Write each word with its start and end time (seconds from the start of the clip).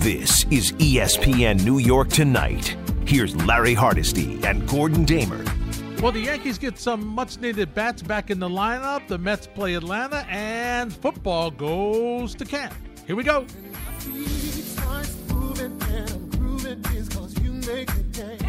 This 0.00 0.44
is 0.44 0.72
ESPN 0.72 1.62
New 1.62 1.76
York 1.76 2.08
Tonight. 2.08 2.74
Here's 3.06 3.36
Larry 3.44 3.74
Hardesty 3.74 4.42
and 4.44 4.66
Gordon 4.66 5.04
Damer. 5.04 5.44
Well, 6.00 6.10
the 6.10 6.20
Yankees 6.20 6.56
get 6.56 6.78
some 6.78 7.06
much 7.06 7.38
needed 7.38 7.74
bats 7.74 8.00
back 8.00 8.30
in 8.30 8.40
the 8.40 8.48
lineup. 8.48 9.06
The 9.08 9.18
Mets 9.18 9.46
play 9.46 9.74
Atlanta, 9.74 10.24
and 10.30 10.90
football 10.90 11.50
goes 11.50 12.34
to 12.36 12.46
camp. 12.46 12.72
Here 13.06 13.14
we 13.14 13.24
go. 13.24 13.44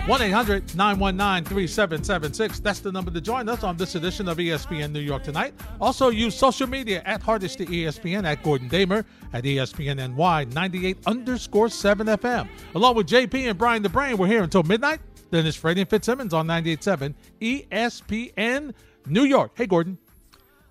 1 0.08 0.20
800 0.20 0.76
919 0.76 1.46
3776. 1.46 2.60
That's 2.60 2.80
the 2.80 2.92
number 2.92 3.12
to 3.12 3.22
join 3.22 3.48
us 3.48 3.64
on 3.64 3.78
this 3.78 3.94
edition 3.94 4.28
of 4.28 4.38
ESPN 4.38 4.92
New 4.92 5.00
York 5.00 5.24
Tonight. 5.24 5.54
Also, 5.80 6.10
use 6.10 6.34
social 6.34 6.66
media 6.66 7.04
at 7.06 7.22
Hardesty 7.22 7.68
ESPN, 7.68 8.26
at 8.26 8.42
Gordon 8.42 8.68
Damer, 8.68 9.06
at 9.32 9.44
ESPN 9.44 10.16
NY 10.16 10.46
98 10.46 10.98
underscore 11.06 11.70
7 11.70 12.08
FM. 12.08 12.50
Along 12.74 12.96
with 12.96 13.06
JP 13.08 13.52
and 13.52 13.60
Brian 13.60 13.84
the 13.84 13.90
Brain, 13.90 14.18
we're 14.18 14.26
here 14.26 14.42
until 14.42 14.64
midnight. 14.64 15.02
Then 15.30 15.46
it's 15.46 15.56
Freddie 15.56 15.82
and 15.82 15.90
Fitzsimmons 15.90 16.34
on 16.34 16.48
98.7 16.48 17.14
ESPN 17.40 18.74
New 19.06 19.24
York. 19.24 19.52
Hey, 19.54 19.68
Gordon. 19.68 20.00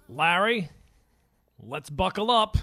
Larry, 0.09 0.69
let's 1.63 1.89
buckle 1.89 2.33
up. 2.33 2.57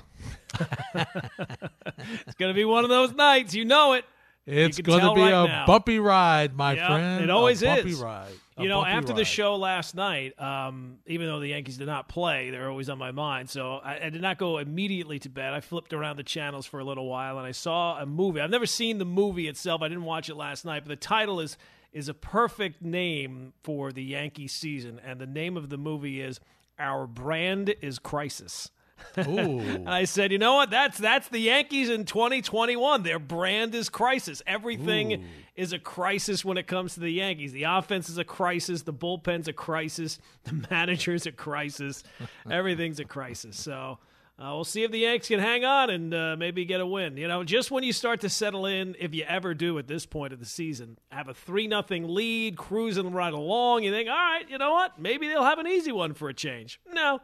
it's 0.93 2.35
going 2.37 2.49
to 2.49 2.53
be 2.53 2.65
one 2.65 2.83
of 2.83 2.89
those 2.89 3.13
nights. 3.13 3.55
You 3.55 3.63
know 3.63 3.93
it. 3.93 4.03
It's 4.47 4.79
going 4.79 5.01
to 5.01 5.13
be 5.13 5.21
right 5.21 5.33
a 5.33 5.47
now. 5.47 5.65
bumpy 5.65 5.99
ride, 5.99 6.55
my 6.55 6.73
Yeah, 6.73 6.87
friend. 6.87 7.23
it 7.23 7.29
always 7.29 7.61
a 7.61 7.65
bumpy 7.65 7.89
is. 7.91 7.99
ride. 7.99 8.31
A 8.55 8.63
You 8.63 8.69
know, 8.69 8.83
after 8.83 9.13
the 9.13 9.25
show 9.25 9.55
last 9.57 9.93
night, 9.93 10.39
um, 10.41 10.97
even 11.05 11.27
though 11.27 11.39
the 11.39 11.49
Yankees 11.49 11.77
did 11.77 11.85
not 11.87 12.07
play, 12.07 12.49
they're 12.49 12.69
always 12.69 12.89
on 12.89 12.97
my 12.97 13.11
mind. 13.11 13.49
So 13.49 13.73
I, 13.83 14.05
I 14.05 14.09
did 14.09 14.21
not 14.21 14.37
go 14.39 14.57
immediately 14.57 15.19
to 15.19 15.29
bed. 15.29 15.53
I 15.53 15.59
flipped 15.59 15.93
around 15.93 16.15
the 16.15 16.23
channels 16.23 16.65
for 16.65 16.79
a 16.79 16.83
little 16.83 17.07
while, 17.07 17.37
and 17.37 17.45
I 17.45 17.51
saw 17.51 17.99
a 18.01 18.05
movie. 18.05 18.39
I've 18.39 18.49
never 18.49 18.65
seen 18.65 18.97
the 18.99 19.05
movie 19.05 19.47
itself. 19.47 19.81
I 19.81 19.89
didn't 19.89 20.05
watch 20.05 20.29
it 20.29 20.35
last 20.35 20.63
night, 20.65 20.83
but 20.85 20.89
the 20.89 20.95
title 20.95 21.39
is 21.39 21.57
is 21.93 22.09
a 22.09 22.13
perfect 22.13 22.81
name 22.81 23.53
for 23.63 23.91
the 23.91 24.03
Yankee 24.03 24.47
season, 24.47 24.99
and 25.05 25.19
the 25.19 25.25
name 25.27 25.55
of 25.57 25.69
the 25.69 25.77
movie 25.77 26.21
is 26.21 26.39
"Our 26.79 27.05
Brand 27.05 27.75
Is 27.81 27.99
Crisis." 27.99 28.71
Ooh. 29.19 29.59
And 29.59 29.89
I 29.89 30.03
said, 30.05 30.31
you 30.31 30.37
know 30.37 30.55
what? 30.55 30.69
That's 30.69 30.97
that's 30.97 31.27
the 31.29 31.39
Yankees 31.39 31.89
in 31.89 32.05
2021. 32.05 33.03
Their 33.03 33.19
brand 33.19 33.73
is 33.75 33.89
crisis. 33.89 34.41
Everything 34.45 35.25
is 35.55 35.73
a 35.73 35.79
crisis 35.79 36.45
when 36.45 36.57
it 36.57 36.67
comes 36.67 36.93
to 36.93 36.99
the 36.99 37.09
Yankees. 37.09 37.51
The 37.51 37.63
offense 37.63 38.09
is 38.09 38.17
a 38.17 38.23
crisis. 38.23 38.83
The 38.83 38.93
bullpen's 38.93 39.47
a 39.47 39.53
crisis. 39.53 40.19
The 40.43 40.67
manager's 40.71 41.25
a 41.25 41.31
crisis. 41.31 42.03
Everything's 42.49 42.99
a 42.99 43.05
crisis. 43.05 43.57
So 43.59 43.97
uh, 44.39 44.51
we'll 44.53 44.63
see 44.63 44.83
if 44.83 44.91
the 44.91 44.99
Yanks 44.99 45.27
can 45.27 45.39
hang 45.39 45.65
on 45.65 45.89
and 45.89 46.13
uh, 46.13 46.35
maybe 46.37 46.63
get 46.63 46.79
a 46.79 46.85
win. 46.85 47.17
You 47.17 47.27
know, 47.27 47.43
just 47.43 47.71
when 47.71 47.83
you 47.83 47.91
start 47.91 48.21
to 48.21 48.29
settle 48.29 48.67
in, 48.67 48.95
if 48.99 49.15
you 49.15 49.23
ever 49.23 49.55
do 49.55 49.79
at 49.79 49.87
this 49.87 50.05
point 50.05 50.31
of 50.31 50.39
the 50.39 50.45
season, 50.45 50.99
have 51.09 51.27
a 51.27 51.33
three 51.33 51.65
nothing 51.65 52.07
lead, 52.07 52.55
cruising 52.55 53.11
right 53.11 53.33
along. 53.33 53.83
You 53.83 53.91
think, 53.91 54.07
all 54.07 54.15
right, 54.15 54.47
you 54.47 54.59
know 54.59 54.71
what? 54.73 54.99
Maybe 54.99 55.27
they'll 55.27 55.43
have 55.43 55.57
an 55.57 55.67
easy 55.67 55.91
one 55.91 56.13
for 56.13 56.29
a 56.29 56.35
change. 56.35 56.79
No. 56.93 57.19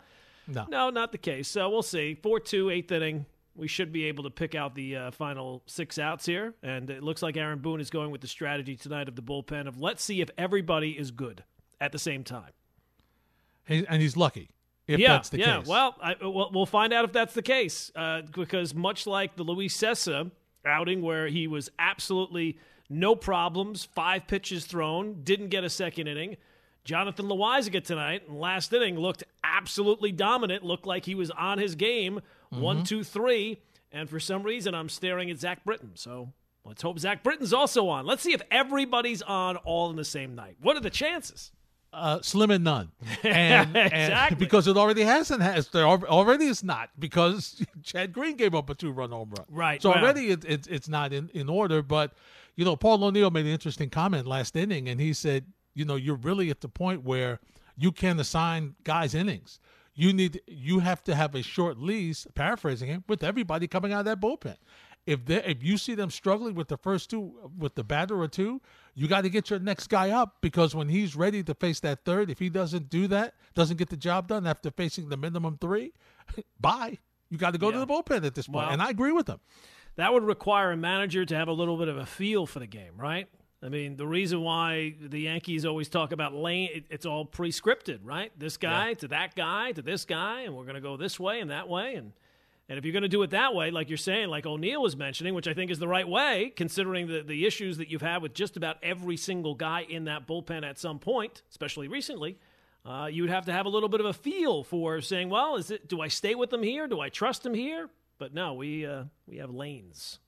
No. 0.47 0.65
No, 0.69 0.89
not 0.89 1.11
the 1.11 1.17
case. 1.17 1.47
So 1.47 1.69
we'll 1.69 1.81
see. 1.83 2.15
4 2.15 2.39
2, 2.39 2.69
eighth 2.69 2.91
inning. 2.91 3.25
We 3.55 3.67
should 3.67 3.91
be 3.93 4.05
able 4.05 4.23
to 4.23 4.31
pick 4.31 4.55
out 4.55 4.73
the 4.73 4.95
uh, 4.95 5.11
final 5.11 5.61
six 5.67 5.99
outs 5.99 6.25
here. 6.25 6.55
And 6.63 6.89
it 6.89 7.03
looks 7.03 7.21
like 7.21 7.37
Aaron 7.37 7.59
Boone 7.59 7.79
is 7.79 7.89
going 7.89 8.09
with 8.09 8.21
the 8.21 8.27
strategy 8.27 8.75
tonight 8.75 9.07
of 9.07 9.15
the 9.15 9.21
bullpen 9.21 9.67
of 9.67 9.79
let's 9.79 10.03
see 10.03 10.21
if 10.21 10.29
everybody 10.37 10.91
is 10.91 11.11
good 11.11 11.43
at 11.79 11.91
the 11.91 11.99
same 11.99 12.23
time. 12.23 12.51
He- 13.67 13.85
and 13.87 14.01
he's 14.01 14.17
lucky 14.17 14.49
if 14.87 14.99
yeah, 14.99 15.09
that's 15.13 15.29
the 15.29 15.37
case. 15.37 15.47
yeah. 15.47 15.57
case. 15.59 15.67
Well, 15.67 15.95
I, 16.01 16.15
we'll 16.21 16.49
we'll 16.51 16.65
find 16.65 16.91
out 16.93 17.05
if 17.05 17.13
that's 17.13 17.33
the 17.33 17.41
case 17.41 17.91
uh, 17.95 18.23
because 18.35 18.73
much 18.73 19.07
like 19.07 19.35
the 19.35 19.43
Luis 19.43 19.77
Cessa 19.77 20.31
outing 20.65 21.01
where 21.01 21.27
he 21.27 21.47
was 21.47 21.69
absolutely 21.79 22.57
no 22.89 23.15
problems, 23.15 23.85
five 23.85 24.27
pitches 24.27 24.65
thrown, 24.65 25.23
didn't 25.23 25.49
get 25.49 25.63
a 25.63 25.69
second 25.69 26.07
inning. 26.07 26.37
Jonathan 26.85 27.27
Loaisiga 27.27 27.83
tonight, 27.83 28.23
in 28.27 28.37
last 28.37 28.73
inning, 28.73 28.97
looked 28.99 29.23
absolutely 29.43 30.11
dominant, 30.11 30.63
looked 30.63 30.85
like 30.85 31.05
he 31.05 31.15
was 31.15 31.31
on 31.31 31.57
his 31.57 31.75
game, 31.75 32.19
one, 32.49 32.83
two, 32.83 33.03
three. 33.03 33.61
And 33.91 34.09
for 34.09 34.19
some 34.19 34.43
reason, 34.43 34.73
I'm 34.75 34.89
staring 34.89 35.29
at 35.31 35.39
Zach 35.39 35.63
Britton. 35.63 35.91
So 35.95 36.33
let's 36.65 36.81
hope 36.81 36.99
Zach 36.99 37.23
Britton's 37.23 37.53
also 37.53 37.87
on. 37.87 38.05
Let's 38.05 38.21
see 38.23 38.33
if 38.33 38.41
everybody's 38.51 39.21
on 39.21 39.55
all 39.57 39.89
in 39.91 39.95
the 39.95 40.03
same 40.05 40.35
night. 40.35 40.57
What 40.61 40.75
are 40.75 40.81
the 40.81 40.89
chances? 40.89 41.51
uh, 41.93 42.19
slim 42.23 42.49
and 42.49 42.63
none, 42.63 42.89
and, 43.23 43.77
and- 43.77 43.93
Exactly. 43.93 44.35
because 44.35 44.67
it 44.67 44.75
already 44.75 45.03
hasn't 45.03 45.43
has 45.43 45.67
there 45.69 45.85
already 45.85 46.45
it's 46.45 46.63
not 46.63 46.89
because 46.97 47.63
Chad 47.83 48.11
Green 48.11 48.35
gave 48.35 48.55
up 48.55 48.67
a 48.71 48.73
two 48.73 48.91
run 48.91 49.11
home 49.11 49.29
run. 49.37 49.45
Right, 49.47 49.79
So 49.79 49.89
well- 49.91 49.99
already 49.99 50.31
it, 50.31 50.43
it, 50.43 50.65
it's 50.71 50.89
not 50.89 51.13
in, 51.13 51.29
in 51.35 51.49
order. 51.49 51.83
But 51.83 52.13
you 52.55 52.65
know, 52.65 52.75
Paul 52.75 53.03
O'Neill 53.03 53.29
made 53.29 53.45
an 53.45 53.51
interesting 53.51 53.91
comment 53.91 54.25
last 54.25 54.55
inning, 54.55 54.89
and 54.89 54.99
he 54.99 55.13
said, 55.13 55.45
you 55.73 55.85
know, 55.85 55.95
you're 55.95 56.15
really 56.15 56.49
at 56.49 56.61
the 56.61 56.69
point 56.69 57.03
where 57.03 57.39
you 57.77 57.91
can't 57.91 58.19
assign 58.19 58.75
guys 58.83 59.13
innings. 59.15 59.59
You 59.95 60.11
need 60.13 60.41
you 60.47 60.79
have 60.79 61.03
to 61.03 61.13
have 61.15 61.35
a 61.35 61.43
short 61.43 61.77
lease, 61.77 62.25
paraphrasing 62.33 62.87
him, 62.89 63.03
with 63.07 63.23
everybody 63.23 63.67
coming 63.67 63.93
out 63.93 63.99
of 63.99 64.05
that 64.05 64.19
bullpen. 64.19 64.57
If 65.05 65.25
they 65.25 65.43
if 65.43 65.61
you 65.63 65.77
see 65.77 65.95
them 65.95 66.09
struggling 66.09 66.55
with 66.55 66.67
the 66.69 66.77
first 66.77 67.09
two 67.09 67.51
with 67.57 67.75
the 67.75 67.83
batter 67.83 68.19
or 68.19 68.27
two, 68.27 68.61
you 68.95 69.07
got 69.07 69.21
to 69.21 69.29
get 69.29 69.49
your 69.49 69.59
next 69.59 69.87
guy 69.87 70.09
up 70.11 70.37
because 70.41 70.73
when 70.73 70.89
he's 70.89 71.15
ready 71.15 71.43
to 71.43 71.53
face 71.53 71.79
that 71.81 72.05
third, 72.05 72.31
if 72.31 72.39
he 72.39 72.49
doesn't 72.49 72.89
do 72.89 73.07
that, 73.07 73.35
doesn't 73.53 73.77
get 73.77 73.89
the 73.89 73.97
job 73.97 74.27
done 74.29 74.47
after 74.47 74.71
facing 74.71 75.09
the 75.09 75.17
minimum 75.17 75.57
three, 75.59 75.93
bye. 76.59 76.97
You 77.29 77.37
got 77.37 77.51
to 77.51 77.57
go 77.59 77.69
to 77.71 77.77
the 77.79 77.87
bullpen 77.87 78.25
at 78.25 78.33
this 78.35 78.47
point, 78.47 78.65
Well- 78.65 78.69
and 78.69 78.81
I 78.81 78.89
agree 78.89 79.11
with 79.11 79.27
him. 79.27 79.39
that 79.97 80.13
would 80.13 80.23
require 80.23 80.71
a 80.71 80.77
manager 80.77 81.25
to 81.25 81.35
have 81.35 81.47
a 81.47 81.53
little 81.53 81.77
bit 81.77 81.87
of 81.87 81.97
a 81.97 82.05
feel 82.05 82.45
for 82.45 82.59
the 82.59 82.67
game, 82.67 82.93
right? 82.95 83.27
I 83.63 83.69
mean, 83.69 83.95
the 83.95 84.05
reason 84.05 84.41
why 84.41 84.95
the 84.99 85.21
Yankees 85.21 85.65
always 85.65 85.87
talk 85.87 86.11
about 86.11 86.33
lane, 86.33 86.69
it, 86.73 86.83
it's 86.89 87.05
all 87.05 87.23
pre-scripted, 87.23 87.99
right? 88.03 88.31
This 88.37 88.57
guy 88.57 88.93
to 88.95 89.07
that 89.07 89.35
guy 89.35 89.71
to 89.71 89.81
this 89.81 90.03
guy, 90.03 90.41
and 90.41 90.53
we're 90.53 90.63
going 90.63 90.75
to 90.75 90.81
go 90.81 90.97
this 90.97 91.17
way 91.17 91.39
and 91.39 91.49
that 91.49 91.69
way, 91.69 91.95
and 91.95 92.11
and 92.69 92.77
if 92.77 92.85
you're 92.85 92.93
going 92.93 93.03
to 93.03 93.09
do 93.09 93.21
it 93.23 93.31
that 93.31 93.53
way, 93.53 93.71
like 93.71 93.89
you're 93.89 93.97
saying, 93.97 94.29
like 94.29 94.45
O'Neill 94.45 94.81
was 94.81 94.95
mentioning, 94.95 95.33
which 95.33 95.47
I 95.47 95.53
think 95.53 95.69
is 95.69 95.79
the 95.79 95.87
right 95.87 96.07
way, 96.07 96.51
considering 96.55 97.07
the 97.07 97.21
the 97.21 97.45
issues 97.45 97.77
that 97.77 97.89
you've 97.89 98.01
had 98.01 98.21
with 98.21 98.33
just 98.33 98.57
about 98.57 98.77
every 98.83 99.15
single 99.15 99.55
guy 99.55 99.85
in 99.87 100.05
that 100.05 100.27
bullpen 100.27 100.63
at 100.63 100.77
some 100.77 100.99
point, 100.99 101.41
especially 101.49 101.87
recently. 101.87 102.37
Uh, 102.85 103.07
you'd 103.09 103.29
have 103.29 103.45
to 103.45 103.53
have 103.53 103.65
a 103.65 103.69
little 103.69 103.87
bit 103.87 104.01
of 104.01 104.05
a 104.05 104.13
feel 104.13 104.61
for 104.61 104.99
saying, 104.99 105.29
well, 105.29 105.55
is 105.55 105.71
it? 105.71 105.87
Do 105.87 106.01
I 106.01 106.09
stay 106.09 106.35
with 106.35 106.49
them 106.49 106.63
here? 106.63 106.85
Do 106.87 106.99
I 106.99 107.07
trust 107.07 107.43
them 107.43 107.53
here? 107.53 107.89
But 108.17 108.33
no, 108.33 108.55
we 108.55 108.85
uh, 108.85 109.05
we 109.25 109.37
have 109.37 109.51
lanes. 109.51 110.19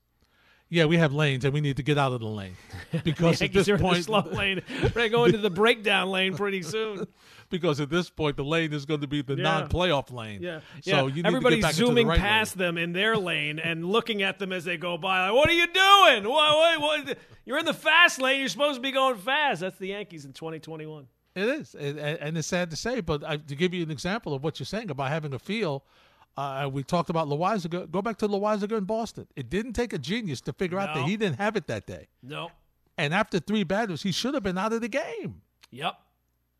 Yeah, 0.68 0.86
we 0.86 0.96
have 0.96 1.12
lanes, 1.12 1.44
and 1.44 1.54
we 1.54 1.60
need 1.60 1.76
to 1.76 1.84
get 1.84 1.96
out 1.96 2.12
of 2.12 2.18
the 2.20 2.26
lane 2.26 2.56
because 3.04 3.40
at 3.40 3.52
this 3.52 3.68
are 3.68 3.76
in 3.76 3.78
the 3.80 3.84
point, 3.88 4.04
slow 4.04 4.20
lane. 4.32 4.62
We're 4.82 4.88
gonna 4.88 5.08
go 5.10 5.24
into 5.24 5.38
the 5.38 5.50
breakdown 5.50 6.10
lane 6.10 6.34
pretty 6.36 6.62
soon. 6.62 7.06
because 7.50 7.80
at 7.80 7.88
this 7.88 8.10
point, 8.10 8.36
the 8.36 8.42
lane 8.44 8.72
is 8.72 8.84
going 8.84 9.00
to 9.00 9.06
be 9.06 9.22
the 9.22 9.36
Yeah. 9.36 9.42
non-playoff 9.44 10.10
lane. 10.12 10.42
Yeah, 10.42 10.60
So 10.82 10.90
yeah. 10.90 11.02
you 11.06 11.12
need 11.22 11.26
Everybody's 11.26 11.58
to 11.58 11.60
get 11.60 11.66
back 11.68 11.74
zooming 11.74 12.06
the 12.06 12.10
right 12.10 12.18
past 12.18 12.56
lane. 12.56 12.66
them 12.66 12.78
in 12.78 12.92
their 12.92 13.16
lane 13.16 13.60
and 13.60 13.84
looking 13.86 14.22
at 14.22 14.40
them 14.40 14.52
as 14.52 14.64
they 14.64 14.76
go 14.76 14.98
by. 14.98 15.28
Like, 15.28 15.36
what 15.36 15.48
are 15.48 15.52
you 15.52 15.66
doing? 15.68 16.28
What, 16.28 16.80
what, 16.80 16.80
what? 17.06 17.18
You're 17.44 17.58
in 17.58 17.64
the 17.64 17.72
fast 17.72 18.20
lane. 18.20 18.40
You're 18.40 18.48
supposed 18.48 18.74
to 18.74 18.80
be 18.80 18.90
going 18.90 19.16
fast. 19.18 19.60
That's 19.60 19.78
the 19.78 19.86
Yankees 19.88 20.24
in 20.24 20.32
2021. 20.32 21.06
It 21.36 21.44
is, 21.44 21.76
and, 21.76 21.98
and 22.00 22.36
it's 22.38 22.48
sad 22.48 22.70
to 22.70 22.76
say, 22.76 23.00
but 23.00 23.22
I, 23.22 23.36
to 23.36 23.54
give 23.54 23.72
you 23.74 23.82
an 23.84 23.90
example 23.92 24.34
of 24.34 24.42
what 24.42 24.58
you're 24.58 24.64
saying 24.66 24.90
about 24.90 25.10
having 25.10 25.32
a 25.32 25.38
feel, 25.38 25.84
uh, 26.36 26.68
we 26.70 26.82
talked 26.82 27.10
about 27.10 27.28
Loaisiga. 27.28 27.90
Go 27.90 28.02
back 28.02 28.18
to 28.18 28.28
Loaisiga 28.28 28.76
in 28.76 28.84
Boston. 28.84 29.26
It 29.36 29.48
didn't 29.48 29.72
take 29.72 29.92
a 29.92 29.98
genius 29.98 30.40
to 30.42 30.52
figure 30.52 30.78
out 30.78 30.94
that 30.94 31.04
he 31.04 31.16
didn't 31.16 31.38
have 31.38 31.56
it 31.56 31.66
that 31.68 31.86
day. 31.86 32.08
No. 32.22 32.50
And 32.98 33.14
after 33.14 33.38
three 33.38 33.64
batters, 33.64 34.02
he 34.02 34.12
should 34.12 34.34
have 34.34 34.42
been 34.42 34.58
out 34.58 34.72
of 34.72 34.80
the 34.80 34.88
game. 34.88 35.42
Yep. 35.70 35.94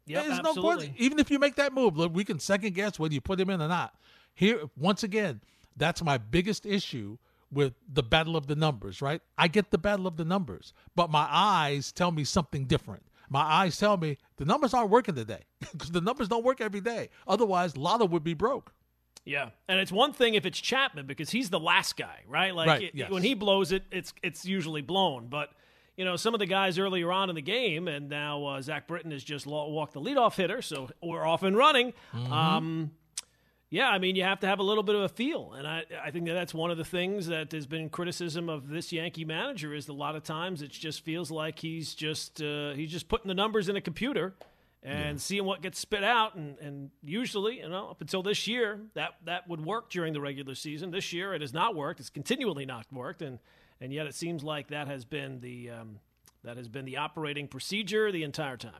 Yep. 0.06 0.24
There's 0.24 0.38
absolutely. 0.38 0.62
no 0.62 0.76
point. 0.76 0.92
Even 0.96 1.18
if 1.18 1.30
you 1.30 1.38
make 1.38 1.56
that 1.56 1.72
move, 1.72 1.96
look, 1.96 2.14
we 2.14 2.24
can 2.24 2.38
second 2.38 2.74
guess 2.74 2.98
whether 2.98 3.12
you 3.12 3.20
put 3.20 3.40
him 3.40 3.50
in 3.50 3.60
or 3.60 3.68
not. 3.68 3.94
Here, 4.34 4.60
once 4.76 5.02
again, 5.02 5.40
that's 5.76 6.02
my 6.02 6.18
biggest 6.18 6.64
issue 6.64 7.18
with 7.50 7.74
the 7.92 8.02
battle 8.02 8.36
of 8.36 8.46
the 8.46 8.56
numbers, 8.56 9.00
right? 9.00 9.20
I 9.38 9.48
get 9.48 9.70
the 9.70 9.78
battle 9.78 10.06
of 10.06 10.16
the 10.16 10.24
numbers, 10.24 10.72
but 10.94 11.10
my 11.10 11.26
eyes 11.30 11.92
tell 11.92 12.12
me 12.12 12.24
something 12.24 12.64
different. 12.64 13.02
My 13.28 13.40
eyes 13.40 13.78
tell 13.78 13.96
me 13.96 14.18
the 14.36 14.44
numbers 14.44 14.74
aren't 14.74 14.90
working 14.90 15.14
today 15.14 15.44
because 15.72 15.90
the 15.90 16.00
numbers 16.00 16.28
don't 16.28 16.44
work 16.44 16.60
every 16.60 16.80
day. 16.80 17.08
Otherwise, 17.26 17.76
Lotto 17.76 18.06
would 18.06 18.24
be 18.24 18.34
broke. 18.34 18.72
Yeah, 19.26 19.50
and 19.68 19.80
it's 19.80 19.90
one 19.92 20.12
thing 20.14 20.34
if 20.34 20.46
it's 20.46 20.58
Chapman 20.60 21.06
because 21.06 21.28
he's 21.30 21.50
the 21.50 21.60
last 21.60 21.96
guy, 21.96 22.20
right? 22.28 22.54
Like 22.54 22.68
Right, 22.68 22.82
it- 22.84 22.94
yes. 22.94 23.10
when 23.10 23.22
he 23.24 23.34
blows 23.34 23.72
it, 23.72 23.82
it's 23.90 24.14
it's 24.22 24.46
usually 24.46 24.80
blown. 24.82 25.26
But 25.26 25.50
you 25.96 26.04
know, 26.04 26.14
some 26.16 26.32
of 26.34 26.38
the 26.40 26.46
guys 26.46 26.78
earlier 26.78 27.10
on 27.10 27.28
in 27.28 27.34
the 27.34 27.42
game, 27.42 27.88
and 27.88 28.08
now 28.08 28.44
uh, 28.46 28.62
Zach 28.62 28.86
Britton 28.86 29.10
has 29.10 29.24
just 29.24 29.44
walked 29.46 29.94
the 29.94 30.00
leadoff 30.00 30.36
hitter, 30.36 30.62
so 30.62 30.88
we're 31.02 31.26
off 31.26 31.42
and 31.42 31.56
running. 31.56 31.92
Mm-hmm. 32.14 32.32
Um, 32.32 32.90
yeah, 33.68 33.88
I 33.88 33.98
mean, 33.98 34.14
you 34.14 34.22
have 34.22 34.38
to 34.40 34.46
have 34.46 34.60
a 34.60 34.62
little 34.62 34.84
bit 34.84 34.94
of 34.94 35.00
a 35.02 35.08
feel, 35.08 35.54
and 35.54 35.66
I 35.66 35.82
I 36.04 36.12
think 36.12 36.26
that 36.26 36.34
that's 36.34 36.54
one 36.54 36.70
of 36.70 36.78
the 36.78 36.84
things 36.84 37.26
that 37.26 37.50
has 37.50 37.66
been 37.66 37.88
criticism 37.88 38.48
of 38.48 38.68
this 38.68 38.92
Yankee 38.92 39.24
manager 39.24 39.74
is 39.74 39.88
a 39.88 39.92
lot 39.92 40.14
of 40.14 40.22
times 40.22 40.62
it 40.62 40.70
just 40.70 41.00
feels 41.04 41.32
like 41.32 41.58
he's 41.58 41.94
just 41.94 42.40
uh, 42.40 42.74
he's 42.74 42.92
just 42.92 43.08
putting 43.08 43.26
the 43.26 43.34
numbers 43.34 43.68
in 43.68 43.74
a 43.74 43.80
computer 43.80 44.34
and 44.82 45.20
seeing 45.20 45.44
what 45.44 45.62
gets 45.62 45.78
spit 45.78 46.04
out 46.04 46.36
and, 46.36 46.58
and 46.58 46.90
usually 47.02 47.58
you 47.58 47.68
know 47.68 47.88
up 47.88 48.00
until 48.00 48.22
this 48.22 48.46
year 48.46 48.80
that 48.94 49.14
that 49.24 49.48
would 49.48 49.64
work 49.64 49.90
during 49.90 50.12
the 50.12 50.20
regular 50.20 50.54
season 50.54 50.90
this 50.90 51.12
year 51.12 51.34
it 51.34 51.40
has 51.40 51.52
not 51.52 51.74
worked 51.74 51.98
it's 51.98 52.10
continually 52.10 52.64
not 52.64 52.86
worked 52.92 53.22
and 53.22 53.38
and 53.80 53.92
yet 53.92 54.06
it 54.06 54.14
seems 54.14 54.42
like 54.42 54.68
that 54.68 54.86
has 54.86 55.04
been 55.04 55.40
the 55.40 55.70
um, 55.70 55.98
that 56.44 56.56
has 56.56 56.68
been 56.68 56.84
the 56.84 56.96
operating 56.96 57.48
procedure 57.48 58.10
the 58.10 58.22
entire 58.22 58.56
time. 58.56 58.72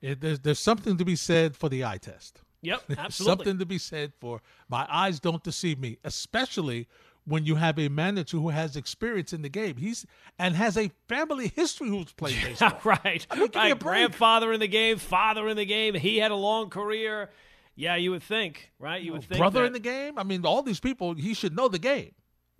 It, 0.00 0.20
there's, 0.20 0.40
there's 0.40 0.58
something 0.58 0.98
to 0.98 1.04
be 1.04 1.16
said 1.16 1.56
for 1.56 1.68
the 1.68 1.84
eye 1.84 1.98
test. 1.98 2.40
Yep, 2.62 2.82
absolutely. 2.98 3.44
something 3.44 3.58
to 3.58 3.66
be 3.66 3.78
said 3.78 4.12
for 4.20 4.40
my 4.68 4.86
eyes 4.90 5.20
don't 5.20 5.42
deceive 5.42 5.78
me, 5.78 5.98
especially 6.04 6.88
when 7.24 7.44
you 7.44 7.54
have 7.56 7.78
a 7.78 7.88
manager 7.88 8.38
who 8.38 8.48
has 8.48 8.76
experience 8.76 9.32
in 9.32 9.42
the 9.42 9.48
game. 9.48 9.76
He's 9.76 10.06
and 10.38 10.56
has 10.56 10.76
a 10.76 10.90
family 11.08 11.48
history 11.48 11.88
who's 11.88 12.12
played 12.12 12.36
baseball. 12.42 12.80
right, 12.84 13.26
I 13.30 13.36
mean, 13.36 13.46
give 13.46 13.54
me 13.54 13.60
right. 13.60 13.72
a 13.72 13.76
break. 13.76 13.98
Grandfather 13.98 14.52
in 14.52 14.60
the 14.60 14.68
game, 14.68 14.98
father 14.98 15.48
in 15.48 15.56
the 15.56 15.64
game. 15.64 15.94
He 15.94 16.18
had 16.18 16.30
a 16.30 16.36
long 16.36 16.70
career. 16.70 17.30
Yeah, 17.74 17.96
you 17.96 18.10
would 18.10 18.22
think, 18.22 18.70
right? 18.78 19.00
You 19.00 19.12
would 19.12 19.24
think 19.24 19.38
Brother 19.38 19.60
that- 19.60 19.66
in 19.66 19.72
the 19.72 19.80
game. 19.80 20.18
I 20.18 20.24
mean, 20.24 20.44
all 20.44 20.62
these 20.62 20.80
people. 20.80 21.14
He 21.14 21.34
should 21.34 21.56
know 21.56 21.68
the 21.68 21.78
game. 21.78 22.12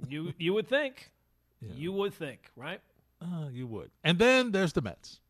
You 0.08 0.32
you 0.38 0.52
would 0.54 0.68
think, 0.68 1.10
you 1.60 1.92
would 1.92 2.14
think, 2.14 2.50
right? 2.56 2.80
Uh, 3.20 3.48
you 3.52 3.66
would. 3.68 3.90
And 4.02 4.18
then 4.18 4.50
there's 4.50 4.72
the 4.72 4.82
Mets. 4.82 5.20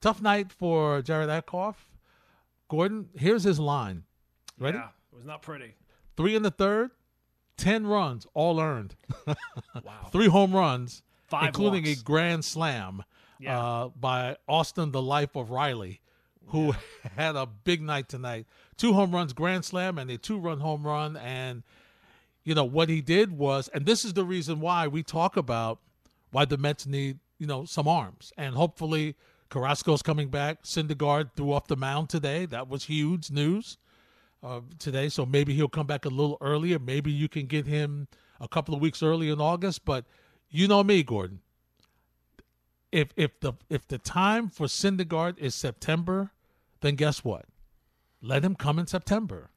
Tough 0.00 0.20
night 0.20 0.50
for 0.50 1.02
Jared 1.02 1.28
Eickhoff. 1.28 1.76
Gordon, 2.68 3.08
here's 3.16 3.44
his 3.44 3.60
line. 3.60 4.04
Ready? 4.58 4.78
Yeah, 4.78 4.88
it 5.12 5.16
was 5.16 5.26
not 5.26 5.42
pretty. 5.42 5.74
Three 6.16 6.34
in 6.34 6.42
the 6.42 6.50
third, 6.50 6.90
ten 7.60 7.86
runs, 7.86 8.26
all 8.34 8.60
earned. 8.60 8.96
Wow. 9.26 10.08
Three 10.10 10.26
home 10.26 10.52
runs, 10.52 11.02
Five 11.28 11.48
including 11.48 11.84
walks. 11.84 12.00
a 12.00 12.04
grand 12.04 12.44
slam 12.44 13.04
Yeah. 13.38 13.58
uh, 13.60 13.88
by 13.88 14.36
Austin, 14.48 14.90
the 14.92 15.00
life 15.02 15.36
of 15.36 15.50
Riley, 15.50 16.00
who 16.48 16.74
had 17.16 17.36
a 17.36 17.46
big 17.46 17.80
night 17.82 18.08
tonight. 18.08 18.46
Two 18.76 18.92
home 18.92 19.12
runs, 19.12 19.32
grand 19.32 19.64
slam, 19.64 19.98
and 19.98 20.10
a 20.10 20.18
two-run 20.18 20.60
home 20.60 20.84
run. 20.86 21.16
And 21.16 21.62
you 22.44 22.54
know 22.54 22.64
what 22.64 22.88
he 22.88 23.00
did 23.00 23.36
was, 23.38 23.68
and 23.68 23.86
this 23.86 24.04
is 24.04 24.14
the 24.14 24.24
reason 24.24 24.60
why 24.60 24.88
we 24.88 25.02
talk 25.02 25.36
about 25.36 25.78
why 26.32 26.44
the 26.44 26.56
Mets 26.58 26.86
need 26.86 27.18
you 27.38 27.46
know 27.46 27.64
some 27.64 27.86
arms, 27.88 28.32
and 28.36 28.54
hopefully 28.54 29.14
Carrasco's 29.50 30.02
coming 30.02 30.28
back. 30.28 30.62
Syndergaard 30.64 31.30
threw 31.36 31.52
off 31.52 31.66
the 31.68 31.76
mound 31.76 32.08
today. 32.08 32.44
That 32.46 32.68
was 32.68 32.84
huge 32.84 33.30
news 33.30 33.78
uh, 34.42 34.60
today. 34.78 35.08
So 35.08 35.26
maybe 35.26 35.54
he'll 35.54 35.68
come 35.68 35.86
back 35.86 36.04
a 36.04 36.08
little 36.08 36.38
earlier. 36.40 36.78
Maybe 36.78 37.10
you 37.10 37.28
can 37.28 37.46
get 37.46 37.66
him 37.66 38.08
a 38.40 38.48
couple 38.48 38.74
of 38.74 38.80
weeks 38.80 39.02
early 39.02 39.30
in 39.30 39.40
August. 39.40 39.84
But 39.84 40.04
you 40.48 40.66
know 40.68 40.82
me, 40.82 41.02
Gordon. 41.02 41.40
If 42.92 43.08
if 43.16 43.38
the 43.40 43.52
if 43.68 43.86
the 43.86 43.98
time 43.98 44.48
for 44.48 44.66
Syndergaard 44.66 45.38
is 45.38 45.54
September, 45.54 46.32
then 46.80 46.96
guess 46.96 47.22
what? 47.22 47.46
Let 48.20 48.44
him 48.44 48.56
come 48.56 48.78
in 48.78 48.86
September. 48.86 49.50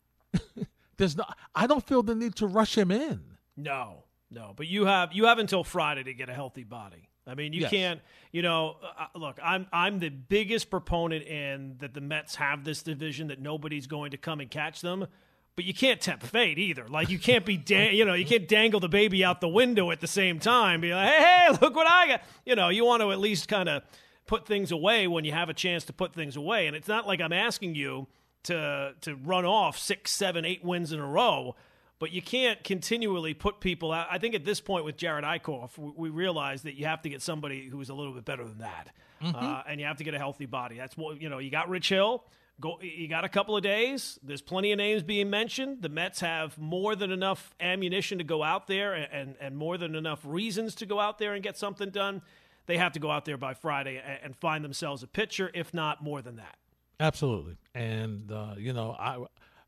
There's 0.97 1.17
no. 1.17 1.23
I 1.55 1.65
don't 1.65 1.85
feel 1.85 2.03
the 2.03 2.13
need 2.13 2.35
to 2.35 2.47
rush 2.47 2.77
him 2.77 2.91
in. 2.91 3.21
No, 3.57 4.03
no. 4.29 4.53
But 4.55 4.67
you 4.67 4.85
have 4.85 5.13
you 5.13 5.25
have 5.25 5.39
until 5.39 5.63
Friday 5.63 6.03
to 6.03 6.13
get 6.13 6.29
a 6.29 6.33
healthy 6.33 6.63
body. 6.63 7.09
I 7.25 7.35
mean, 7.35 7.53
you 7.53 7.61
Yes. 7.61 7.71
can't. 7.71 8.01
You 8.31 8.41
know, 8.41 8.77
uh, 8.83 9.05
look, 9.17 9.39
I'm 9.43 9.67
I'm 9.71 9.99
the 9.99 10.09
biggest 10.09 10.69
proponent 10.69 11.25
in 11.25 11.75
that 11.79 11.93
the 11.93 12.01
Mets 12.01 12.35
have 12.35 12.63
this 12.63 12.83
division 12.83 13.27
that 13.27 13.39
nobody's 13.39 13.87
going 13.87 14.11
to 14.11 14.17
come 14.17 14.39
and 14.39 14.49
catch 14.51 14.81
them. 14.81 15.07
But 15.55 15.65
you 15.65 15.73
can't 15.73 16.01
tempt 16.01 16.25
fate 16.25 16.57
either. 16.57 16.87
Like 16.87 17.09
you 17.09 17.19
can't 17.19 17.45
be, 17.45 17.57
da- 17.57 17.91
you 17.95 18.05
know, 18.05 18.15
you 18.15 18.25
can't 18.25 18.47
dangle 18.47 18.79
the 18.79 18.89
baby 18.89 19.23
out 19.23 19.39
the 19.39 19.47
window 19.47 19.91
at 19.91 20.01
the 20.01 20.07
same 20.07 20.39
time. 20.39 20.81
Be 20.81 20.91
like, 20.95 21.07
hey, 21.07 21.19
hey, 21.47 21.57
look 21.61 21.75
what 21.75 21.85
I 21.87 22.07
got. 22.07 22.21
You 22.43 22.55
know, 22.55 22.69
you 22.69 22.83
want 22.85 23.01
to 23.03 23.11
at 23.11 23.19
least 23.19 23.47
kind 23.47 23.69
of 23.69 23.83
put 24.25 24.47
things 24.47 24.71
away 24.71 25.07
when 25.07 25.25
you 25.25 25.31
have 25.31 25.49
a 25.49 25.53
chance 25.53 25.83
to 25.85 25.93
put 25.93 26.13
things 26.15 26.35
away. 26.35 26.65
And 26.65 26.75
it's 26.75 26.87
not 26.87 27.05
like 27.05 27.21
I'm 27.21 27.31
asking 27.33 27.75
you 27.75 28.07
to 28.45 28.95
to 29.01 29.15
run 29.15 29.45
off 29.45 29.77
six, 29.77 30.11
seven, 30.17 30.43
eight 30.43 30.63
wins 30.65 30.91
in 30.91 30.99
a 30.99 31.05
row 31.05 31.55
but 31.99 32.11
you 32.11 32.21
can't 32.21 32.63
continually 32.63 33.33
put 33.33 33.59
people 33.59 33.91
out. 33.91 34.07
I 34.09 34.17
think 34.17 34.35
at 34.35 34.43
this 34.43 34.59
point 34.59 34.85
with 34.85 34.97
Jared 34.97 35.23
Eickhoff, 35.23 35.77
we, 35.77 35.91
we 35.95 36.09
realize 36.09 36.63
that 36.63 36.75
you 36.75 36.85
have 36.85 37.01
to 37.03 37.09
get 37.09 37.21
somebody 37.21 37.67
who's 37.69 37.89
a 37.89 37.93
little 37.93 38.13
bit 38.13 38.25
better 38.25 38.43
than 38.43 38.59
that, 38.59 38.89
uh, 39.23 39.63
and 39.67 39.79
you 39.79 39.85
have 39.85 39.97
to 39.97 40.03
get 40.03 40.13
a 40.13 40.17
healthy 40.17 40.45
body. 40.45 40.77
That's 40.77 40.97
what 40.97 41.21
you 41.21 41.29
know. 41.29 41.39
You 41.39 41.49
got 41.49 41.69
Rich 41.69 41.89
Hill. 41.89 42.23
Go. 42.59 42.77
You 42.81 43.07
got 43.07 43.23
a 43.23 43.29
couple 43.29 43.57
of 43.57 43.63
days. 43.63 44.19
There's 44.21 44.41
plenty 44.41 44.71
of 44.71 44.77
names 44.77 45.01
being 45.01 45.29
mentioned. 45.29 45.81
The 45.81 45.89
Mets 45.89 46.19
have 46.19 46.57
more 46.57 46.95
than 46.95 47.11
enough 47.11 47.53
ammunition 47.59 48.17
to 48.19 48.23
go 48.23 48.43
out 48.43 48.67
there, 48.67 48.93
and 48.93 49.07
and, 49.11 49.35
and 49.39 49.57
more 49.57 49.77
than 49.77 49.95
enough 49.95 50.19
reasons 50.23 50.75
to 50.75 50.85
go 50.85 50.99
out 50.99 51.19
there 51.19 51.33
and 51.33 51.43
get 51.43 51.57
something 51.57 51.89
done. 51.89 52.21
They 52.65 52.77
have 52.77 52.93
to 52.93 52.99
go 52.99 53.11
out 53.11 53.25
there 53.25 53.37
by 53.37 53.53
Friday 53.55 54.01
and, 54.05 54.19
and 54.23 54.35
find 54.35 54.63
themselves 54.63 55.03
a 55.03 55.07
pitcher, 55.07 55.51
if 55.53 55.73
not 55.73 56.03
more 56.03 56.21
than 56.21 56.37
that. 56.37 56.55
Absolutely. 56.99 57.57
And 57.73 58.31
uh, 58.31 58.55
you 58.57 58.73
know, 58.73 58.95
I 58.97 59.17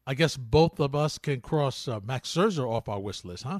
I 0.07 0.13
guess 0.13 0.37
both 0.37 0.79
of 0.79 0.95
us 0.95 1.17
can 1.17 1.41
cross 1.41 1.87
uh, 1.87 1.99
Max 2.03 2.33
Scherzer 2.33 2.69
off 2.69 2.87
our 2.87 2.99
wish 2.99 3.25
list, 3.25 3.43
huh? 3.43 3.59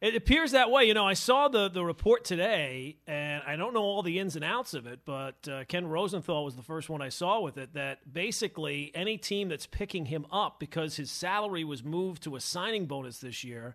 It 0.00 0.14
appears 0.14 0.52
that 0.52 0.70
way. 0.70 0.84
You 0.84 0.94
know, 0.94 1.06
I 1.06 1.14
saw 1.14 1.48
the, 1.48 1.68
the 1.68 1.84
report 1.84 2.24
today, 2.24 2.98
and 3.08 3.42
I 3.44 3.56
don't 3.56 3.74
know 3.74 3.82
all 3.82 4.02
the 4.02 4.20
ins 4.20 4.36
and 4.36 4.44
outs 4.44 4.72
of 4.74 4.86
it, 4.86 5.00
but 5.04 5.48
uh, 5.50 5.64
Ken 5.64 5.88
Rosenthal 5.88 6.44
was 6.44 6.54
the 6.54 6.62
first 6.62 6.88
one 6.88 7.02
I 7.02 7.08
saw 7.08 7.40
with 7.40 7.58
it. 7.58 7.74
That 7.74 8.12
basically 8.12 8.92
any 8.94 9.18
team 9.18 9.48
that's 9.48 9.66
picking 9.66 10.06
him 10.06 10.24
up 10.30 10.60
because 10.60 10.96
his 10.96 11.10
salary 11.10 11.64
was 11.64 11.82
moved 11.82 12.22
to 12.24 12.36
a 12.36 12.40
signing 12.40 12.86
bonus 12.86 13.18
this 13.18 13.42
year, 13.42 13.74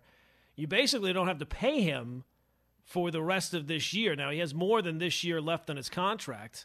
you 0.56 0.66
basically 0.66 1.12
don't 1.12 1.28
have 1.28 1.38
to 1.40 1.46
pay 1.46 1.82
him 1.82 2.24
for 2.84 3.10
the 3.10 3.22
rest 3.22 3.52
of 3.52 3.66
this 3.66 3.92
year. 3.92 4.16
Now, 4.16 4.30
he 4.30 4.38
has 4.38 4.54
more 4.54 4.80
than 4.80 4.98
this 4.98 5.24
year 5.24 5.42
left 5.42 5.68
on 5.68 5.76
his 5.76 5.90
contract. 5.90 6.64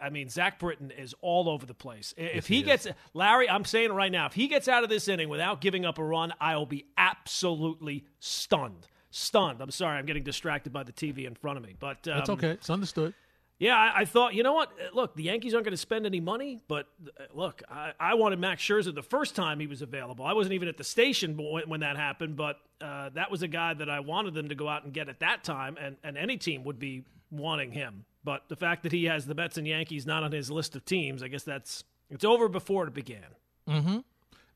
I 0.00 0.10
mean, 0.10 0.28
Zach 0.28 0.58
Britton 0.58 0.90
is 0.90 1.14
all 1.22 1.48
over 1.48 1.64
the 1.64 1.74
place. 1.74 2.12
If 2.16 2.46
he, 2.46 2.56
he 2.56 2.62
gets 2.62 2.86
Larry, 3.14 3.48
I'm 3.48 3.64
saying 3.64 3.90
it 3.90 3.94
right 3.94 4.12
now. 4.12 4.26
If 4.26 4.34
he 4.34 4.48
gets 4.48 4.68
out 4.68 4.84
of 4.84 4.90
this 4.90 5.08
inning 5.08 5.28
without 5.28 5.60
giving 5.60 5.84
up 5.84 5.98
a 5.98 6.04
run, 6.04 6.32
I'll 6.40 6.66
be 6.66 6.86
absolutely 6.98 8.04
stunned. 8.18 8.86
Stunned. 9.10 9.60
I'm 9.60 9.70
sorry, 9.70 9.98
I'm 9.98 10.06
getting 10.06 10.22
distracted 10.22 10.72
by 10.72 10.82
the 10.82 10.92
TV 10.92 11.26
in 11.26 11.34
front 11.34 11.58
of 11.58 11.64
me. 11.64 11.74
But 11.78 12.06
um, 12.08 12.18
That's 12.18 12.30
okay. 12.30 12.50
It's 12.50 12.70
understood. 12.70 13.14
yeah, 13.58 13.76
I, 13.76 14.00
I 14.00 14.04
thought, 14.04 14.34
you 14.34 14.42
know 14.42 14.52
what? 14.52 14.70
Look, 14.94 15.16
the 15.16 15.24
Yankees 15.24 15.54
aren't 15.54 15.64
going 15.64 15.72
to 15.72 15.78
spend 15.78 16.06
any 16.06 16.20
money, 16.20 16.60
but 16.68 16.86
uh, 17.18 17.24
look, 17.34 17.62
I, 17.68 17.92
I 17.98 18.14
wanted 18.14 18.38
Max 18.38 18.62
Scherzer 18.62 18.94
the 18.94 19.02
first 19.02 19.34
time 19.34 19.58
he 19.60 19.66
was 19.66 19.82
available. 19.82 20.24
I 20.24 20.32
wasn't 20.34 20.52
even 20.54 20.68
at 20.68 20.76
the 20.76 20.84
station 20.84 21.36
when, 21.36 21.68
when 21.68 21.80
that 21.80 21.96
happened, 21.96 22.36
but 22.36 22.58
uh, 22.80 23.10
that 23.14 23.30
was 23.30 23.42
a 23.42 23.48
guy 23.48 23.74
that 23.74 23.90
I 23.90 24.00
wanted 24.00 24.34
them 24.34 24.48
to 24.50 24.54
go 24.54 24.68
out 24.68 24.84
and 24.84 24.92
get 24.92 25.08
at 25.08 25.20
that 25.20 25.42
time, 25.42 25.76
and, 25.80 25.96
and 26.04 26.16
any 26.16 26.36
team 26.36 26.64
would 26.64 26.78
be 26.78 27.04
wanting 27.30 27.72
him. 27.72 28.04
But 28.22 28.48
the 28.48 28.56
fact 28.56 28.82
that 28.82 28.92
he 28.92 29.04
has 29.04 29.26
the 29.26 29.34
Mets 29.34 29.56
and 29.56 29.66
Yankees 29.66 30.06
not 30.06 30.22
on 30.22 30.32
his 30.32 30.50
list 30.50 30.76
of 30.76 30.84
teams, 30.84 31.22
I 31.22 31.28
guess 31.28 31.42
that's 31.42 31.84
it's 32.10 32.24
over 32.24 32.48
before 32.48 32.86
it 32.86 32.94
began. 32.94 33.24
Mm-hmm. 33.68 33.98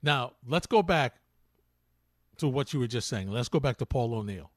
Now 0.03 0.33
let's 0.47 0.67
go 0.67 0.83
back 0.83 1.17
to 2.39 2.49
what 2.49 2.73
you 2.73 2.81
were 2.81 2.87
just 2.87 3.09
saying. 3.09 3.31
Let's 3.31 3.49
go 3.49 3.61
back 3.61 3.79
to 3.79 3.87
Paul 3.87 4.15
O'Neill. 4.15 4.51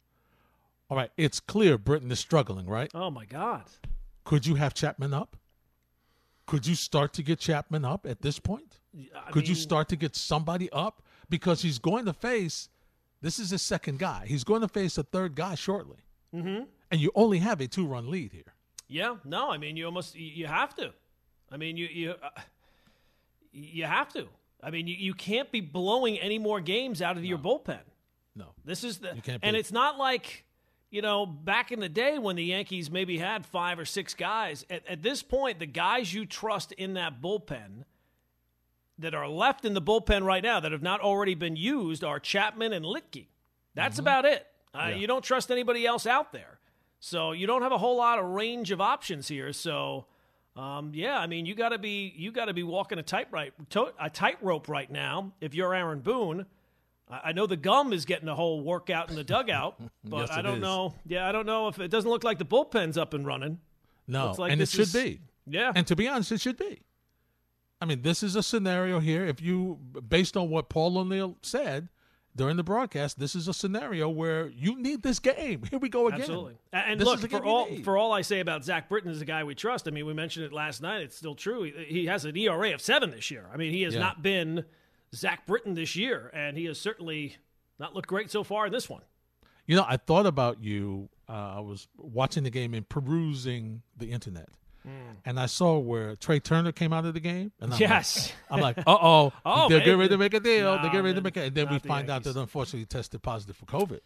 All 0.90 0.98
right, 0.98 1.12
it's 1.18 1.40
clear 1.40 1.78
Britton 1.78 2.12
is 2.12 2.20
struggling, 2.20 2.66
right? 2.66 2.90
Oh 2.94 3.12
my 3.12 3.26
God! 3.26 3.66
Could 4.24 4.46
you 4.46 4.56
have 4.56 4.74
Chapman 4.74 5.14
up? 5.14 5.36
Could 6.46 6.66
you 6.66 6.76
start 6.76 7.14
to 7.14 7.24
get 7.24 7.40
Chapman 7.40 7.84
up 7.84 8.06
at 8.06 8.22
this 8.22 8.40
point? 8.40 8.80
I 8.96 9.32
Could 9.32 9.48
you 9.48 9.56
start 9.56 9.90
to 9.90 9.98
get 9.98 10.16
somebody 10.16 10.70
up 10.72 11.04
because 11.30 11.62
he's 11.62 11.78
going 11.78 12.06
to 12.06 12.14
face 12.14 12.70
this 13.22 13.40
is 13.40 13.50
his 13.50 13.62
second 13.62 14.00
guy. 14.00 14.26
He's 14.28 14.44
going 14.44 14.62
to 14.62 14.68
face 14.68 14.98
a 14.98 15.04
third 15.04 15.36
guy 15.36 15.56
shortly, 15.56 15.98
mm-hmm. 16.34 16.64
And 16.92 17.00
you 17.02 17.12
only 17.16 17.40
have 17.40 17.60
a 17.62 17.68
two-run 17.68 18.10
lead 18.10 18.32
here. 18.32 18.54
Yeah, 18.88 19.16
no, 19.26 19.52
I 19.52 19.58
mean 19.58 19.76
you 19.78 19.86
almost 19.86 20.16
you 20.16 20.48
have 20.48 20.76
to. 20.76 20.92
I 21.52 21.58
mean 21.58 21.78
you 21.78 21.88
you 21.88 22.12
uh, 22.22 22.42
you 23.52 23.86
have 23.86 24.12
to. 24.14 24.28
I 24.64 24.70
mean 24.72 24.88
you, 24.88 24.96
you 24.96 25.14
can't 25.14 25.52
be 25.52 25.62
blowing 25.62 26.18
any 26.20 26.40
more 26.40 26.62
games 26.62 27.02
out 27.02 27.18
of 27.18 27.26
your 27.26 27.38
bullpen. 27.38 27.80
No, 28.36 28.46
This 28.64 28.84
is 28.84 29.00
the 29.00 29.14
and 29.44 29.56
it's 29.56 29.72
not 29.72 29.98
like 29.98 30.46
you 30.90 31.02
know 31.02 31.26
back 31.26 31.72
in 31.72 31.80
the 31.80 31.90
day 31.90 32.18
when 32.20 32.36
the 32.36 32.44
Yankees 32.46 32.90
maybe 32.92 33.18
had 33.18 33.46
five 33.46 33.80
or 33.80 33.86
six 33.86 34.14
guys. 34.14 34.66
At, 34.70 34.88
at 34.88 35.02
this 35.04 35.22
point, 35.24 35.60
the 35.60 35.66
guys 35.66 36.14
you 36.14 36.26
trust 36.26 36.72
in 36.74 36.94
that 36.94 37.22
bullpen 37.22 37.84
that 39.00 39.14
are 39.14 39.28
left 39.28 39.66
in 39.66 39.74
the 39.74 39.82
bullpen 39.82 40.24
right 40.24 40.44
now 40.44 40.60
that 40.60 40.72
have 40.72 40.82
not 40.82 41.02
already 41.02 41.36
been 41.36 41.56
used 41.56 42.04
are 42.04 42.20
Chapman 42.20 42.74
and 42.74 42.86
Litke. 42.86 43.28
That's 43.76 44.00
about 44.00 44.26
it. 44.26 44.48
Uh, 44.74 44.80
Mm-hmm. 44.80 44.90
Yeah. 44.90 44.96
You 44.98 45.08
don't 45.08 45.24
trust 45.24 45.50
anybody 45.50 45.86
else 45.88 46.06
out 46.06 46.32
there, 46.32 46.60
so 47.00 47.32
you 47.32 47.48
don't 47.48 47.62
have 47.62 47.72
a 47.72 47.78
whole 47.78 47.98
lot 47.98 48.20
of 48.20 48.26
range 48.26 48.72
of 48.72 48.82
options 48.82 49.28
here. 49.28 49.54
So. 49.54 50.06
Um, 50.56 50.92
yeah, 50.96 51.20
I 51.20 51.28
mean, 51.28 51.46
you 51.46 51.54
got 51.54 51.70
to 51.70 51.78
be 51.78 52.12
you 52.18 52.32
got 52.32 52.46
to 52.46 52.54
be 52.56 52.64
walking 52.64 52.98
a 52.98 53.04
tight 53.04 53.28
right 53.30 53.54
to, 53.70 53.94
a 54.02 54.10
tightrope 54.10 54.68
right 54.68 54.90
now. 54.90 55.32
If 55.40 55.54
you're 55.54 55.72
Aaron 55.76 56.00
Boone, 56.00 56.48
I, 57.08 57.20
I 57.26 57.32
know 57.34 57.46
the 57.46 57.56
gum 57.56 57.94
is 57.94 58.06
getting 58.06 58.28
a 58.28 58.34
whole 58.34 58.62
workout 58.62 59.12
in 59.12 59.16
the 59.16 59.24
dugout, 59.24 59.80
but 60.04 60.22
Yes, 60.22 60.30
I 60.32 60.42
don't 60.42 60.56
is. 60.56 60.62
know. 60.64 60.96
Yeah, 61.06 61.30
I 61.30 61.32
don't 61.32 61.46
know 61.46 61.68
if 61.68 61.78
it 61.78 61.90
doesn't 61.90 62.10
look 62.10 62.24
like 62.24 62.40
the 62.40 62.44
bullpen's 62.46 62.98
up 62.98 63.14
and 63.14 63.24
running. 63.24 63.60
no, 64.08 64.34
like 64.36 64.52
and 64.52 64.60
it 64.60 64.68
should 64.70 64.80
is- 64.82 64.94
be. 64.94 65.20
Yeah, 65.46 65.74
And 65.76 65.86
to 65.86 65.96
be 65.96 66.08
honest, 66.08 66.32
it 66.32 66.42
should 66.42 66.58
be. 66.58 66.82
I 67.80 67.86
mean, 67.86 68.02
this 68.02 68.24
is 68.24 68.36
a 68.36 68.42
scenario 68.42 69.00
here. 69.00 69.28
If 69.28 69.40
you, 69.44 69.78
based 70.10 70.36
on 70.36 70.50
what 70.50 70.70
Paul 70.70 70.98
O'Neill 70.98 71.38
said 71.44 71.88
during 72.38 72.56
the 72.56 72.64
broadcast, 72.64 73.20
this 73.20 73.36
is 73.36 73.48
a 73.50 73.54
scenario 73.54 74.08
where 74.08 74.48
you 74.48 74.80
need 74.80 75.02
this 75.04 75.20
game. 75.20 75.64
Here 75.70 75.80
we 75.80 75.90
go 75.90 76.08
again. 76.08 76.22
absolutely. 76.22 76.56
And 76.72 77.00
This 77.00 77.06
look, 77.06 77.30
for 77.30 77.44
all 77.44 77.68
for 77.84 77.98
all 77.98 78.14
I 78.14 78.22
say 78.22 78.40
about 78.40 78.64
Zach 78.64 78.88
Britton 78.88 79.12
is 79.12 79.22
a 79.22 79.26
guy 79.26 79.44
we 79.44 79.56
trust. 79.56 79.88
I 79.88 79.92
mean, 79.92 80.06
we 80.06 80.14
mentioned 80.14 80.46
it 80.46 80.54
last 80.54 80.82
night. 80.82 81.02
It's 81.02 81.18
still 81.18 81.36
true. 81.36 81.64
He, 81.64 81.72
he 81.86 82.06
has 82.06 82.24
an 82.24 82.38
ERA 82.38 82.74
of 82.74 82.82
seven 82.82 83.12
this 83.12 83.30
year. 83.30 83.50
I 83.54 83.58
mean, 83.58 83.74
he 83.74 83.82
has 83.82 83.94
Yeah. 83.96 84.00
not 84.00 84.22
been 84.22 84.64
Zach 85.14 85.46
Britton 85.46 85.74
this 85.74 85.96
year, 85.96 86.32
and 86.34 86.58
he 86.58 86.66
has 86.66 86.80
certainly 86.80 87.36
not 87.80 87.94
looked 87.96 88.08
great 88.08 88.32
so 88.32 88.44
far 88.44 88.66
in 88.68 88.72
this 88.72 88.90
one. 88.90 89.02
You 89.66 89.76
know, 89.76 89.86
I 89.88 89.98
thought 89.98 90.26
about 90.26 90.64
you 90.64 91.10
uh, 91.28 91.56
I 91.58 91.60
was 91.60 91.88
watching 91.98 92.44
the 92.44 92.50
game 92.50 92.74
and 92.74 92.88
perusing 92.88 93.82
the 93.98 94.12
internet, 94.12 94.48
Hmm. 94.88 95.16
and 95.26 95.40
I 95.40 95.48
saw 95.48 95.78
where 95.78 96.16
Trea 96.16 96.40
Turner 96.40 96.72
came 96.72 96.94
out 96.94 97.04
of 97.06 97.14
the 97.14 97.20
game. 97.20 97.52
And 97.60 97.74
I'm 97.74 97.80
Yes. 97.80 98.32
like, 98.50 98.54
I'm 98.54 98.62
like, 98.62 98.78
uh 98.80 98.84
oh, 98.88 99.34
Oh, 99.46 99.68
they're 99.68 99.80
man. 99.80 99.86
getting 99.86 100.00
ready 100.00 100.10
to 100.10 100.18
make 100.18 100.34
a 100.34 100.40
deal. 100.40 100.76
Nah, 100.76 100.82
they're 100.82 100.92
getting 100.92 101.06
ready 101.06 101.16
to 101.16 101.22
make 101.22 101.36
it, 101.38 101.48
and 101.48 101.56
then 101.56 101.70
we 101.70 101.78
the 101.80 101.88
find 101.88 102.10
out 102.10 102.24
that 102.24 102.36
unfortunately 102.38 102.80
he 102.82 102.86
tested 102.86 103.22
positive 103.22 103.56
for 103.58 103.66
COVID. 103.66 104.00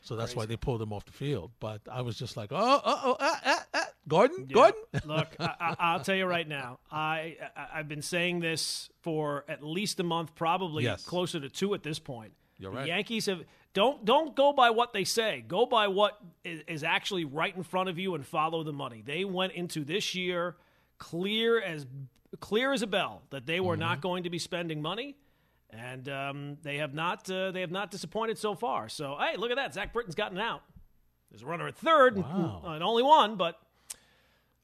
So 0.00 0.14
that's 0.14 0.36
why 0.36 0.46
they 0.46 0.56
pulled 0.56 0.80
him 0.80 0.92
off 0.92 1.04
the 1.06 1.12
field. 1.12 1.50
But 1.58 1.80
I 1.90 2.02
was 2.02 2.16
just 2.16 2.36
like, 2.36 2.52
oh, 2.52 2.56
uh 2.56 2.80
oh, 2.84 3.16
uh, 3.18 3.34
uh, 3.44 3.56
uh, 3.74 3.80
Gordon, 4.06 4.46
Yeah. 4.48 4.54
Gordon. 4.54 4.80
Look, 5.06 5.34
I, 5.40 5.54
I, 5.60 5.74
I'll 5.80 6.00
tell 6.00 6.14
you 6.14 6.24
right 6.26 6.46
now. 6.46 6.78
I, 6.92 7.36
I 7.56 7.66
I've 7.80 7.88
been 7.88 8.02
saying 8.02 8.38
this 8.38 8.90
for 9.02 9.44
at 9.48 9.64
least 9.64 9.98
a 9.98 10.04
month, 10.04 10.36
probably 10.36 10.84
Yes. 10.84 11.04
closer 11.04 11.40
to 11.40 11.48
two 11.48 11.74
at 11.74 11.82
this 11.82 11.98
point. 11.98 12.32
You're 12.58 12.72
The. 12.72 12.86
Yankees 12.86 13.26
have 13.26 13.42
don't 13.74 14.04
don't 14.04 14.34
go 14.34 14.52
by 14.52 14.70
what 14.70 14.92
they 14.92 15.04
say. 15.04 15.44
Go 15.46 15.66
by 15.66 15.88
what 15.88 16.18
is, 16.44 16.62
actually 16.82 17.24
right 17.24 17.54
in 17.54 17.62
front 17.62 17.88
of 17.88 17.98
you 17.98 18.14
and 18.14 18.26
follow 18.26 18.62
the 18.64 18.72
money. 18.72 19.02
They 19.04 19.24
went 19.24 19.52
into 19.52 19.84
this 19.84 20.14
year 20.14 20.56
clear 20.98 21.60
as 21.60 21.86
clear 22.40 22.72
as 22.72 22.82
a 22.82 22.86
bell 22.86 23.22
that 23.30 23.46
they 23.46 23.60
were 23.60 23.74
Mm-hmm. 23.74 23.80
not 23.80 24.00
going 24.00 24.22
to 24.24 24.30
be 24.30 24.38
spending 24.38 24.82
money. 24.82 25.16
And 25.70 26.08
um, 26.08 26.56
they 26.62 26.78
have 26.78 26.94
not. 26.94 27.30
Uh, 27.30 27.50
they 27.52 27.60
have 27.60 27.70
not 27.70 27.90
disappointed 27.90 28.38
so 28.38 28.54
far. 28.54 28.88
So, 28.88 29.16
hey, 29.20 29.36
look 29.36 29.50
at 29.50 29.56
that! 29.56 29.74
Zach 29.74 29.92
Britton's 29.92 30.14
gotten 30.14 30.38
out. 30.38 30.62
There's 31.30 31.42
a 31.42 31.46
runner 31.46 31.68
at 31.68 31.76
third, 31.76 32.16
and- 32.16 32.24
Wow. 32.24 32.62
and 32.68 32.82
only 32.82 33.02
one. 33.02 33.36
But 33.36 33.60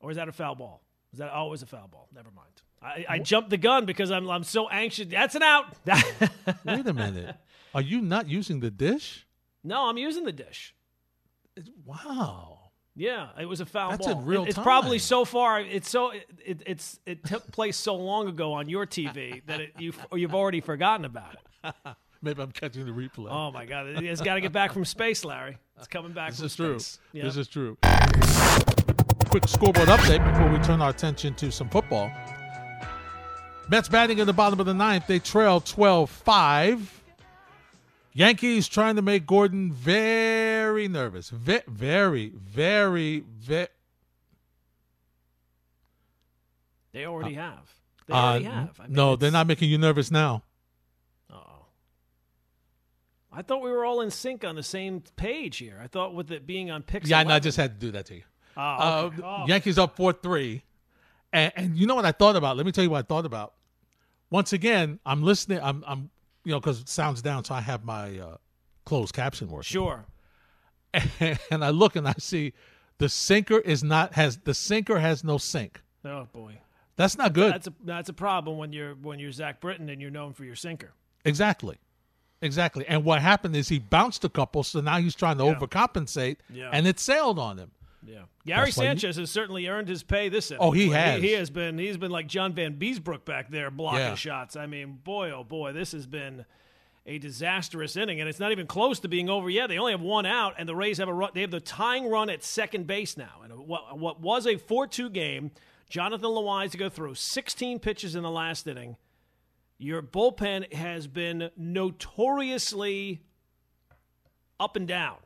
or 0.01 0.11
is 0.11 0.17
that 0.17 0.29
a 0.29 0.33
foul 0.33 0.55
ball? 0.55 0.81
Is 1.13 1.19
that 1.19 1.31
always 1.31 1.63
a 1.63 1.67
foul 1.67 1.89
ball? 1.89 2.09
Never 2.15 2.31
mind. 2.31 2.49
I, 2.83 3.05
I 3.17 3.19
jumped 3.19 3.51
the 3.51 3.59
gun 3.59 3.85
because 3.85 4.11
I'm 4.11 4.29
I'm 4.31 4.45
so 4.45 4.67
anxious. 4.71 5.07
That's 5.09 5.35
an 5.35 5.43
out. 5.43 5.67
Wait 6.65 6.87
a 6.87 6.95
minute. 6.95 7.37
Are 7.75 7.83
you 7.83 8.01
not 8.01 8.29
using 8.29 8.61
the 8.61 8.71
dish? 8.71 9.27
no, 9.63 9.89
I'm 9.89 9.97
using 9.99 10.25
the 10.25 10.33
dish. 10.33 10.75
Wow. 11.85 12.59
Yeah, 12.97 13.29
it 13.41 13.47
was 13.47 13.61
a 13.61 13.67
foul 13.67 13.91
That's 13.91 14.07
ball. 14.07 14.21
in 14.21 14.25
real 14.27 14.45
It- 14.45 14.51
it's 14.51 14.59
probably 14.59 14.99
so 14.99 15.25
far. 15.25 15.61
It's 15.61 15.89
so 15.91 16.11
it, 16.11 16.27
it, 16.45 16.63
it's 16.67 17.01
it 17.07 17.25
took 17.25 17.51
place 17.51 17.77
so 17.77 17.97
long 17.97 18.29
ago 18.29 18.53
on 18.53 18.69
your 18.69 18.87
TV 18.87 19.43
that 19.47 19.61
it, 19.61 19.73
you 19.79 19.93
you've 20.13 20.35
already 20.35 20.61
forgotten 20.61 21.05
about 21.05 21.35
it. 21.65 21.75
Maybe 22.23 22.41
I'm 22.41 22.53
catching 22.53 22.85
the 22.87 22.93
replay. 22.93 23.29
Oh 23.31 23.51
my 23.51 23.67
God! 23.67 23.87
It's 24.03 24.21
got 24.21 24.35
to 24.35 24.41
get 24.41 24.53
back 24.53 24.73
from 24.73 24.85
space, 24.85 25.25
Larry. 25.25 25.59
It's 25.77 25.89
coming 25.89 26.13
back. 26.13 26.31
this 26.31 26.41
is 26.41 26.55
true. 26.57 26.79
space. 26.79 26.99
Yeah. 27.13 27.25
This 27.25 27.37
is 27.37 27.49
true. 27.49 27.77
Quick 29.29 29.49
scoreboard 29.49 29.89
update 29.89 30.25
before 30.33 30.49
we 30.51 30.59
turn 30.65 30.81
our 30.81 30.91
attention 30.91 31.35
to 31.35 31.51
some 31.51 31.69
football. 31.69 32.11
Mets 33.69 33.89
batting 33.89 34.19
in 34.19 34.27
the 34.27 34.33
bottom 34.33 34.61
of 34.61 34.67
the 34.67 34.75
ninth. 34.75 35.07
They 35.09 35.19
trail 35.19 35.61
12 35.61 36.09
5. 36.09 37.04
Yankees 38.17 38.69
trying 38.69 38.95
to 38.97 39.03
make 39.03 39.27
Gordon 39.27 39.73
very 39.73 40.87
nervous. 40.87 41.31
Ve- 41.31 41.63
very, 41.67 42.29
very, 42.37 43.21
very. 43.21 43.67
They 46.93 47.07
already 47.07 47.35
have. 47.35 47.75
They 48.07 48.15
Uh, 48.15 48.17
already 48.19 48.45
have. 48.45 48.79
I 48.81 48.85
mean, 48.85 48.93
no, 48.93 49.17
they're 49.17 49.33
not 49.33 49.49
making 49.49 49.69
you 49.69 49.79
nervous 49.79 50.13
now. 50.13 50.45
Uh-oh. 51.29 51.67
I 53.33 53.43
thought 53.43 53.63
we 53.63 53.71
were 53.73 53.85
all 53.85 54.01
in 54.01 54.13
sync 54.13 54.45
on 54.45 54.55
the 54.55 54.63
same 54.63 55.03
page 55.17 55.57
here. 55.57 55.81
I 55.83 55.89
thought 55.89 56.15
with 56.15 56.31
it 56.31 56.47
being 56.47 56.71
on 56.71 56.85
Pixel. 56.85 57.09
Yeah, 57.09 57.19
I 57.19 57.25
know, 57.25 57.35
I 57.35 57.41
just 57.41 57.57
had 57.57 57.81
to 57.81 57.87
do 57.87 57.91
that 57.93 58.07
to 58.07 58.15
you. 58.17 58.23
Oh, 58.57 58.61
Uh. 58.63 59.11
Oh. 59.25 59.45
Yankees 59.49 59.77
up 59.79 59.97
4 59.97 60.13
3. 60.13 60.63
And, 61.33 61.53
and 61.57 61.77
you 61.77 61.89
know 61.89 61.97
what 61.97 62.05
I 62.07 62.13
thought 62.13 62.37
about? 62.37 62.57
Let 62.57 62.65
me 62.65 62.71
tell 62.71 62.85
you 62.85 62.91
what 62.91 62.99
I 62.99 63.03
thought 63.03 63.27
about. 63.27 63.55
Once 64.31 64.53
again, 64.53 65.01
I'm 65.05 65.25
listening. 65.25 65.59
I'm, 65.61 65.83
I'm 65.85 66.11
you 66.45 66.53
know, 66.53 66.61
because 66.61 66.81
it 66.81 66.89
sounds 66.89 67.23
down, 67.23 67.45
so 67.45 67.55
I 67.55 67.61
have 67.61 67.85
my 67.85 68.19
uh, 68.19 68.37
closed 68.85 69.15
caption 69.15 69.49
working. 69.49 69.65
Sure. 69.65 70.05
And 71.51 71.65
I 71.65 71.71
look 71.71 71.97
and 71.97 72.07
I 72.07 72.15
see 72.19 72.53
the 72.99 73.09
sinker 73.09 73.59
is 73.59 73.83
not, 73.83 74.15
has, 74.15 74.39
the 74.45 74.55
sinker 74.55 74.99
has 75.01 75.25
no 75.25 75.39
sink. 75.39 75.83
Oh 76.05 76.29
boy, 76.33 76.59
That's 76.97 77.17
not 77.19 77.33
good. 77.33 77.53
that's 77.53 77.67
a 77.67 77.73
that's 77.85 78.09
a 78.11 78.13
problem 78.13 78.59
when 78.59 78.73
you're 78.73 78.95
when 78.95 79.19
you're 79.19 79.33
Zach 79.33 79.61
Britton 79.61 79.89
and 79.89 80.01
you're 80.03 80.11
known 80.11 80.33
for 80.35 80.45
your 80.45 80.55
sinker. 80.57 80.93
exactly. 81.25 81.79
Exactly. 82.43 82.85
And 82.87 83.05
what 83.05 83.23
happened 83.23 83.57
is 83.57 83.69
he 83.71 83.79
bounced 83.79 84.23
a 84.25 84.29
couple, 84.29 84.63
so 84.65 84.81
now 84.83 84.99
he's 84.99 85.15
trying 85.15 85.39
to 85.39 85.45
Yeah. 85.45 85.55
overcompensate, 85.55 86.37
Yeah. 86.51 86.69
and 86.73 86.87
it 86.87 87.01
sailed 87.01 87.39
on 87.39 87.57
him. 87.59 87.71
Yeah, 88.07 88.23
Gary 88.45 88.67
That's 88.67 88.77
you- 88.77 88.83
Sanchez 88.83 89.17
has 89.17 89.31
certainly 89.31 89.67
earned 89.67 89.89
his 89.89 90.03
pay 90.03 90.29
this 90.29 90.51
inning. 90.51 90.63
Oh, 90.63 90.71
he 90.71 90.91
has. 90.91 91.23
He, 91.23 91.33
has 91.33 91.51
been. 91.51 91.79
He's 91.79 91.97
been 91.97 92.11
like 92.11 92.27
John 92.27 92.53
Vanbiesbrouck 92.53 93.25
back 93.25 93.51
there 93.51 93.71
blocking 93.71 94.01
Yeah. 94.01 94.15
shots. 94.15 94.57
I 94.57 94.67
mean, 94.67 94.99
boy, 95.03 95.31
oh 95.31 95.45
boy, 95.45 95.73
this 95.73 95.93
has 95.93 96.07
been 96.07 96.45
a 97.07 97.19
disastrous 97.19 97.97
inning, 97.97 98.21
and 98.21 98.29
it's 98.29 98.41
not 98.41 98.51
even 98.53 98.67
close 98.67 98.99
to 99.01 99.09
being 99.09 99.29
over 99.29 99.49
yet. 99.51 99.69
They 99.69 99.79
only 99.79 99.93
have 99.93 100.01
one 100.01 100.25
out, 100.27 100.55
and 100.59 100.69
the 100.69 100.75
Rays 100.77 100.99
have 100.99 101.09
a 101.09 101.13
run. 101.15 101.31
They 101.35 101.43
have 101.43 101.51
the 101.51 101.61
tying 101.61 102.09
run 102.09 102.31
at 102.31 102.43
second 102.43 102.87
base 102.87 103.17
now, 103.17 103.41
and 103.43 103.53
what 103.67 103.99
what 103.99 104.21
was 104.21 104.47
a 104.47 104.57
four-two 104.57 105.11
game. 105.11 105.51
Jonathan 105.91 106.31
Loaisiga 106.31 106.91
threw 106.91 107.15
16 107.15 107.79
pitches 107.79 108.15
in 108.17 108.23
the 108.23 108.31
last 108.31 108.67
inning. 108.67 108.97
Your 109.77 110.03
bullpen 110.03 110.73
has 110.73 111.07
been 111.07 111.51
notoriously 111.57 113.21
up 114.59 114.77
and 114.77 114.89
down, 114.89 115.17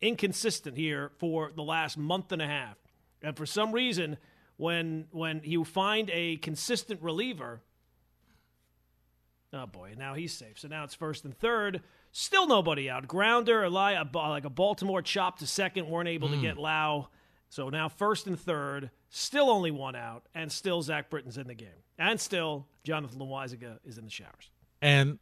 inconsistent 0.00 0.76
here 0.76 1.12
for 1.18 1.52
the 1.54 1.62
last 1.62 1.96
month 1.98 2.32
and 2.32 2.42
a 2.42 2.46
half. 2.46 2.76
And 3.22 3.36
for 3.36 3.46
some 3.46 3.72
reason, 3.72 4.16
when 4.56 5.06
when 5.10 5.40
you 5.44 5.64
find 5.64 6.10
a 6.12 6.36
consistent 6.36 7.02
reliever, 7.02 7.60
oh 9.52 9.66
boy, 9.66 9.94
now 9.96 10.14
he's 10.14 10.32
safe. 10.32 10.58
So 10.58 10.68
now 10.68 10.84
it's 10.84 10.94
first 10.94 11.24
and 11.24 11.36
third. 11.36 11.82
Still 12.12 12.46
nobody 12.46 12.88
out. 12.88 13.06
Grounder, 13.06 13.64
Eli, 13.64 13.92
a, 13.92 14.06
like 14.16 14.44
a 14.44 14.50
Baltimore 14.50 15.02
chop 15.02 15.38
to 15.38 15.46
second, 15.46 15.88
weren't 15.88 16.08
able 16.08 16.28
to 16.28 16.36
hmm. 16.36 16.42
get 16.42 16.56
Lowe. 16.56 17.08
So 17.50 17.68
now 17.68 17.88
first 17.88 18.26
and 18.26 18.38
third, 18.38 18.90
still 19.08 19.50
only 19.50 19.70
one 19.70 19.96
out, 19.96 20.26
and 20.34 20.52
still 20.52 20.82
Zach 20.82 21.08
Britton's 21.08 21.38
in 21.38 21.46
the 21.46 21.54
game, 21.54 21.68
and 21.98 22.20
still 22.20 22.66
Jonathan 22.84 23.18
Loaisiga 23.18 23.78
is 23.84 23.96
in 23.96 24.04
the 24.04 24.10
showers. 24.10 24.50
And 24.82 25.18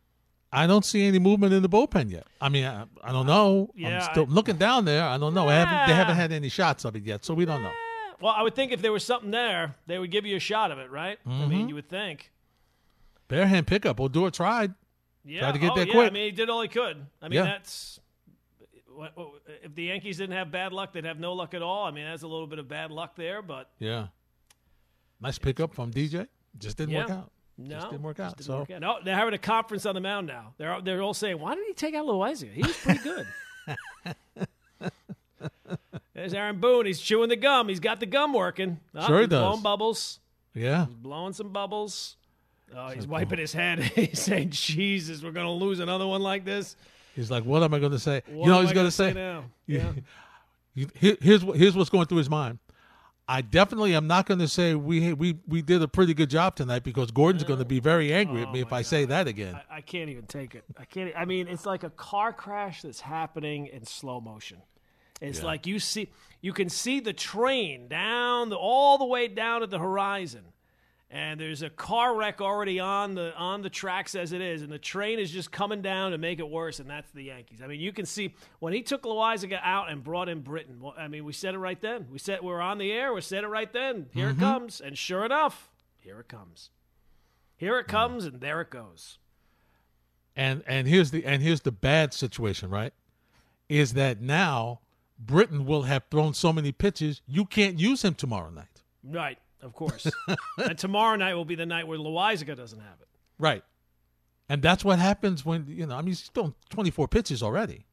I 0.52 0.66
don't 0.66 0.84
see 0.84 1.04
any 1.06 1.18
movement 1.18 1.52
in 1.52 1.62
the 1.62 1.68
bullpen 1.68 2.10
yet. 2.10 2.26
I 2.40 2.48
mean, 2.48 2.64
I, 2.64 2.84
I 3.02 3.12
don't 3.12 3.26
know. 3.26 3.70
Yeah, 3.74 3.96
I'm 3.96 4.10
still 4.12 4.26
I- 4.28 4.32
looking 4.32 4.56
down 4.56 4.84
there. 4.84 5.04
I 5.04 5.18
don't 5.18 5.34
know. 5.34 5.48
I 5.48 5.54
haven't, 5.54 5.88
they 5.88 5.94
haven't 5.94 6.16
had 6.16 6.32
any 6.32 6.48
shots 6.48 6.84
of 6.84 6.94
it 6.96 7.04
yet, 7.04 7.24
so 7.24 7.34
we 7.34 7.44
don't 7.44 7.62
know. 7.62 7.72
Well, 8.20 8.32
I 8.34 8.42
would 8.42 8.54
think 8.54 8.72
if 8.72 8.80
there 8.80 8.92
was 8.92 9.04
something 9.04 9.30
there, 9.30 9.74
they 9.86 9.98
would 9.98 10.10
give 10.10 10.24
you 10.24 10.36
a 10.36 10.40
shot 10.40 10.70
of 10.70 10.78
it, 10.78 10.90
right? 10.90 11.18
I 11.26 11.28
Mm-hmm. 11.28 11.48
mean, 11.50 11.68
you 11.68 11.74
would 11.74 11.88
think. 11.88 12.30
Bare 13.28 13.46
hand 13.46 13.66
pickup. 13.66 14.00
Odor 14.00 14.30
tried. 14.30 14.72
Yeah. 15.24 15.40
Tried 15.40 15.52
to 15.52 15.58
get 15.58 15.72
oh, 15.72 15.74
there 15.74 15.86
yeah. 15.86 15.92
quick. 15.92 16.06
I 16.10 16.14
mean, 16.14 16.24
he 16.26 16.30
did 16.30 16.48
all 16.48 16.62
he 16.62 16.68
could. 16.68 17.04
I 17.20 17.28
mean, 17.28 17.36
Yeah. 17.38 17.42
that's. 17.44 18.00
If 19.62 19.74
the 19.74 19.82
Yankees 19.84 20.16
didn't 20.16 20.36
have 20.36 20.50
bad 20.50 20.72
luck, 20.72 20.92
they'd 20.94 21.04
have 21.04 21.18
no 21.18 21.34
luck 21.34 21.52
at 21.52 21.60
all. 21.60 21.84
I 21.84 21.90
mean, 21.90 22.04
that's 22.06 22.22
a 22.22 22.26
little 22.28 22.46
bit 22.46 22.58
of 22.58 22.66
bad 22.68 22.90
luck 22.90 23.14
there, 23.16 23.42
but 23.42 23.68
Yeah. 23.78 24.06
Nice 25.20 25.38
pickup 25.38 25.74
from 25.74 25.90
DJ. 25.92 26.28
Just 26.58 26.78
didn't 26.78 26.94
work 26.94 27.10
out. 27.10 27.30
No, 27.58 27.76
Just 27.76 27.90
didn't 27.90 28.02
work 28.02 28.20
out. 28.20 28.36
didn't 28.36 28.46
so 28.46 28.58
work 28.58 28.70
out. 28.70 28.80
No, 28.80 28.98
they're 29.02 29.14
having 29.16 29.32
a 29.34 29.38
conference 29.38 29.86
on 29.86 29.94
the 29.94 30.00
mound 30.00 30.26
now. 30.26 30.52
They're 30.58 30.80
they're 30.82 31.00
all 31.02 31.14
saying, 31.14 31.38
"Why 31.40 31.54
did 31.54 31.64
he 31.66 31.72
take 31.72 31.94
out 31.94 32.04
Loaisiga? 32.06 32.52
He 32.52 32.62
was 32.62 32.76
pretty 32.76 33.00
good." 33.02 33.26
There's 36.14 36.32
Aaron 36.34 36.58
Boone. 36.60 36.86
He's 36.86 37.00
chewing 37.00 37.28
the 37.28 37.36
gum. 37.36 37.68
He's 37.68 37.80
got 37.80 38.00
the 38.00 38.06
gum 38.06 38.32
working. 38.32 38.80
Oh, 38.94 39.06
Sure 39.06 39.16
he 39.16 39.22
he's 39.22 39.28
Blowing 39.28 39.62
bubbles. 39.62 40.18
yeah. 40.54 40.86
He's 40.86 40.94
blowing 40.94 41.32
some 41.34 41.50
bubbles. 41.50 42.16
Oh, 42.74 42.88
he's 42.88 43.06
wiping 43.06 43.38
his 43.38 43.52
head. 43.52 43.78
he's 43.94 44.20
saying, 44.20 44.50
"Jesus, 44.50 45.22
we're 45.22 45.30
going 45.30 45.46
to 45.46 45.52
lose 45.52 45.78
another 45.78 46.06
one 46.06 46.22
like 46.22 46.44
this." 46.44 46.74
He's 47.14 47.30
like, 47.30 47.44
what 47.44 47.62
am 47.62 47.72
I 47.72 47.78
going 47.78 47.92
to 47.92 47.98
say? 47.98 48.22
What 48.26 48.44
you 48.44 48.50
know, 48.52 48.60
he's 48.60 48.72
going 48.72 48.86
to 48.86 48.90
say. 48.90 49.12
now? 49.14 49.44
Yeah. 49.66 49.92
you- 50.74 50.88
here- 50.94 51.16
here's 51.20 51.42
what 51.44 51.56
here's 51.56 51.74
what's 51.76 51.88
going 51.90 52.06
through 52.06 52.18
his 52.18 52.28
mind. 52.30 52.58
I 53.28 53.40
definitely 53.40 53.94
am 53.94 54.06
not 54.06 54.26
going 54.26 54.38
to 54.38 54.46
say 54.48 54.74
we 54.74 55.12
we 55.12 55.38
we 55.48 55.60
did 55.60 55.82
a 55.82 55.88
pretty 55.88 56.14
good 56.14 56.30
job 56.30 56.54
tonight 56.54 56.84
because 56.84 57.10
Gordon's 57.10 57.42
going 57.42 57.58
to 57.58 57.64
be 57.64 57.80
very 57.80 58.12
angry 58.12 58.42
at 58.42 58.52
me 58.52 58.60
oh 58.60 58.66
if 58.66 58.72
I 58.72 58.82
say 58.82 59.04
that 59.06 59.26
again. 59.26 59.60
I, 59.68 59.78
I 59.78 59.80
can't 59.80 60.08
even 60.10 60.26
take 60.26 60.54
it. 60.54 60.64
I 60.78 60.84
can't. 60.84 61.12
I 61.16 61.24
mean, 61.24 61.48
it's 61.48 61.66
like 61.66 61.82
a 61.82 61.90
car 61.90 62.32
crash 62.32 62.82
that's 62.82 63.00
happening 63.00 63.66
in 63.66 63.84
slow 63.84 64.20
motion. 64.20 64.58
It's 65.20 65.42
like 65.42 65.66
you 65.66 65.78
see, 65.78 66.10
you 66.40 66.52
can 66.52 66.68
see 66.68 67.00
the 67.00 67.12
train 67.12 67.88
down 67.88 68.50
the 68.50 68.56
all 68.56 68.98
the 68.98 69.04
way 69.04 69.28
down 69.28 69.62
at 69.62 69.70
the 69.70 69.78
horizon, 69.78 70.42
and 71.10 71.38
there's 71.38 71.62
a 71.62 71.70
car 71.70 72.16
wreck 72.16 72.40
already 72.40 72.80
on 72.80 73.14
the 73.14 73.34
on 73.36 73.62
the 73.62 73.70
tracks 73.70 74.14
as 74.14 74.32
it 74.32 74.40
is, 74.40 74.62
and 74.62 74.72
the 74.72 74.78
train 74.78 75.18
is 75.18 75.30
just 75.30 75.52
coming 75.52 75.80
down 75.80 76.10
to 76.10 76.18
make 76.18 76.38
it 76.38 76.48
worse, 76.48 76.80
and 76.80 76.90
that's 76.90 77.10
the 77.12 77.22
Yankees. 77.22 77.60
I 77.62 77.68
mean, 77.68 77.80
you 77.80 77.92
can 77.92 78.06
see 78.06 78.34
when 78.58 78.72
he 78.72 78.82
took 78.82 79.02
Loaisiga 79.02 79.60
out 79.62 79.90
and 79.90 80.02
brought 80.02 80.28
in 80.28 80.40
Britton. 80.40 80.80
Well, 80.80 80.94
I 80.98 81.08
mean, 81.08 81.24
we 81.24 81.32
said 81.32 81.54
it 81.54 81.58
right 81.58 81.80
then. 81.80 82.06
We 82.10 82.18
said 82.18 82.42
we 82.42 82.52
are 82.52 82.60
on 82.60 82.78
the 82.78 82.90
air. 82.90 83.14
We 83.14 83.20
said 83.20 83.44
it 83.44 83.48
right 83.48 83.72
then. 83.72 84.06
Here 84.12 84.30
it 84.30 84.32
mm-hmm. 84.32 84.40
comes, 84.40 84.80
and 84.80 84.98
sure 84.98 85.24
enough, 85.24 85.70
here 85.98 86.18
it 86.18 86.28
comes. 86.28 86.70
Here 87.56 87.78
it 87.78 87.86
comes, 87.86 88.24
and 88.24 88.40
there 88.40 88.60
it 88.60 88.70
goes. 88.70 89.18
And 90.34 90.62
and 90.66 90.86
here's 90.88 91.12
the 91.12 91.24
and 91.24 91.42
here's 91.42 91.62
the 91.62 91.72
bad 91.72 92.12
situation, 92.12 92.68
right? 92.68 92.92
Is 93.68 93.94
that 93.94 94.20
now 94.20 94.80
Britton 95.18 95.64
will 95.64 95.82
have 95.82 96.04
thrown 96.10 96.34
so 96.34 96.52
many 96.52 96.72
pitches 96.72 97.22
you 97.26 97.44
can't 97.44 97.78
use 97.78 98.04
him 98.04 98.14
tomorrow 98.14 98.50
night. 98.50 98.82
Right, 99.02 99.38
of 99.62 99.72
course. 99.72 100.10
and 100.58 100.78
tomorrow 100.78 101.16
night 101.16 101.34
will 101.34 101.44
be 101.44 101.54
the 101.54 101.66
night 101.66 101.86
where 101.86 101.98
Loaisiga 101.98 102.56
doesn't 102.56 102.80
have 102.80 103.00
it. 103.00 103.08
Right. 103.38 103.64
And 104.48 104.62
that's 104.62 104.84
what 104.84 104.98
happens 104.98 105.44
when 105.44 105.66
you 105.66 105.86
know, 105.86 105.94
I 105.94 105.98
mean 105.98 106.08
he's 106.08 106.22
thrown 106.22 106.54
twenty 106.68 106.90
four 106.90 107.08
pitches 107.08 107.42
already. 107.42 107.86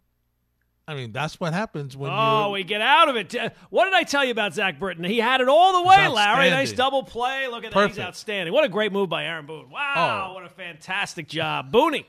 I 0.86 0.96
mean, 0.96 1.14
that's 1.14 1.40
what 1.40 1.54
happens 1.54 1.96
when 1.96 2.12
oh, 2.12 2.52
we 2.52 2.66
get 2.66 2.82
out 2.82 3.08
of 3.08 3.16
it. 3.16 3.34
What 3.70 3.86
did 3.86 3.94
I 3.94 4.04
tell 4.04 4.26
you 4.26 4.32
about 4.32 4.54
Zach 4.54 4.80
Britton? 4.80 5.06
He 5.06 5.18
had 5.18 5.40
it 5.40 5.48
all 5.48 5.82
the 5.82 5.88
way, 5.88 6.10
Larry. 6.10 6.50
Nice 6.50 6.74
double 6.74 7.04
play. 7.04 7.48
Look 7.48 7.64
at 7.64 7.72
that. 7.72 7.88
He's 7.88 8.00
outstanding. 8.00 8.54
What 8.54 8.66
a 8.66 8.70
great 8.70 8.92
move 8.92 9.08
by 9.08 9.24
Aaron 9.24 9.46
Boone. 9.46 9.70
Wow, 9.70 10.28
oh. 10.30 10.34
what 10.34 10.44
a 10.44 10.50
fantastic 10.50 11.30
job. 11.30 11.72
Booney. 11.72 12.06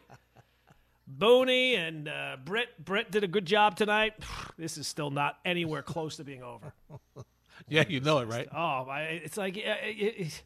Booney 1.19 1.79
and 1.79 2.09
uh, 2.09 2.37
Britt. 2.45 2.85
Britt 2.85 3.13
did 3.13 3.23
a 3.23 3.29
good 3.29 3.47
job 3.47 3.77
tonight. 3.77 4.15
This 4.57 4.79
is 4.79 4.87
still 4.87 5.11
not 5.11 5.41
anywhere 5.45 5.83
close 5.83 6.17
to 6.19 6.25
being 6.25 6.45
over. 6.45 6.73
yeah, 7.69 7.85
you 7.89 8.01
know 8.01 8.19
it, 8.19 8.29
right? 8.29 8.49
Oh, 8.55 8.87
it's 8.91 9.37
like 9.37 9.57
it, 9.57 9.65
it, 9.83 10.43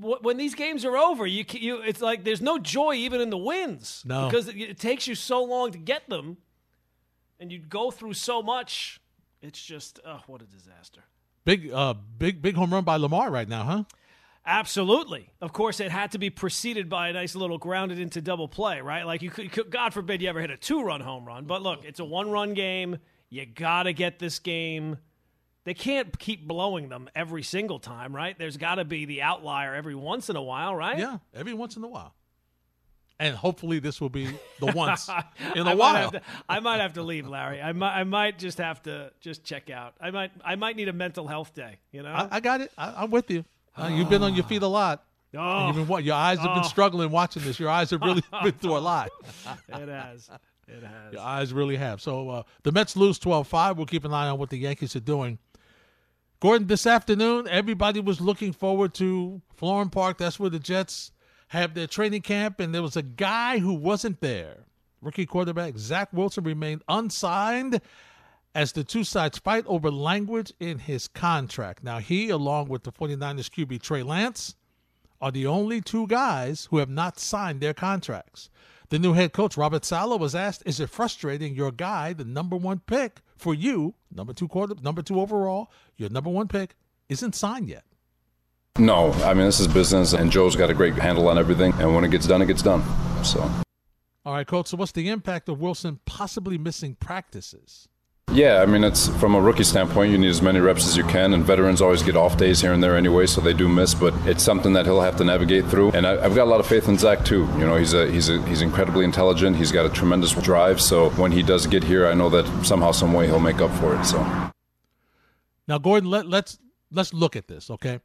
when 0.00 0.36
these 0.36 0.54
games 0.54 0.84
are 0.84 0.96
over, 0.96 1.26
you 1.26 1.44
you 1.50 1.80
it's 1.82 2.00
like 2.00 2.24
there's 2.24 2.40
no 2.40 2.58
joy 2.58 2.94
even 2.94 3.20
in 3.20 3.30
the 3.30 3.38
wins. 3.38 4.02
No, 4.04 4.28
because 4.28 4.48
it 4.48 4.78
takes 4.78 5.06
you 5.06 5.14
so 5.14 5.44
long 5.44 5.72
to 5.72 5.78
get 5.78 6.08
them, 6.08 6.38
and 7.38 7.52
you 7.52 7.58
go 7.58 7.90
through 7.90 8.14
so 8.14 8.42
much. 8.42 9.00
It's 9.42 9.62
just 9.62 10.00
oh, 10.06 10.20
what 10.26 10.42
a 10.42 10.46
disaster. 10.46 11.02
Big, 11.44 11.70
uh, 11.72 11.94
big, 12.18 12.42
big 12.42 12.56
home 12.56 12.72
run 12.72 12.82
by 12.82 12.96
Lamar 12.96 13.30
right 13.30 13.48
now, 13.48 13.62
huh? 13.62 13.84
Absolutely. 14.44 15.30
Of 15.40 15.52
course, 15.52 15.78
it 15.78 15.92
had 15.92 16.10
to 16.12 16.18
be 16.18 16.28
preceded 16.28 16.88
by 16.88 17.08
a 17.08 17.12
nice 17.12 17.36
little 17.36 17.56
grounded 17.56 18.00
into 18.00 18.20
double 18.20 18.48
play, 18.48 18.80
right? 18.80 19.06
Like 19.06 19.22
you 19.22 19.30
could, 19.30 19.70
God 19.70 19.94
forbid 19.94 20.22
you 20.22 20.28
ever 20.28 20.40
hit 20.40 20.50
a 20.50 20.56
two 20.56 20.82
run 20.82 21.00
home 21.00 21.24
run. 21.24 21.44
But 21.44 21.62
look, 21.62 21.84
it's 21.84 22.00
a 22.00 22.04
one 22.04 22.30
run 22.30 22.54
game. 22.54 22.98
You 23.28 23.46
got 23.46 23.84
to 23.84 23.92
get 23.92 24.18
this 24.18 24.40
game. 24.40 24.98
They 25.66 25.74
can't 25.74 26.16
keep 26.16 26.46
blowing 26.46 26.90
them 26.90 27.10
every 27.16 27.42
single 27.42 27.80
time, 27.80 28.14
right? 28.14 28.38
There's 28.38 28.56
got 28.56 28.76
to 28.76 28.84
be 28.84 29.04
the 29.04 29.22
outlier 29.22 29.74
every 29.74 29.96
once 29.96 30.30
in 30.30 30.36
a 30.36 30.42
while, 30.42 30.72
right? 30.76 30.96
Yeah, 30.96 31.18
every 31.34 31.54
once 31.54 31.76
in 31.76 31.82
a 31.82 31.88
while. 31.88 32.14
And 33.18 33.34
hopefully 33.34 33.80
this 33.80 34.00
will 34.00 34.08
be 34.08 34.28
the 34.60 34.66
once 34.76 35.08
in 35.56 35.66
a 35.66 35.72
I 35.72 35.74
while. 35.74 36.12
Might 36.12 36.12
to, 36.12 36.22
I 36.48 36.60
might 36.60 36.80
have 36.80 36.92
to 36.92 37.02
leave, 37.02 37.26
Larry. 37.26 37.60
I 37.60 37.72
might, 37.72 37.96
I 37.96 38.04
might 38.04 38.38
just 38.38 38.58
have 38.58 38.80
to 38.84 39.10
just 39.18 39.42
check 39.42 39.68
out. 39.68 39.94
I 40.00 40.12
might, 40.12 40.30
I 40.44 40.54
might 40.54 40.76
need 40.76 40.86
a 40.86 40.92
mental 40.92 41.26
health 41.26 41.52
day. 41.52 41.78
You 41.90 42.04
know, 42.04 42.12
I, 42.12 42.28
I 42.30 42.38
got 42.38 42.60
it. 42.60 42.70
I, 42.78 43.02
I'm 43.02 43.10
with 43.10 43.28
you. 43.28 43.44
Uh, 43.76 43.90
you've 43.92 44.08
been 44.08 44.22
on 44.22 44.34
your 44.36 44.44
feet 44.44 44.62
a 44.62 44.68
lot. 44.68 45.02
Oh, 45.36 45.66
you've 45.66 45.88
been, 45.88 46.04
your 46.04 46.14
eyes 46.14 46.38
have 46.38 46.54
been 46.54 46.64
oh. 46.64 46.68
struggling 46.68 47.10
watching 47.10 47.42
this. 47.42 47.58
Your 47.58 47.70
eyes 47.70 47.90
have 47.90 48.02
really 48.02 48.22
been 48.44 48.52
through 48.52 48.76
a 48.76 48.78
lot. 48.78 49.10
it 49.68 49.88
has. 49.88 50.30
It 50.68 50.82
has. 50.82 51.12
Your 51.12 51.22
eyes 51.22 51.52
really 51.52 51.76
have. 51.76 52.00
So 52.00 52.28
uh, 52.28 52.42
the 52.62 52.72
Mets 52.72 52.96
lose 52.96 53.18
12 53.18 53.46
5. 53.46 53.76
We'll 53.76 53.86
keep 53.86 54.04
an 54.04 54.12
eye 54.12 54.28
on 54.28 54.38
what 54.38 54.50
the 54.50 54.58
Yankees 54.58 54.96
are 54.96 55.00
doing. 55.00 55.38
Gordon, 56.38 56.66
this 56.66 56.86
afternoon, 56.86 57.48
everybody 57.48 57.98
was 57.98 58.20
looking 58.20 58.52
forward 58.52 58.92
to 58.94 59.40
Florham 59.58 59.90
Park. 59.90 60.18
That's 60.18 60.38
where 60.38 60.50
the 60.50 60.58
Jets 60.58 61.10
have 61.48 61.72
their 61.72 61.86
training 61.86 62.22
camp, 62.22 62.60
and 62.60 62.74
there 62.74 62.82
was 62.82 62.96
a 62.96 63.02
guy 63.02 63.58
who 63.58 63.72
wasn't 63.72 64.20
there. 64.20 64.66
Rookie 65.00 65.24
quarterback 65.24 65.78
Zach 65.78 66.12
Wilson 66.12 66.44
remained 66.44 66.82
unsigned 66.88 67.80
as 68.54 68.72
the 68.72 68.84
two 68.84 69.02
sides 69.02 69.38
fight 69.38 69.64
over 69.66 69.90
language 69.90 70.52
in 70.60 70.78
his 70.78 71.08
contract. 71.08 71.82
Now, 71.82 71.98
he, 72.00 72.28
along 72.28 72.68
with 72.68 72.82
the 72.82 72.92
49ers 72.92 73.50
QB 73.50 73.80
Trey 73.80 74.02
Lance, 74.02 74.56
are 75.22 75.30
the 75.30 75.46
only 75.46 75.80
two 75.80 76.06
guys 76.06 76.68
who 76.70 76.76
have 76.78 76.90
not 76.90 77.18
signed 77.18 77.62
their 77.62 77.74
contracts. 77.74 78.50
The 78.90 78.98
new 78.98 79.14
head 79.14 79.32
coach, 79.32 79.56
Robert 79.56 79.86
Saleh, 79.86 80.20
was 80.20 80.34
asked, 80.34 80.62
Is 80.66 80.80
it 80.80 80.90
frustrating 80.90 81.54
your 81.54 81.72
guy, 81.72 82.12
the 82.12 82.24
number 82.24 82.56
one 82.56 82.80
pick 82.80 83.22
for 83.36 83.54
you, 83.54 83.94
number 84.14 84.32
two 84.32 84.48
quarter, 84.48 84.74
number 84.82 85.02
two 85.02 85.20
overall, 85.20 85.70
your 85.96 86.10
number 86.10 86.30
one 86.30 86.48
pick, 86.48 86.74
isn't 87.08 87.34
signed 87.34 87.68
yet? 87.68 87.84
No, 88.78 89.12
I 89.12 89.32
mean, 89.32 89.46
this 89.46 89.60
is 89.60 89.68
business, 89.68 90.12
and 90.12 90.30
Joe's 90.30 90.54
got 90.54 90.68
a 90.68 90.74
great 90.74 90.94
handle 90.94 91.28
on 91.28 91.38
everything, 91.38 91.72
and 91.78 91.94
when 91.94 92.04
it 92.04 92.10
gets 92.10 92.26
done, 92.26 92.42
it 92.42 92.46
gets 92.46 92.62
done. 92.62 92.82
So. 93.24 93.40
All 94.24 94.34
right, 94.34 94.46
coach. 94.46 94.68
So, 94.68 94.76
what's 94.76 94.92
the 94.92 95.08
impact 95.08 95.48
of 95.48 95.60
Wilson 95.60 96.00
possibly 96.04 96.58
missing 96.58 96.96
practices? 96.96 97.88
Yeah, 98.32 98.60
I 98.60 98.66
mean, 98.66 98.84
it's 98.84 99.08
from 99.18 99.34
a 99.34 99.40
rookie 99.40 99.64
standpoint, 99.64 100.12
you 100.12 100.18
need 100.18 100.28
as 100.28 100.42
many 100.42 100.58
reps 100.60 100.86
as 100.86 100.96
you 100.96 101.04
can, 101.04 101.32
and 101.32 101.44
veterans 101.44 101.80
always 101.80 102.02
get 102.02 102.16
off 102.16 102.36
days 102.36 102.60
here 102.60 102.72
and 102.72 102.82
there 102.82 102.96
anyway, 102.96 103.26
so 103.26 103.40
they 103.40 103.54
do 103.54 103.68
miss. 103.68 103.94
But 103.94 104.14
it's 104.26 104.42
something 104.42 104.72
that 104.74 104.84
he'll 104.84 105.00
have 105.00 105.16
to 105.16 105.24
navigate 105.24 105.66
through. 105.66 105.92
And 105.92 106.06
I, 106.06 106.20
have 106.20 106.34
got 106.34 106.44
a 106.44 106.50
lot 106.50 106.60
of 106.60 106.66
faith 106.66 106.88
in 106.88 106.98
Zach 106.98 107.24
too. 107.24 107.48
You 107.56 107.66
know, 107.66 107.76
he's 107.76 107.94
a, 107.94 108.10
he's 108.10 108.28
a, 108.28 108.42
he's 108.46 108.62
incredibly 108.62 109.04
intelligent. 109.04 109.56
He's 109.56 109.72
got 109.72 109.86
a 109.86 109.88
tremendous 109.88 110.32
drive. 110.32 110.80
So 110.80 111.10
when 111.10 111.32
he 111.32 111.42
does 111.42 111.66
get 111.66 111.84
here, 111.84 112.06
I 112.06 112.14
know 112.14 112.28
that 112.28 112.66
somehow, 112.66 112.90
some 112.90 113.12
way, 113.12 113.26
he'll 113.26 113.40
make 113.40 113.60
up 113.60 113.70
for 113.78 113.94
it. 113.94 114.04
So 114.04 114.18
now, 115.68 115.78
Gordon, 115.78 116.10
let, 116.10 116.26
let's 116.26 116.58
let's 116.90 117.14
look 117.14 117.36
at 117.36 117.48
this. 117.48 117.70
Okay, 117.70 118.00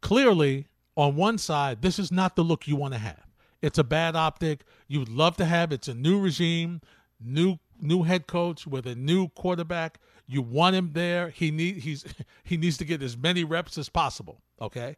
clearly, 0.00 0.66
on 0.96 1.14
one 1.14 1.38
side, 1.38 1.82
this 1.82 1.98
is 1.98 2.10
not 2.10 2.36
the 2.36 2.42
look 2.42 2.66
you 2.66 2.76
want 2.76 2.94
to 2.94 3.00
have. 3.00 3.26
It's 3.60 3.78
a 3.78 3.84
bad 3.84 4.16
optic. 4.16 4.64
You'd 4.88 5.08
love 5.08 5.36
to 5.36 5.44
have. 5.44 5.72
It's 5.72 5.88
a 5.88 5.94
new 5.94 6.18
regime, 6.18 6.80
new 7.20 7.58
new 7.82 8.02
head 8.02 8.26
coach 8.26 8.66
with 8.66 8.86
a 8.86 8.94
new 8.94 9.28
quarterback. 9.28 9.98
You 10.26 10.42
want 10.42 10.76
him 10.76 10.90
there. 10.92 11.30
He 11.30 11.50
need 11.50 11.78
he's 11.78 12.04
he 12.44 12.56
needs 12.56 12.76
to 12.78 12.84
get 12.84 13.02
as 13.02 13.16
many 13.16 13.44
reps 13.44 13.76
as 13.78 13.88
possible. 13.88 14.40
Okay, 14.60 14.96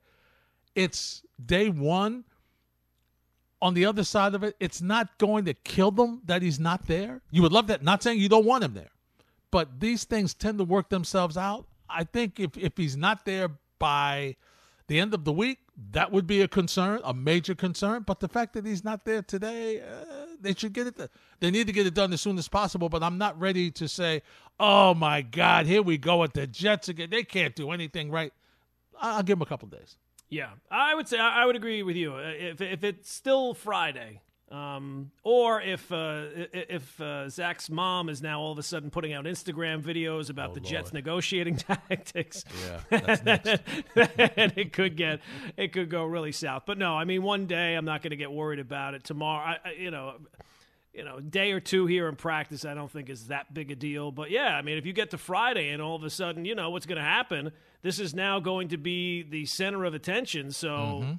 it's 0.74 1.22
day 1.44 1.68
one. 1.68 2.24
On 3.62 3.72
the 3.72 3.86
other 3.86 4.04
side 4.04 4.34
of 4.34 4.42
it, 4.42 4.56
it's 4.60 4.82
not 4.82 5.16
going 5.16 5.46
to 5.46 5.54
kill 5.54 5.90
them 5.90 6.20
that 6.26 6.42
he's 6.42 6.60
not 6.60 6.86
there. 6.86 7.22
You 7.30 7.40
would 7.42 7.52
love 7.52 7.68
that. 7.68 7.82
Not 7.82 8.02
saying 8.02 8.18
you 8.18 8.28
don't 8.28 8.44
want 8.44 8.62
him 8.62 8.74
there, 8.74 8.90
but 9.50 9.80
these 9.80 10.04
things 10.04 10.34
tend 10.34 10.58
to 10.58 10.64
work 10.64 10.90
themselves 10.90 11.38
out. 11.38 11.66
I 11.88 12.04
think 12.04 12.38
if 12.38 12.56
if 12.58 12.76
he's 12.76 12.96
not 12.96 13.24
there 13.24 13.48
by 13.78 14.36
the 14.86 15.00
end 15.00 15.14
of 15.14 15.24
the 15.24 15.32
week, 15.32 15.60
that 15.90 16.12
would 16.12 16.26
be 16.26 16.40
a 16.42 16.48
concern, 16.48 17.00
a 17.04 17.12
major 17.12 17.54
concern. 17.54 18.04
But 18.06 18.20
the 18.20 18.28
fact 18.28 18.52
that 18.54 18.64
he's 18.64 18.84
not 18.84 19.04
there 19.04 19.22
today, 19.22 19.80
uh, 19.80 20.26
they 20.40 20.54
should 20.54 20.72
get 20.72 20.86
it. 20.86 21.10
They 21.40 21.50
need 21.50 21.66
to 21.66 21.72
get 21.72 21.86
it 21.86 21.94
done 21.94 22.12
as 22.12 22.20
soon 22.20 22.38
as 22.38 22.48
possible. 22.48 22.88
But 22.88 23.02
I'm 23.02 23.18
not 23.18 23.38
ready 23.40 23.70
to 23.72 23.88
say, 23.88 24.22
"Oh 24.60 24.94
my 24.94 25.22
God, 25.22 25.66
here 25.66 25.82
we 25.82 25.98
go 25.98 26.18
with 26.18 26.32
the 26.32 26.46
Jets 26.46 26.88
again. 26.88 27.10
They 27.10 27.24
can't 27.24 27.54
do 27.54 27.70
anything 27.70 28.10
right." 28.10 28.32
I'll 29.00 29.22
give 29.22 29.38
them 29.38 29.42
a 29.42 29.46
couple 29.46 29.68
days. 29.68 29.96
Yeah, 30.28 30.50
I 30.70 30.94
would 30.94 31.08
say 31.08 31.18
I 31.18 31.44
would 31.44 31.56
agree 31.56 31.82
with 31.82 31.96
you. 31.96 32.16
If 32.16 32.60
if 32.60 32.84
it's 32.84 33.12
still 33.12 33.54
Friday, 33.54 34.20
um, 34.54 35.10
or 35.24 35.60
if 35.60 35.90
uh, 35.90 36.26
if 36.52 37.00
uh, 37.00 37.28
Zach's 37.28 37.68
mom 37.68 38.08
is 38.08 38.22
now 38.22 38.40
all 38.40 38.52
of 38.52 38.58
a 38.58 38.62
sudden 38.62 38.88
putting 38.88 39.12
out 39.12 39.24
Instagram 39.24 39.82
videos 39.82 40.30
about 40.30 40.50
oh, 40.50 40.54
the 40.54 40.60
Lord. 40.60 40.70
Jets 40.70 40.92
negotiating 40.92 41.56
tactics, 41.56 42.44
yeah, 42.90 42.98
and 44.36 44.52
it 44.56 44.72
could 44.72 44.96
get 44.96 45.20
it 45.56 45.72
could 45.72 45.90
go 45.90 46.04
really 46.04 46.30
south. 46.30 46.64
But 46.66 46.78
no, 46.78 46.94
I 46.94 47.04
mean, 47.04 47.24
one 47.24 47.46
day 47.46 47.74
I'm 47.74 47.84
not 47.84 48.02
going 48.02 48.12
to 48.12 48.16
get 48.16 48.30
worried 48.30 48.60
about 48.60 48.94
it. 48.94 49.02
Tomorrow, 49.02 49.56
I, 49.64 49.72
you 49.72 49.90
know, 49.90 50.14
you 50.92 51.04
know, 51.04 51.18
day 51.18 51.50
or 51.50 51.58
two 51.58 51.86
here 51.86 52.06
in 52.06 52.14
practice, 52.14 52.64
I 52.64 52.74
don't 52.74 52.90
think 52.90 53.10
is 53.10 53.26
that 53.28 53.52
big 53.52 53.72
a 53.72 53.76
deal. 53.76 54.12
But 54.12 54.30
yeah, 54.30 54.56
I 54.56 54.62
mean, 54.62 54.78
if 54.78 54.86
you 54.86 54.92
get 54.92 55.10
to 55.10 55.18
Friday 55.18 55.70
and 55.70 55.82
all 55.82 55.96
of 55.96 56.04
a 56.04 56.10
sudden, 56.10 56.44
you 56.44 56.54
know, 56.54 56.70
what's 56.70 56.86
going 56.86 56.98
to 56.98 57.02
happen? 57.02 57.50
This 57.82 57.98
is 57.98 58.14
now 58.14 58.38
going 58.38 58.68
to 58.68 58.76
be 58.76 59.22
the 59.22 59.46
center 59.46 59.84
of 59.84 59.94
attention. 59.94 60.52
So. 60.52 60.70
Mm-hmm 60.70 61.12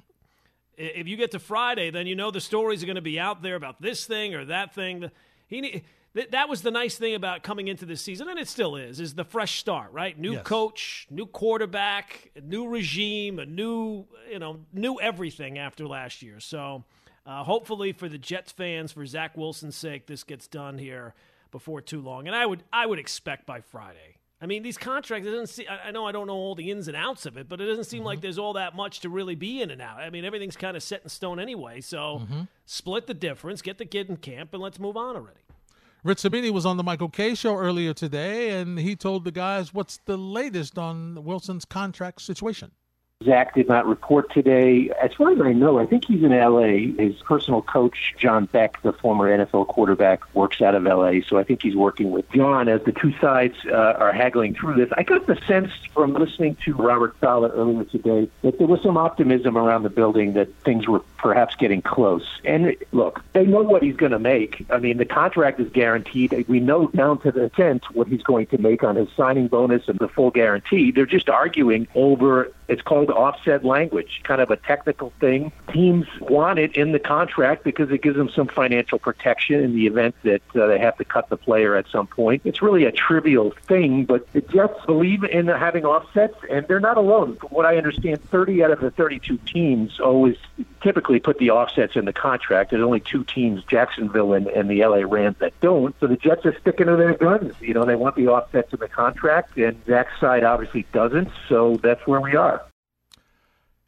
if 0.76 1.08
you 1.08 1.16
get 1.16 1.30
to 1.32 1.38
Friday, 1.38 1.90
then 1.90 2.06
you 2.06 2.14
know 2.14 2.30
the 2.30 2.40
stories 2.40 2.82
are 2.82 2.86
going 2.86 2.96
to 2.96 3.02
be 3.02 3.18
out 3.18 3.42
there 3.42 3.54
about 3.54 3.80
this 3.80 4.06
thing 4.06 4.34
or 4.34 4.44
that 4.46 4.74
thing. 4.74 5.10
He 5.46 5.82
that 6.30 6.48
was 6.48 6.62
the 6.62 6.70
nice 6.70 6.96
thing 6.96 7.14
about 7.14 7.42
coming 7.42 7.68
into 7.68 7.84
this 7.84 8.00
season, 8.00 8.28
and 8.28 8.38
it 8.38 8.48
still 8.48 8.76
is, 8.76 9.00
is 9.00 9.14
the 9.14 9.24
fresh 9.24 9.58
start, 9.58 9.92
right? 9.92 10.18
New 10.18 10.34
yes. 10.34 10.44
coach, 10.44 11.06
new 11.10 11.26
quarterback, 11.26 12.30
new 12.42 12.68
regime, 12.68 13.38
a 13.38 13.44
new, 13.44 14.06
you 14.30 14.38
know, 14.38 14.60
new 14.72 14.98
everything 14.98 15.58
after 15.58 15.86
last 15.86 16.22
year. 16.22 16.40
So 16.40 16.84
uh, 17.26 17.44
hopefully 17.44 17.92
for 17.92 18.08
the 18.08 18.16
Jets 18.16 18.50
fans, 18.50 18.92
for 18.92 19.04
Zach 19.04 19.36
Wilson's 19.36 19.76
sake, 19.76 20.06
this 20.06 20.24
gets 20.24 20.46
done 20.46 20.78
here 20.78 21.14
before 21.50 21.82
too 21.82 22.00
long. 22.00 22.26
And 22.26 22.34
I 22.34 22.46
would, 22.46 22.64
I 22.72 22.86
would 22.86 22.98
expect 22.98 23.44
by 23.44 23.60
Friday. 23.60 24.16
I 24.40 24.44
mean, 24.46 24.62
these 24.62 24.76
contracts, 24.76 25.26
it 25.26 25.30
doesn't 25.30 25.48
see, 25.48 25.66
I 25.66 25.90
know 25.92 26.06
I 26.06 26.12
don't 26.12 26.26
know 26.26 26.34
all 26.34 26.54
the 26.54 26.70
ins 26.70 26.88
and 26.88 26.96
outs 26.96 27.24
of 27.24 27.38
it, 27.38 27.48
but 27.48 27.58
it 27.60 27.66
doesn't 27.66 27.84
seem 27.84 28.00
mm-hmm. 28.00 28.06
like 28.06 28.20
there's 28.20 28.38
all 28.38 28.52
that 28.52 28.76
much 28.76 29.00
to 29.00 29.08
really 29.08 29.34
be 29.34 29.62
in 29.62 29.70
and 29.70 29.80
out. 29.80 29.98
I 29.98 30.10
mean, 30.10 30.26
everything's 30.26 30.56
kind 30.56 30.76
of 30.76 30.82
set 30.82 31.02
in 31.02 31.08
stone 31.08 31.40
anyway. 31.40 31.80
So 31.80 32.20
mm-hmm. 32.22 32.42
split 32.66 33.06
the 33.06 33.14
difference, 33.14 33.62
get 33.62 33.78
the 33.78 33.86
kid 33.86 34.10
in 34.10 34.18
camp, 34.18 34.52
and 34.52 34.62
let's 34.62 34.78
move 34.78 34.96
on 34.96 35.16
already. 35.16 35.40
Rich 36.04 36.18
Cimini 36.18 36.50
was 36.50 36.66
on 36.66 36.76
the 36.76 36.84
Michael 36.84 37.08
Kay 37.08 37.34
show 37.34 37.56
earlier 37.56 37.94
today, 37.94 38.50
and 38.50 38.78
he 38.78 38.94
told 38.94 39.24
the 39.24 39.32
guys 39.32 39.72
what's 39.72 39.96
the 40.04 40.18
latest 40.18 40.78
on 40.78 41.24
Wilson's 41.24 41.64
contract 41.64 42.20
situation. 42.20 42.72
Zach 43.24 43.54
did 43.54 43.66
not 43.66 43.86
report 43.86 44.30
today. 44.30 44.90
As 45.02 45.14
far 45.14 45.32
as 45.32 45.40
I 45.40 45.54
know, 45.54 45.78
I 45.78 45.86
think 45.86 46.04
he's 46.04 46.22
in 46.22 46.32
L.A. 46.32 46.92
His 46.92 47.16
personal 47.22 47.62
coach, 47.62 48.14
John 48.18 48.44
Beck, 48.44 48.82
the 48.82 48.92
former 48.92 49.26
NFL 49.26 49.68
quarterback, 49.68 50.22
works 50.34 50.60
out 50.60 50.74
of 50.74 50.86
L.A., 50.86 51.22
so 51.22 51.38
I 51.38 51.42
think 51.42 51.62
he's 51.62 51.74
working 51.74 52.10
with 52.10 52.30
John 52.32 52.68
as 52.68 52.82
the 52.84 52.92
two 52.92 53.14
sides 53.18 53.54
uh, 53.66 53.94
are 53.98 54.12
haggling 54.12 54.54
through 54.54 54.74
this. 54.74 54.90
I 54.98 55.02
got 55.02 55.26
the 55.26 55.36
sense 55.46 55.70
from 55.94 56.12
listening 56.12 56.56
to 56.66 56.74
Robert 56.74 57.16
Saleh 57.18 57.52
earlier 57.54 57.84
today 57.84 58.28
that 58.42 58.58
there 58.58 58.66
was 58.66 58.82
some 58.82 58.98
optimism 58.98 59.56
around 59.56 59.84
the 59.84 59.90
building 59.90 60.34
that 60.34 60.54
things 60.64 60.86
were 60.86 61.00
perhaps 61.16 61.56
getting 61.56 61.80
close. 61.80 62.40
And 62.44 62.76
look, 62.92 63.22
they 63.32 63.46
know 63.46 63.62
what 63.62 63.82
he's 63.82 63.96
going 63.96 64.12
to 64.12 64.18
make. 64.18 64.66
I 64.68 64.76
mean, 64.76 64.98
the 64.98 65.06
contract 65.06 65.58
is 65.58 65.70
guaranteed. 65.70 66.46
We 66.48 66.60
know 66.60 66.88
down 66.88 67.20
to 67.20 67.32
the 67.32 67.50
cent 67.56 67.84
what 67.94 68.08
he's 68.08 68.22
going 68.22 68.46
to 68.48 68.58
make 68.58 68.84
on 68.84 68.96
his 68.96 69.08
signing 69.16 69.48
bonus 69.48 69.88
and 69.88 69.98
the 69.98 70.08
full 70.08 70.30
guarantee. 70.30 70.90
They're 70.90 71.06
just 71.06 71.30
arguing 71.30 71.88
over 71.94 72.52
It's 72.68 72.82
called 72.82 73.10
offset 73.10 73.64
language, 73.64 74.20
kind 74.24 74.40
of 74.40 74.50
a 74.50 74.56
technical 74.56 75.12
thing. 75.20 75.52
Teams 75.72 76.06
want 76.20 76.58
it 76.58 76.76
in 76.76 76.92
the 76.92 76.98
contract 76.98 77.64
because 77.64 77.90
it 77.90 78.02
gives 78.02 78.16
them 78.16 78.28
some 78.28 78.48
financial 78.48 78.98
protection 78.98 79.60
in 79.60 79.74
the 79.74 79.86
event 79.86 80.14
that 80.24 80.42
uh, 80.54 80.66
they 80.66 80.78
have 80.78 80.96
to 80.98 81.04
cut 81.04 81.28
the 81.28 81.36
player 81.36 81.76
at 81.76 81.86
some 81.88 82.06
point. 82.06 82.42
It's 82.44 82.62
really 82.62 82.84
a 82.84 82.92
trivial 82.92 83.52
thing, 83.66 84.04
but 84.04 84.30
the 84.32 84.40
Jets 84.40 84.84
believe 84.86 85.22
in 85.24 85.46
having 85.46 85.84
offsets, 85.84 86.36
and 86.50 86.66
they're 86.66 86.80
not 86.80 86.96
alone. 86.96 87.36
From 87.36 87.50
what 87.50 87.66
I 87.66 87.76
understand, 87.76 88.22
30 88.30 88.64
out 88.64 88.70
of 88.72 88.80
the 88.80 88.90
32 88.90 89.38
teams 89.38 90.00
always 90.00 90.36
typically 90.86 91.18
put 91.18 91.36
the 91.38 91.50
offsets 91.50 91.96
in 91.96 92.04
the 92.04 92.12
contract. 92.12 92.70
There's 92.70 92.82
only 92.82 93.00
two 93.00 93.24
teams, 93.24 93.64
Jacksonville 93.64 94.34
and, 94.34 94.46
and 94.46 94.70
the 94.70 94.84
LA 94.84 94.98
Rams, 94.98 95.36
that 95.40 95.58
don't. 95.60 95.96
So 95.98 96.06
the 96.06 96.16
Jets 96.16 96.46
are 96.46 96.56
sticking 96.60 96.86
to 96.86 96.94
their 96.94 97.14
guns. 97.14 97.54
You 97.60 97.74
know, 97.74 97.84
they 97.84 97.96
want 97.96 98.14
the 98.14 98.28
offsets 98.28 98.72
in 98.72 98.78
the 98.78 98.86
contract, 98.86 99.58
and 99.58 99.84
Zach's 99.84 100.20
side 100.20 100.44
obviously 100.44 100.86
doesn't. 100.92 101.28
So 101.48 101.76
that's 101.82 102.06
where 102.06 102.20
we 102.20 102.36
are. 102.36 102.64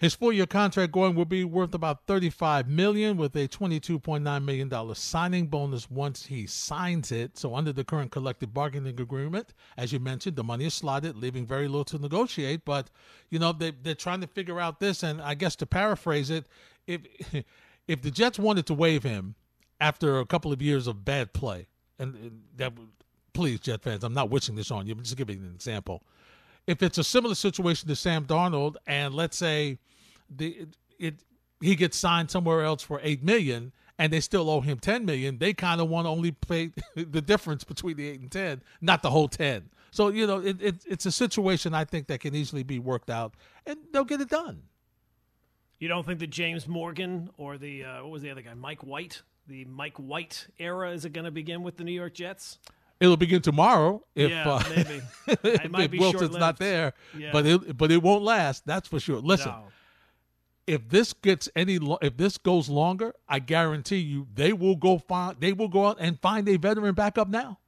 His 0.00 0.14
four-year 0.14 0.46
contract 0.46 0.92
going 0.92 1.14
will 1.14 1.24
be 1.24 1.44
worth 1.44 1.74
about 1.74 2.06
35 2.06 2.68
million 2.68 3.16
with 3.16 3.34
a 3.34 3.48
twenty-two 3.48 3.98
point 3.98 4.22
nine 4.22 4.44
million 4.44 4.68
dollar 4.68 4.94
signing 4.94 5.48
bonus 5.48 5.90
once 5.90 6.26
he 6.26 6.46
signs 6.46 7.10
it. 7.10 7.36
So, 7.36 7.56
under 7.56 7.72
the 7.72 7.82
current 7.82 8.12
collective 8.12 8.54
bargaining 8.54 9.00
agreement, 9.00 9.54
as 9.76 9.92
you 9.92 9.98
mentioned, 9.98 10.36
the 10.36 10.44
money 10.44 10.66
is 10.66 10.74
slotted, 10.74 11.16
leaving 11.16 11.46
very 11.46 11.66
little 11.66 11.84
to 11.86 11.98
negotiate. 11.98 12.64
But 12.64 12.90
you 13.28 13.40
know 13.40 13.52
they 13.52 13.72
they're 13.72 13.96
trying 13.96 14.20
to 14.20 14.28
figure 14.28 14.60
out 14.60 14.78
this, 14.78 15.02
and 15.02 15.20
I 15.20 15.34
guess 15.34 15.56
to 15.56 15.66
paraphrase 15.66 16.30
it, 16.30 16.46
if 16.88 17.02
if 17.86 18.02
the 18.02 18.10
Jets 18.10 18.38
wanted 18.38 18.66
to 18.66 18.74
waive 18.74 19.02
him 19.02 19.34
after 19.80 20.18
a 20.18 20.26
couple 20.26 20.52
of 20.52 20.60
years 20.60 20.86
of 20.86 21.04
bad 21.04 21.32
play, 21.32 21.68
and, 21.98 22.14
and 22.16 22.42
that 22.56 22.72
please, 23.32 23.60
Jet 23.60 23.82
fans, 23.82 24.02
I'm 24.02 24.14
not 24.14 24.30
wishing 24.30 24.56
this 24.56 24.70
on 24.70 24.86
you, 24.86 24.94
but 24.94 25.04
just 25.04 25.16
giving 25.16 25.38
an 25.38 25.52
example. 25.54 26.02
If 26.66 26.82
it's 26.82 26.98
a 26.98 27.04
similar 27.04 27.34
situation 27.34 27.88
to 27.88 27.96
Sam 27.96 28.24
Darnold, 28.24 28.76
and 28.86 29.14
let's 29.14 29.36
say 29.36 29.78
the 30.28 30.48
it, 30.48 30.68
it 30.98 31.14
he 31.60 31.76
gets 31.76 31.96
signed 31.96 32.30
somewhere 32.30 32.62
else 32.62 32.82
for 32.82 33.00
eight 33.02 33.22
million 33.22 33.72
and 33.98 34.12
they 34.12 34.20
still 34.20 34.48
owe 34.48 34.60
him 34.60 34.78
10 34.78 35.04
million 35.04 35.38
they 35.38 35.52
kind 35.52 35.80
of 35.80 35.88
want 35.88 36.04
to 36.04 36.08
only 36.08 36.30
pay 36.32 36.70
the 36.94 37.20
difference 37.20 37.64
between 37.64 37.96
the 37.96 38.08
8 38.08 38.20
and 38.20 38.30
10 38.30 38.62
not 38.80 39.02
the 39.02 39.10
whole 39.10 39.28
10 39.28 39.68
so 39.90 40.08
you 40.08 40.26
know 40.26 40.38
it, 40.38 40.60
it, 40.62 40.76
it's 40.86 41.06
a 41.06 41.12
situation 41.12 41.74
i 41.74 41.84
think 41.84 42.06
that 42.06 42.20
can 42.20 42.34
easily 42.34 42.62
be 42.62 42.78
worked 42.78 43.10
out 43.10 43.34
and 43.66 43.78
they'll 43.92 44.04
get 44.04 44.20
it 44.20 44.28
done 44.28 44.62
you 45.78 45.88
don't 45.88 46.04
think 46.06 46.18
that 46.20 46.30
james 46.30 46.66
morgan 46.68 47.30
or 47.36 47.58
the 47.58 47.84
uh, 47.84 48.02
what 48.02 48.10
was 48.10 48.22
the 48.22 48.30
other 48.30 48.42
guy 48.42 48.54
mike 48.54 48.82
white 48.82 49.22
the 49.46 49.64
mike 49.66 49.96
white 49.96 50.46
era 50.58 50.90
is 50.92 51.04
it 51.04 51.12
going 51.12 51.24
to 51.24 51.30
begin 51.30 51.62
with 51.62 51.76
the 51.76 51.84
new 51.84 51.92
york 51.92 52.14
jets 52.14 52.58
It'll 53.00 53.16
begin 53.16 53.40
tomorrow 53.42 54.02
if 54.16 54.28
yeah, 54.28 54.50
uh, 54.50 54.62
maybe. 54.74 55.00
If 55.84 55.90
be 55.92 56.00
Wilson's 56.00 56.36
not 56.36 56.58
there, 56.58 56.94
Yeah. 57.16 57.30
but 57.30 57.46
it 57.46 57.76
but 57.78 57.92
it 57.92 58.02
won't 58.02 58.24
last. 58.24 58.66
That's 58.66 58.88
for 58.88 58.98
sure. 58.98 59.20
Listen, 59.20 59.52
No. 59.52 59.68
if 60.66 60.88
this 60.88 61.12
gets 61.12 61.48
any 61.54 61.78
lo- 61.78 62.00
if 62.02 62.16
this 62.16 62.38
goes 62.38 62.68
longer, 62.68 63.14
I 63.28 63.38
guarantee 63.38 63.98
you 63.98 64.26
they 64.34 64.52
will 64.52 64.74
go 64.74 64.98
find 64.98 65.36
they 65.38 65.52
will 65.52 65.68
go 65.68 65.86
out 65.86 65.98
and 66.00 66.18
find 66.20 66.48
a 66.48 66.56
veteran 66.56 66.96
backup 66.96 67.28
now. 67.28 67.60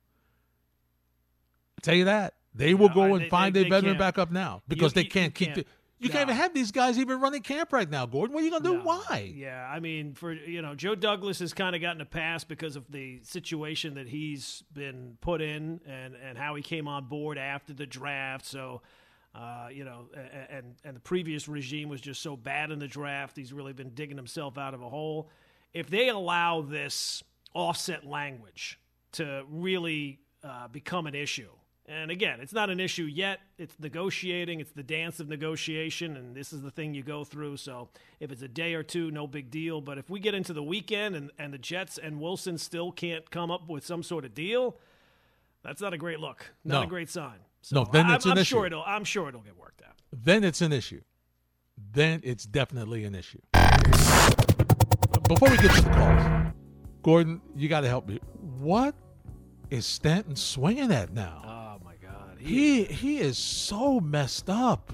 I 1.78 1.80
tell 1.82 1.94
you 1.94 2.06
that 2.06 2.34
they 2.52 2.74
will 2.74 2.88
go 2.88 3.14
and 3.14 3.26
they- 3.26 3.28
find 3.28 3.54
they- 3.54 3.60
a 3.60 3.64
they 3.64 3.70
veteran 3.70 3.98
backup 3.98 4.32
now 4.32 4.62
because 4.66 4.94
they 4.94 5.04
can't 5.04 5.26
you 5.38 5.46
keep 5.46 5.54
can't. 5.54 5.66
the. 5.66 5.72
You 6.00 6.08
can't 6.08 6.22
even 6.22 6.36
have 6.36 6.54
these 6.54 6.72
guys 6.72 6.98
even 6.98 7.20
running 7.20 7.42
camp 7.42 7.72
right 7.72 7.88
now, 7.88 8.06
Gordon. 8.06 8.34
What 8.34 8.42
are 8.42 8.44
you 8.44 8.50
gonna 8.50 8.64
do? 8.64 8.78
No. 8.78 8.84
Why? 8.84 9.32
Yeah, 9.34 9.68
I 9.70 9.80
mean, 9.80 10.14
for 10.14 10.32
you 10.32 10.62
know, 10.62 10.74
Joe 10.74 10.94
Douglas 10.94 11.40
has 11.40 11.52
kind 11.52 11.76
of 11.76 11.82
gotten 11.82 12.00
a 12.00 12.06
pass 12.06 12.42
because 12.42 12.74
of 12.74 12.90
the 12.90 13.20
situation 13.22 13.94
that 13.94 14.08
he's 14.08 14.64
been 14.72 15.18
put 15.20 15.42
in 15.42 15.80
and 15.86 16.14
and 16.16 16.38
how 16.38 16.54
he 16.54 16.62
came 16.62 16.88
on 16.88 17.04
board 17.04 17.36
after 17.36 17.74
the 17.74 17.86
draft. 17.86 18.46
So, 18.46 18.80
uh, 19.34 19.68
you 19.70 19.84
know, 19.84 20.06
and 20.48 20.74
and 20.84 20.96
the 20.96 21.00
previous 21.00 21.48
regime 21.48 21.90
was 21.90 22.00
just 22.00 22.22
so 22.22 22.34
bad 22.34 22.70
in 22.70 22.78
the 22.78 22.88
draft. 22.88 23.36
He's 23.36 23.52
really 23.52 23.74
been 23.74 23.90
digging 23.90 24.16
himself 24.16 24.56
out 24.56 24.72
of 24.72 24.80
a 24.80 24.88
hole. 24.88 25.28
If 25.74 25.90
they 25.90 26.08
allow 26.08 26.62
this 26.62 27.22
offset 27.54 28.06
language 28.06 28.78
to 29.12 29.44
really 29.50 30.20
uh, 30.42 30.68
become 30.68 31.06
an 31.06 31.14
issue. 31.14 31.50
And 31.92 32.12
again, 32.12 32.38
it's 32.40 32.52
not 32.52 32.70
an 32.70 32.78
issue 32.78 33.02
yet. 33.02 33.40
It's 33.58 33.74
negotiating. 33.80 34.60
It's 34.60 34.70
the 34.70 34.84
dance 34.84 35.18
of 35.18 35.28
negotiation, 35.28 36.16
and 36.16 36.36
this 36.36 36.52
is 36.52 36.62
the 36.62 36.70
thing 36.70 36.94
you 36.94 37.02
go 37.02 37.24
through. 37.24 37.56
So 37.56 37.88
if 38.20 38.30
it's 38.30 38.42
a 38.42 38.48
day 38.48 38.74
or 38.74 38.84
two, 38.84 39.10
no 39.10 39.26
big 39.26 39.50
deal. 39.50 39.80
But 39.80 39.98
if 39.98 40.08
we 40.08 40.20
get 40.20 40.32
into 40.32 40.52
the 40.52 40.62
weekend 40.62 41.16
and, 41.16 41.32
and 41.36 41.52
the 41.52 41.58
Jets 41.58 41.98
and 41.98 42.20
Wilson 42.20 42.58
still 42.58 42.92
can't 42.92 43.28
come 43.32 43.50
up 43.50 43.68
with 43.68 43.84
some 43.84 44.04
sort 44.04 44.24
of 44.24 44.34
deal, 44.34 44.76
that's 45.64 45.80
not 45.80 45.92
a 45.92 45.98
great 45.98 46.20
look. 46.20 46.52
Not 46.64 46.80
No. 46.82 46.86
a 46.86 46.86
great 46.86 47.10
sign. 47.10 47.38
So 47.62 47.82
No, 47.82 47.90
then 47.90 48.06
I, 48.06 48.14
it's 48.14 48.24
I'm, 48.24 48.32
an 48.32 48.38
I'm 48.38 48.42
issue. 48.42 48.50
sure 48.54 48.66
it'll. 48.66 48.84
I'm 48.86 49.02
sure 49.04 49.28
it'll 49.28 49.40
get 49.42 49.58
worked 49.58 49.82
out. 49.82 49.94
then 50.12 50.44
it's 50.44 50.60
an 50.60 50.72
issue. 50.72 51.00
Then 51.92 52.20
it's 52.22 52.44
definitely 52.44 53.02
an 53.02 53.16
issue. 53.16 53.40
Before 55.28 55.50
we 55.50 55.56
get 55.56 55.74
to 55.74 55.82
the 55.82 55.90
calls, 55.90 56.52
Gordon, 57.02 57.40
you 57.56 57.68
got 57.68 57.80
to 57.80 57.88
help 57.88 58.06
me. 58.08 58.20
What 58.60 58.94
is 59.70 59.86
Stanton 59.86 60.36
swinging 60.36 60.92
at 60.92 61.12
now? 61.12 61.42
Oh 61.44 61.48
my 61.48 61.52
God. 61.52 61.56
He, 62.40 62.84
He 62.84 63.18
is 63.18 63.38
so 63.38 64.00
messed 64.00 64.48
up. 64.50 64.92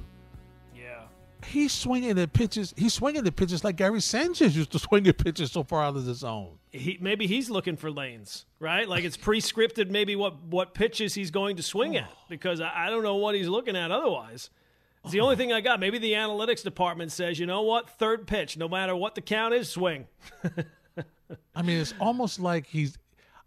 yeah. 0.74 1.02
He's 1.46 1.72
swinging 1.72 2.18
at 2.18 2.32
pitches. 2.32 2.74
He's 2.76 2.94
swinging 2.94 3.26
at 3.26 3.36
pitches 3.36 3.62
like 3.62 3.76
Gary 3.76 4.00
Sanchez 4.00 4.56
used 4.56 4.72
to 4.72 4.78
swing 4.86 5.06
at 5.06 5.18
pitches 5.18 5.52
so 5.52 5.62
far 5.62 5.82
out 5.82 5.96
of 5.96 6.04
the 6.04 6.14
zone. 6.14 6.58
He, 6.70 6.98
maybe 7.00 7.26
he's 7.26 7.48
looking 7.48 7.76
for 7.76 7.90
lanes, 7.90 8.44
right? 8.58 8.86
Like 8.88 9.04
it's 9.04 9.16
pre-scripted. 9.16 9.88
Maybe 9.90 10.14
what 10.16 10.42
what 10.42 10.74
pitches 10.74 11.14
he's 11.14 11.30
going 11.30 11.56
to 11.56 11.62
swing 11.62 11.96
at 11.96 12.10
oh. 12.12 12.18
because 12.28 12.60
I, 12.60 12.70
I 12.74 12.90
don't 12.90 13.02
know 13.02 13.16
what 13.16 13.34
he's 13.34 13.48
looking 13.48 13.76
at 13.76 13.90
otherwise. 13.90 14.50
It's 15.04 15.12
the 15.12 15.20
only 15.20 15.36
thing 15.36 15.52
I 15.52 15.60
got. 15.60 15.78
Maybe 15.78 15.98
the 15.98 16.14
analytics 16.14 16.64
department 16.64 17.12
says, 17.12 17.38
you 17.38 17.46
know 17.46 17.62
what, 17.62 17.88
third 17.90 18.26
pitch, 18.26 18.56
no 18.56 18.68
matter 18.68 18.96
what 18.96 19.14
the 19.14 19.20
count 19.20 19.54
is, 19.54 19.68
swing. 19.70 20.08
I 21.54 21.62
mean, 21.62 21.78
it's 21.78 21.94
almost 22.00 22.40
like 22.40 22.66
he's. 22.66 22.98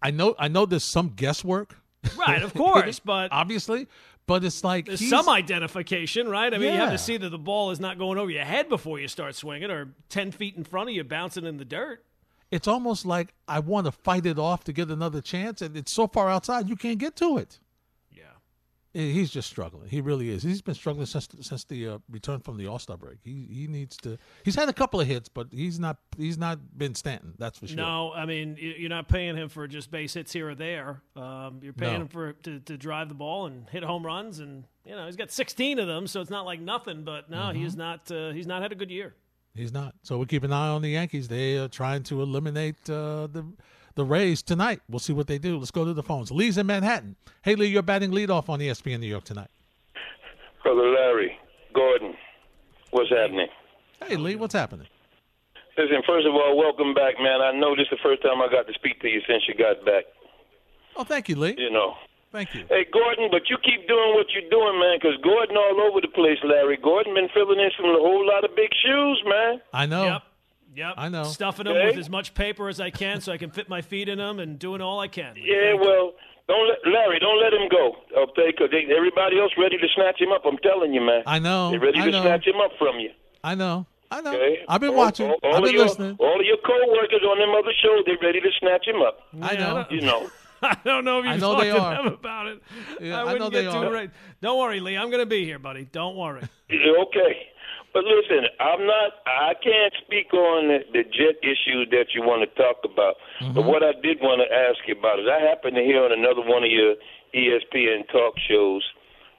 I 0.01 0.11
know. 0.11 0.35
I 0.39 0.47
know. 0.47 0.65
There's 0.65 0.89
some 0.89 1.09
guesswork. 1.09 1.75
Right, 2.17 2.41
of 2.41 2.53
course, 2.53 2.99
but 3.05 3.31
obviously, 3.31 3.87
but 4.25 4.43
it's 4.43 4.63
like 4.63 4.85
there's 4.85 5.09
some 5.09 5.27
identification, 5.27 6.29
right? 6.29 6.53
I 6.53 6.57
mean, 6.57 6.73
you 6.73 6.79
have 6.79 6.91
to 6.91 6.97
see 6.97 7.17
that 7.17 7.29
the 7.29 7.37
ball 7.37 7.71
is 7.71 7.79
not 7.79 7.97
going 7.97 8.17
over 8.17 8.29
your 8.31 8.45
head 8.45 8.69
before 8.69 8.99
you 8.99 9.07
start 9.07 9.35
swinging, 9.35 9.69
or 9.71 9.89
ten 10.09 10.31
feet 10.31 10.55
in 10.55 10.63
front 10.63 10.89
of 10.89 10.95
you, 10.95 11.03
bouncing 11.03 11.45
in 11.45 11.57
the 11.57 11.65
dirt. 11.65 12.03
it's 12.51 12.67
almost 12.67 13.05
like 13.05 13.33
I 13.47 13.59
want 13.59 13.85
to 13.85 13.91
fight 13.91 14.25
it 14.25 14.39
off 14.39 14.63
to 14.65 14.73
get 14.73 14.89
another 14.89 15.21
chance, 15.21 15.61
and 15.61 15.75
it's 15.75 15.91
so 15.91 16.07
far 16.07 16.29
outside 16.29 16.69
you 16.69 16.75
can't 16.75 16.99
get 16.99 17.15
to 17.17 17.37
it. 17.37 17.59
He's 18.99 19.29
just 19.31 19.49
struggling. 19.49 19.89
He 19.89 20.01
really 20.01 20.29
is. 20.29 20.43
He's 20.43 20.61
been 20.61 20.75
struggling 20.75 21.05
since 21.05 21.27
since 21.41 21.63
the 21.63 21.87
uh, 21.87 21.97
return 22.09 22.39
from 22.41 22.57
the 22.57 22.67
All 22.67 22.79
Star 22.79 22.97
break. 22.97 23.19
He 23.23 23.47
he 23.51 23.67
needs 23.67 23.95
to. 23.97 24.17
He's 24.43 24.55
had 24.55 24.69
a 24.69 24.73
couple 24.73 24.99
of 25.01 25.07
hits, 25.07 25.29
but 25.29 25.47
he's 25.51 25.79
not 25.79 25.97
he's 26.17 26.37
not 26.37 26.59
been 26.77 26.95
Stanton. 26.95 27.33
That's 27.37 27.59
for 27.59 27.67
sure. 27.67 27.77
No, 27.77 28.11
I 28.13 28.25
mean 28.25 28.57
you- 28.59 28.75
you're 28.77 28.89
not 28.89 29.07
paying 29.07 29.35
him 29.37 29.49
for 29.49 29.67
just 29.67 29.91
base 29.91 30.13
hits 30.13 30.33
here 30.33 30.49
or 30.49 30.55
there. 30.55 31.01
Um, 31.15 31.59
you're 31.63 31.73
paying 31.73 31.93
No. 31.93 32.01
him 32.01 32.07
for 32.07 32.33
to, 32.33 32.59
to 32.59 32.77
drive 32.77 33.09
the 33.09 33.15
ball 33.15 33.45
and 33.45 33.67
hit 33.69 33.83
home 33.83 34.05
runs, 34.05 34.39
and 34.39 34.63
you 34.85 34.95
know 34.95 35.05
he's 35.05 35.15
got 35.15 35.31
16 35.31 35.79
of 35.79 35.87
them, 35.87 36.07
so 36.07 36.21
it's 36.21 36.29
not 36.31 36.45
like 36.45 36.59
nothing. 36.59 37.03
But 37.03 37.29
no, 37.29 37.37
Mm-hmm. 37.37 37.59
he's 37.63 37.75
not. 37.75 38.11
Uh, 38.11 38.31
he's 38.31 38.47
not 38.47 38.61
had 38.61 38.71
a 38.71 38.75
good 38.75 38.91
year. 38.91 39.15
He's 39.55 39.73
not. 39.73 39.95
So 40.03 40.17
we 40.19 40.25
keep 40.25 40.43
an 40.43 40.53
eye 40.53 40.67
on 40.69 40.81
the 40.81 40.89
Yankees. 40.89 41.27
They 41.27 41.57
are 41.57 41.67
trying 41.67 42.03
to 42.03 42.21
eliminate 42.21 42.77
uh, 42.89 43.27
the 43.27 43.45
the 43.95 44.05
Rays 44.05 44.41
tonight. 44.41 44.81
We'll 44.89 44.99
see 44.99 45.13
what 45.13 45.27
they 45.27 45.37
do. 45.37 45.57
Let's 45.57 45.71
go 45.71 45.85
to 45.85 45.93
the 45.93 46.03
phones. 46.03 46.31
Lee's 46.31 46.57
in 46.57 46.67
Manhattan. 46.67 47.15
Hey 47.41 47.55
Lee, 47.55 47.67
you're 47.67 47.81
batting 47.81 48.11
leadoff 48.11 48.49
on 48.49 48.59
ESPN 48.59 48.99
New 48.99 49.07
York 49.07 49.23
tonight. 49.23 49.49
Brother 50.63 50.89
Larry, 50.89 51.37
Gordon, 51.73 52.15
what's 52.91 53.09
happening? 53.09 53.47
Hey 54.05 54.15
Lee, 54.15 54.35
what's 54.35 54.53
happening? 54.53 54.87
Listen, 55.77 56.01
first 56.05 56.27
of 56.27 56.33
all, 56.33 56.57
welcome 56.57 56.93
back, 56.93 57.15
man. 57.19 57.39
I 57.39 57.57
know 57.57 57.75
this 57.75 57.87
is 57.87 57.91
the 57.91 58.03
first 58.03 58.21
time 58.21 58.41
I 58.41 58.51
got 58.51 58.67
to 58.67 58.73
speak 58.73 58.99
to 59.01 59.07
you 59.07 59.21
since 59.25 59.43
you 59.47 59.55
got 59.55 59.85
back. 59.85 60.03
Oh, 60.97 61.05
thank 61.05 61.29
you, 61.29 61.37
Lee. 61.37 61.55
You 61.57 61.71
know. 61.71 61.95
Thank 62.31 62.53
you. 62.53 62.65
Hey, 62.69 62.85
Gordon, 62.91 63.29
but 63.31 63.49
you 63.49 63.57
keep 63.63 63.87
doing 63.87 64.13
what 64.13 64.27
you're 64.35 64.49
doing, 64.51 64.77
man, 64.77 64.99
because 65.01 65.17
Gordon 65.23 65.57
all 65.57 65.81
over 65.89 66.01
the 66.01 66.09
place, 66.13 66.37
Larry. 66.43 66.77
Gordon 66.77 67.15
been 67.15 67.29
filling 67.33 67.59
in 67.59 67.71
some 67.75 67.85
a 67.85 67.97
whole 67.97 68.27
lot 68.27 68.43
of 68.43 68.55
big 68.55 68.69
shoes, 68.85 69.23
man. 69.25 69.61
I 69.73 69.85
know. 69.85 70.03
Yep. 70.03 70.21
Yep. 70.75 70.93
I 70.97 71.09
know. 71.09 71.23
Stuffing 71.23 71.65
them 71.65 71.75
Okay. 71.75 71.87
with 71.87 71.97
as 71.97 72.09
much 72.09 72.33
paper 72.33 72.69
as 72.69 72.79
I 72.79 72.89
can, 72.89 73.21
so 73.21 73.31
I 73.31 73.37
can 73.37 73.49
fit 73.49 73.69
my 73.69 73.81
feet 73.81 74.07
in 74.09 74.17
them, 74.19 74.39
and 74.39 74.57
doing 74.59 74.81
all 74.81 74.99
I 74.99 75.07
can. 75.07 75.35
Yeah, 75.35 75.71
Thank 75.71 75.81
well, 75.81 76.13
don't 76.47 76.67
let 76.67 76.77
Larry, 76.85 77.19
don't 77.19 77.41
let 77.41 77.53
him 77.53 77.67
go, 77.69 77.95
okay? 78.23 78.51
'Cause 78.53 78.69
they, 78.71 78.85
everybody 78.95 79.39
else 79.39 79.51
ready 79.57 79.77
to 79.77 79.87
snatch 79.95 80.19
him 80.21 80.31
up. 80.31 80.45
I'm 80.45 80.57
telling 80.59 80.93
you, 80.93 81.01
man. 81.01 81.23
I 81.25 81.39
know. 81.39 81.71
They're 81.71 81.79
ready 81.79 81.99
I 81.99 82.05
to 82.05 82.11
know. 82.11 82.21
snatch 82.21 82.45
him 82.47 82.55
up 82.63 82.71
from 82.77 82.99
you. 82.99 83.09
I 83.43 83.55
know. 83.55 83.85
I 84.11 84.21
know. 84.21 84.33
Okay? 84.33 84.63
I've 84.67 84.81
been 84.81 84.89
All- 84.91 84.95
watching. 84.97 85.29
All, 85.29 85.37
all 85.43 85.55
I've 85.57 85.63
been 85.63 85.73
your, 85.73 85.83
listening. 85.85 86.15
All 86.19 86.39
of 86.39 86.45
your 86.45 86.57
co-workers 86.57 87.21
on 87.29 87.37
them 87.39 87.49
other 87.51 87.73
shows, 87.81 88.03
they're 88.05 88.17
ready 88.21 88.39
to 88.41 88.49
snatch 88.59 88.87
him 88.87 89.01
up. 89.01 89.21
I 89.41 89.55
know. 89.55 89.85
You 89.91 90.01
know. 90.01 90.29
I 90.61 90.75
don't 90.83 91.05
know 91.05 91.19
if 91.19 91.25
you 91.25 91.31
I 91.31 91.37
know 91.37 91.53
talked 91.53 91.65
to 91.67 92.03
them 92.03 92.13
about 92.13 92.47
it. 92.47 92.61
Yeah, 92.99 93.17
I 93.17 93.21
I 93.21 93.23
wouldn't 93.23 93.39
know 93.41 93.49
get 93.49 93.65
they 93.65 93.71
too 93.71 93.77
are. 93.87 93.91
right. 93.93 94.09
Don't 94.41 94.59
worry, 94.59 94.79
Lee. 94.81 94.97
I'm 94.97 95.09
going 95.09 95.21
to 95.21 95.25
be 95.25 95.45
here, 95.45 95.57
buddy. 95.59 95.85
Don't 95.91 96.15
worry. 96.15 96.41
Okay. 96.71 97.47
But 97.93 98.05
listen, 98.05 98.45
I'm 98.59 98.85
not. 98.85 99.25
I 99.25 99.53
can't 99.57 99.93
speak 100.05 100.33
on 100.33 100.69
the, 100.69 100.79
the 100.93 101.03
jet 101.03 101.41
issue 101.41 101.89
that 101.89 102.13
you 102.13 102.21
want 102.21 102.45
to 102.45 102.49
talk 102.53 102.85
about. 102.85 103.17
But 103.41 103.65
mm-hmm. 103.65 103.65
what 103.65 103.81
I 103.81 103.97
did 104.01 104.21
want 104.21 104.45
to 104.45 104.49
ask 104.49 104.77
you 104.85 104.93
about 104.93 105.19
is 105.19 105.25
I 105.25 105.41
happened 105.41 105.75
to 105.75 105.81
hear 105.81 106.05
on 106.05 106.13
another 106.13 106.45
one 106.45 106.61
of 106.61 106.69
your 106.69 106.95
ESPN 107.33 108.05
talk 108.13 108.37
shows 108.45 108.85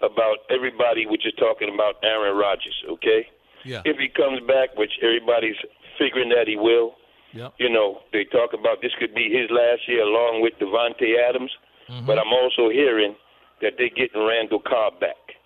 about 0.03 0.49
everybody, 0.51 1.07
which 1.07 1.27
is 1.27 1.35
talking 1.39 1.71
about 1.73 2.03
Aaron 2.03 2.37
Rodgers. 2.37 2.75
Okay, 2.99 3.29
Yeah. 3.65 3.83
if 3.85 3.99
he 3.99 4.09
comes 4.09 4.41
back, 4.47 4.75
which 4.77 4.99
everybody's 5.03 5.59
figuring 5.99 6.31
that 6.31 6.49
he 6.49 6.57
will. 6.57 6.97
Yep. 7.33 7.55
You 7.59 7.71
know, 7.71 8.01
they 8.13 8.25
talk 8.25 8.51
about 8.59 8.83
this 8.83 8.91
could 8.99 9.15
be 9.15 9.31
his 9.31 9.47
last 9.51 9.87
year 9.87 10.03
along 10.03 10.43
with 10.43 10.59
Davante 10.59 11.15
Adams, 11.15 11.53
mm-hmm. 11.89 12.07
but 12.07 12.19
I'm 12.19 12.33
also 12.33 12.71
hearing 12.71 13.15
that 13.63 13.75
they're 13.79 13.95
getting 13.95 14.27
Randall 14.27 14.59
Cobb 14.59 14.99
back. 14.99 15.39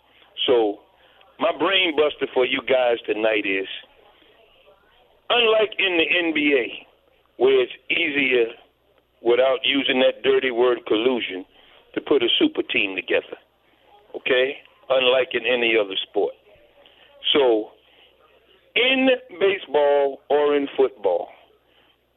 So, 0.46 0.80
my 1.38 1.52
brain 1.58 1.96
buster 1.96 2.30
for 2.32 2.46
you 2.46 2.60
guys 2.68 2.98
tonight 3.06 3.46
is 3.46 3.68
unlike 5.30 5.74
in 5.78 5.98
the 5.98 6.08
NBA, 6.30 6.66
where 7.38 7.62
it's 7.62 7.72
easier 7.90 8.54
without 9.22 9.58
using 9.64 10.00
that 10.00 10.22
dirty 10.22 10.50
word 10.50 10.78
collusion 10.86 11.44
to 11.94 12.00
put 12.00 12.22
a 12.22 12.28
super 12.38 12.62
team 12.62 12.94
together. 12.94 13.38
Okay? 14.14 14.58
Unlike 14.88 15.30
in 15.32 15.46
any 15.46 15.74
other 15.80 15.96
sport. 16.08 16.34
So, 17.32 17.70
in 18.76 19.08
baseball 19.40 20.20
or 20.28 20.54
in 20.54 20.68
football, 20.76 21.28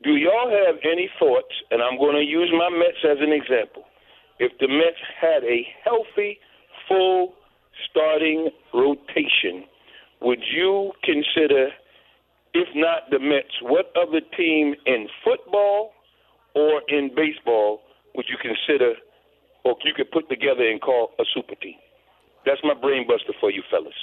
do 0.03 0.11
y'all 0.11 0.49
have 0.49 0.75
any 0.83 1.09
thoughts? 1.17 1.53
And 1.71 1.81
I'm 1.81 1.97
going 1.97 2.15
to 2.15 2.23
use 2.23 2.51
my 2.51 2.69
Mets 2.69 3.01
as 3.03 3.17
an 3.21 3.31
example. 3.31 3.83
If 4.39 4.51
the 4.59 4.67
Mets 4.67 5.01
had 5.19 5.43
a 5.43 5.65
healthy, 5.83 6.37
full 6.87 7.33
starting 7.89 8.49
rotation, 8.73 9.65
would 10.21 10.39
you 10.51 10.91
consider, 11.03 11.69
if 12.53 12.67
not 12.75 13.09
the 13.11 13.19
Mets, 13.19 13.53
what 13.61 13.91
other 13.95 14.21
team 14.35 14.75
in 14.85 15.07
football 15.23 15.91
or 16.55 16.81
in 16.87 17.11
baseball 17.15 17.81
would 18.15 18.25
you 18.29 18.37
consider 18.41 18.93
or 19.63 19.75
you 19.83 19.93
could 19.95 20.09
put 20.11 20.29
together 20.29 20.67
and 20.67 20.81
call 20.81 21.11
a 21.19 21.23
super 21.33 21.55
team? 21.55 21.75
That's 22.45 22.61
my 22.63 22.73
brain 22.73 23.05
buster 23.07 23.33
for 23.39 23.51
you 23.51 23.61
fellas. 23.69 23.93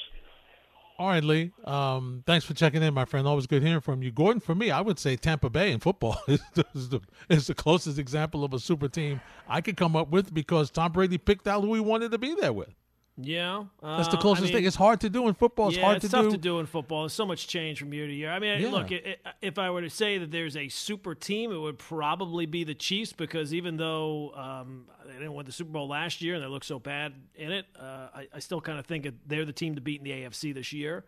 All 0.97 1.09
right, 1.09 1.25
Lee. 1.25 1.51
Um, 1.65 2.23
thanks 2.25 2.45
for 2.45 2.55
checking 2.55 2.81
in, 2.81 2.95
my 2.95 3.05
friend. 3.05 3.27
Always 3.27 3.49
good 3.49 3.65
hearing 3.65 3.81
from 3.81 4.03
you. 4.03 4.13
Gordon, 4.13 4.39
for 4.39 4.55
me, 4.55 4.71
I 4.71 4.81
would 4.81 5.01
say 5.01 5.17
Tampa 5.17 5.51
Bay 5.51 5.73
in 5.73 5.81
football 5.81 6.19
is 6.29 6.41
the, 6.55 6.65
is 6.73 6.89
the, 6.91 7.01
is 7.29 7.47
the 7.49 7.55
closest 7.55 7.99
example 7.99 8.45
of 8.45 8.55
a 8.55 8.61
super 8.61 8.87
team 8.87 9.21
I 9.49 9.61
could 9.61 9.77
come 9.77 9.97
up 9.97 10.11
with 10.11 10.33
because 10.33 10.71
Tom 10.71 10.93
Brady 10.93 11.19
picked 11.19 11.49
out 11.49 11.63
who 11.63 11.75
he 11.75 11.81
wanted 11.81 12.13
to 12.13 12.19
be 12.19 12.37
there 12.41 12.53
with. 12.53 12.69
Yeah, 13.16 13.64
That's 13.81 14.09
the 14.09 14.16
uh, 14.16 14.20
closest 14.20 14.42
I 14.42 14.46
mean, 14.46 14.55
thing. 14.55 14.64
It's 14.64 14.74
hard 14.74 15.00
to 15.03 15.09
do 15.09 15.29
in 15.29 15.35
football. 15.35 15.68
It's 15.68 15.77
yeah, 15.77 15.85
hard 15.85 15.96
it's 15.98 16.07
to 16.07 16.11
tough 16.11 16.24
do. 16.24 16.31
to 16.33 16.37
do 16.37 16.59
in 16.59 16.66
football. 16.66 17.03
There's 17.03 17.12
so 17.12 17.24
much 17.24 17.46
change 17.46 17.79
from 17.79 17.94
year 17.94 18.09
to 18.09 18.12
year. 18.12 18.33
I 18.33 18.40
mean, 18.40 18.61
Yeah. 18.61 18.70
look, 18.70 18.90
it, 18.90 19.07
it, 19.07 19.27
if 19.40 19.57
I 19.57 19.70
were 19.70 19.83
to 19.83 19.90
say 19.90 20.18
that 20.18 20.33
there's 20.33 20.57
a 20.57 20.68
super 20.68 21.14
team, 21.14 21.53
it 21.53 21.59
would 21.59 21.79
probably 21.79 22.46
be 22.46 22.64
the 22.64 22.74
Chiefs 22.74 23.12
because 23.12 23.55
even 23.55 23.77
though 23.77 24.33
um, 24.35 24.87
they 25.07 25.12
didn't 25.12 25.33
win 25.33 25.46
the 25.46 25.53
Super 25.53 25.70
Bowl 25.70 25.87
last 25.87 26.22
year 26.22 26.35
and 26.35 26.42
they 26.42 26.48
look 26.48 26.64
so 26.64 26.81
bad 26.81 27.14
in 27.37 27.53
it, 27.53 27.66
uh, 27.79 28.09
I, 28.12 28.27
I 28.35 28.38
still 28.40 28.61
kind 28.61 28.81
of 28.81 28.87
think 28.87 29.07
they're 29.29 29.44
the 29.44 29.53
team 29.53 29.77
to 29.77 29.81
beat 29.81 30.00
in 30.00 30.05
the 30.05 30.11
AFC 30.11 30.53
this 30.53 30.72
year. 30.72 31.05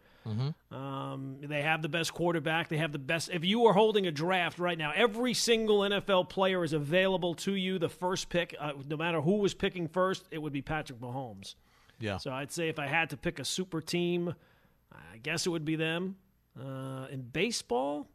Um, 0.72 1.36
they 1.40 1.62
have 1.62 1.82
the 1.82 1.88
best 1.88 2.12
quarterback. 2.12 2.68
They 2.68 2.78
have 2.78 2.92
the 2.92 2.98
best. 2.98 3.30
If 3.32 3.44
you 3.44 3.66
are 3.66 3.72
holding 3.72 4.06
a 4.06 4.10
draft 4.10 4.58
right 4.58 4.76
now, 4.76 4.92
every 4.94 5.34
single 5.34 5.80
NFL 5.80 6.28
player 6.28 6.64
is 6.64 6.72
available 6.72 7.34
to 7.36 7.54
you. 7.54 7.78
The 7.78 7.88
first 7.88 8.28
pick, 8.28 8.54
uh, 8.58 8.72
no 8.88 8.96
matter 8.96 9.20
who 9.20 9.36
was 9.36 9.54
picking 9.54 9.86
first, 9.88 10.24
it 10.30 10.38
would 10.42 10.52
be 10.52 10.62
Patrick 10.62 11.00
Mahomes. 11.00 11.54
Yeah. 12.00 12.18
So 12.18 12.30
I'd 12.32 12.52
say 12.52 12.68
if 12.68 12.78
I 12.78 12.86
had 12.86 13.10
to 13.10 13.16
pick 13.16 13.38
a 13.38 13.44
super 13.44 13.80
team, 13.80 14.34
I 14.92 15.18
guess 15.22 15.46
it 15.46 15.50
would 15.50 15.64
be 15.64 15.76
them. 15.76 16.16
Uh, 16.58 17.06
in 17.10 17.20
baseball, 17.22 18.08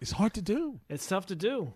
It's 0.00 0.10
hard 0.12 0.34
to 0.34 0.42
do. 0.42 0.80
it's 0.88 1.06
tough 1.06 1.26
to 1.26 1.34
do. 1.36 1.72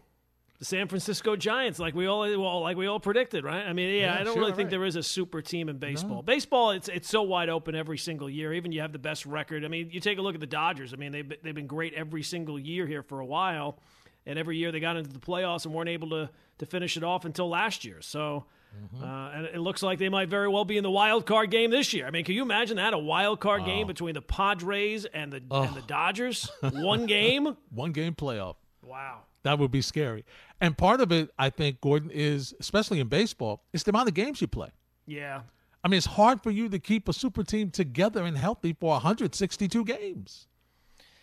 The 0.59 0.67
San 0.67 0.89
Francisco 0.89 1.37
Giants, 1.37 1.79
like 1.79 1.95
we 1.95 2.05
all 2.07 2.21
well, 2.21 2.61
like 2.61 2.77
we 2.77 2.87
all 2.87 3.01
predicted, 3.01 3.45
right? 3.45 3.65
I 3.67 3.73
mean, 3.73 3.95
yeah, 3.95 4.15
Yeah, 4.15 4.21
I 4.21 4.25
don't 4.25 4.35
sure, 4.35 4.43
really 4.43 4.53
think 4.53 4.69
there 4.69 4.85
is 4.85 4.95
a 4.97 5.03
super 5.03 5.41
team 5.41 5.71
in 5.71 5.79
baseball. 5.79 6.21
Baseball, 6.21 6.73
it's 6.73 6.89
it's 6.89 7.09
so 7.09 7.23
wide 7.23 7.49
open 7.49 7.75
every 7.75 7.97
single 7.97 8.29
year. 8.29 8.53
Even 8.53 8.71
you 8.71 8.83
have 8.83 8.93
the 8.93 8.99
best 8.99 9.25
record. 9.25 9.65
I 9.65 9.69
mean, 9.69 9.89
you 9.91 10.01
take 10.01 10.19
a 10.19 10.21
look 10.21 10.35
at 10.35 10.41
the 10.41 10.47
Dodgers. 10.47 10.93
I 10.93 10.97
mean, 10.97 11.13
they've 11.13 11.27
been- 11.27 11.39
they've 11.43 11.55
been 11.55 11.67
great 11.67 11.95
every 11.95 12.23
single 12.23 12.59
year 12.59 12.87
here 12.87 13.03
for 13.03 13.21
a 13.21 13.25
while, 13.27 13.79
and 14.27 14.39
every 14.39 14.59
year 14.59 14.71
they 14.71 14.81
got 14.81 14.99
into 14.99 15.11
the 15.11 15.19
playoffs 15.19 15.65
and 15.65 15.73
weren't 15.75 15.89
able 15.89 16.11
to 16.11 16.29
to 16.59 16.67
finish 16.67 16.99
it 16.99 17.05
off 17.05 17.25
until 17.25 17.49
last 17.49 17.85
year. 17.87 18.03
So. 18.03 18.45
Mm-hmm. 18.77 19.05
Uh, 19.05 19.31
and 19.31 19.47
it 19.47 19.59
looks 19.59 19.83
like 19.83 19.99
they 19.99 20.09
might 20.09 20.29
very 20.29 20.49
well 20.49 20.65
be 20.65 20.77
in 20.77 20.83
the 20.83 20.91
wild 20.91 21.27
card 21.27 21.51
game 21.51 21.71
this 21.71 21.93
year. 21.93 22.07
I 22.07 22.11
mean, 22.11 22.25
can 22.25 22.35
you 22.35 22.43
imagine 22.43 22.77
that 22.77 22.95
a 22.95 22.99
wild 22.99 23.41
card 23.41 23.65
game 23.65 23.87
between 23.87 24.15
the 24.15 24.23
Padres 24.23 25.05
and 25.07 25.33
the 25.33 25.43
and 25.51 25.75
the 25.75 25.83
Dodgers? 25.83 26.51
One 26.61 27.07
game. 27.07 27.57
One 27.71 27.93
game 27.93 28.15
playoff. 28.15 28.57
Wow. 28.83 29.21
That 29.43 29.59
would 29.59 29.71
be 29.71 29.83
scary. 29.83 30.25
And 30.61 30.77
part 30.77 31.01
of 31.01 31.13
it, 31.13 31.31
I 31.39 31.51
think, 31.51 31.81
Gordon, 31.81 32.11
is 32.11 32.55
especially 32.61 33.01
in 33.01 33.09
baseball, 33.09 33.65
it's 33.73 33.85
the 33.85 33.91
amount 33.91 34.09
of 34.09 34.15
games 34.15 34.41
you 34.41 34.47
play. 34.47 34.69
Yeah. 35.07 35.43
I 35.83 35.89
mean, 35.89 35.99
it's 35.99 36.07
hard 36.07 36.43
for 36.43 36.51
you 36.51 36.69
to 36.69 36.79
keep 36.79 37.09
a 37.09 37.13
super 37.13 37.43
team 37.43 37.71
together 37.71 38.25
and 38.25 38.37
healthy 38.37 38.77
for 38.79 38.91
162 38.91 39.85
games. 39.85 40.47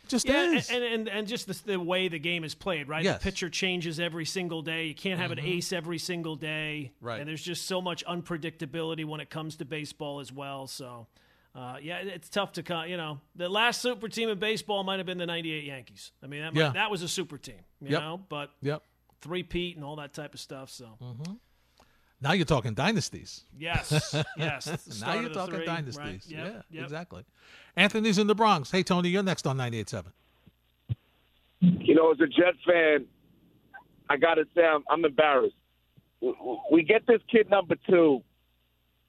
Just 0.07 0.27
Yeah, 0.27 0.51
is. 0.53 0.69
and, 0.69 0.83
and 0.83 1.07
and 1.09 1.27
just 1.27 1.47
the, 1.47 1.73
the 1.73 1.79
way 1.79 2.07
the 2.07 2.19
game 2.19 2.43
is 2.43 2.55
played, 2.55 2.87
right? 2.87 3.03
Yes. 3.03 3.15
Mm-hmm. 3.17 3.19
The 3.19 3.31
pitcher 3.31 3.49
changes 3.49 3.99
every 3.99 4.25
single 4.25 4.61
day. 4.61 4.85
You 4.85 4.95
can't 4.95 5.19
have 5.19 5.31
an 5.31 5.39
ace 5.39 5.71
every 5.73 5.97
single 5.97 6.35
day, 6.35 6.91
Right. 7.01 7.19
And 7.19 7.27
there's 7.29 7.41
just 7.43 7.65
so 7.65 7.81
much 7.81 8.05
unpredictability 8.05 9.05
when 9.05 9.19
it 9.21 9.29
comes 9.29 9.55
to 9.57 9.65
baseball 9.65 10.19
as 10.19 10.31
well. 10.31 10.67
So, 10.67 11.07
uh, 11.55 11.77
yeah, 11.81 11.97
it's 11.97 12.29
tough 12.29 12.51
to 12.53 12.63
con- 12.63 12.89
you 12.89 12.97
know 12.97 13.19
the 13.35 13.49
last 13.49 13.81
super 13.81 14.07
team 14.09 14.29
in 14.29 14.39
baseball 14.39 14.83
might 14.83 14.97
have 14.99 15.05
been 15.05 15.17
the 15.17 15.25
'98 15.25 15.63
Yankees. 15.63 16.11
I 16.23 16.27
mean, 16.27 16.41
that 16.41 16.53
might, 16.53 16.61
Yeah. 16.61 16.69
that 16.73 16.91
was 16.91 17.01
a 17.01 17.07
super 17.07 17.37
team, 17.37 17.59
you 17.81 17.91
Yep. 17.91 18.01
know, 18.01 18.21
but 18.29 18.51
yep. 18.61 18.83
three 19.21 19.43
peat 19.43 19.75
and 19.75 19.83
all 19.85 19.95
that 19.97 20.13
type 20.13 20.33
of 20.33 20.39
stuff. 20.39 20.69
So, 20.69 20.97
Now 22.19 22.31
you're 22.33 22.45
talking 22.45 22.73
dynasties. 22.73 23.43
yes, 23.57 24.15
yes. 24.37 25.01
now 25.01 25.19
you're 25.19 25.29
talking 25.29 25.55
three, 25.55 25.65
dynasties. 25.65 25.97
right? 25.97 26.21
Yep, 26.25 26.45
yeah, 26.47 26.61
yep. 26.71 26.83
exactly. 26.83 27.23
Anthony's 27.75 28.17
in 28.17 28.27
the 28.27 28.35
Bronx. 28.35 28.71
Hey, 28.71 28.81
Tony, 28.81 29.09
you're 29.09 29.23
next 29.23 29.45
on 29.45 29.57
98.7. 29.57 30.05
you 31.61 31.93
know, 31.93 32.11
as 32.11 32.19
a 32.19 32.27
Jet 32.27 32.55
fan, 32.65 33.05
I 34.09 34.17
got 34.17 34.35
to 34.35 34.45
say 34.55 34.63
I'm, 34.63 34.83
I'm 34.89 35.05
embarrassed. 35.05 35.55
We, 36.21 36.33
we 36.71 36.83
get 36.83 37.05
this 37.05 37.21
kid 37.31 37.49
number 37.51 37.75
two, 37.87 38.23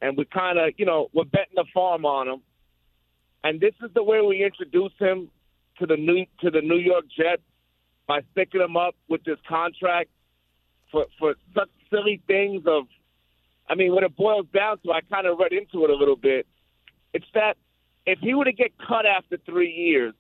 and 0.03 0.17
we 0.17 0.27
kind 0.27 0.59
of, 0.59 0.75
you 0.77 0.85
know, 0.85 1.09
we're 1.15 1.25
betting 1.25 1.55
the 1.55 1.65
farm 1.73 2.05
on 2.05 2.29
him, 2.29 2.43
and 3.43 3.59
this 3.61 3.75
is 3.83 3.91
the 3.95 4.03
way 4.03 4.21
we 4.21 4.45
introduce 4.45 4.93
him 4.99 5.31
to 5.79 5.87
the 5.87 5.97
new 5.97 6.27
to 6.41 6.51
the 6.51 6.61
New 6.61 6.77
York 6.77 7.05
Jets 7.17 7.43
by 8.07 8.21
sticking 8.33 8.61
him 8.61 8.77
up 8.77 8.95
with 9.09 9.23
this 9.25 9.39
contract 9.49 10.11
for 10.91 11.07
for 11.19 11.35
such 11.55 11.71
silly 11.91 12.21
things. 12.27 12.65
Of, 12.67 12.85
I 13.69 13.75
mean, 13.75 13.95
when 13.95 14.05
it 14.05 14.17
boils 14.17 14.47
down 14.55 14.79
to, 14.81 14.93
I 14.93 15.01
kind 15.03 15.27
of 15.27 15.39
read 15.39 15.53
into 15.53 15.85
it 15.85 15.91
a 15.91 15.95
little 15.95 16.17
bit. 16.17 16.47
It's 17.13 17.27
that 17.35 17.57
if 18.07 18.19
he 18.21 18.35
were 18.35 18.45
to 18.45 18.53
get 18.53 18.73
cut 18.79 19.07
after 19.07 19.37
three 19.45 19.71
years. 19.71 20.15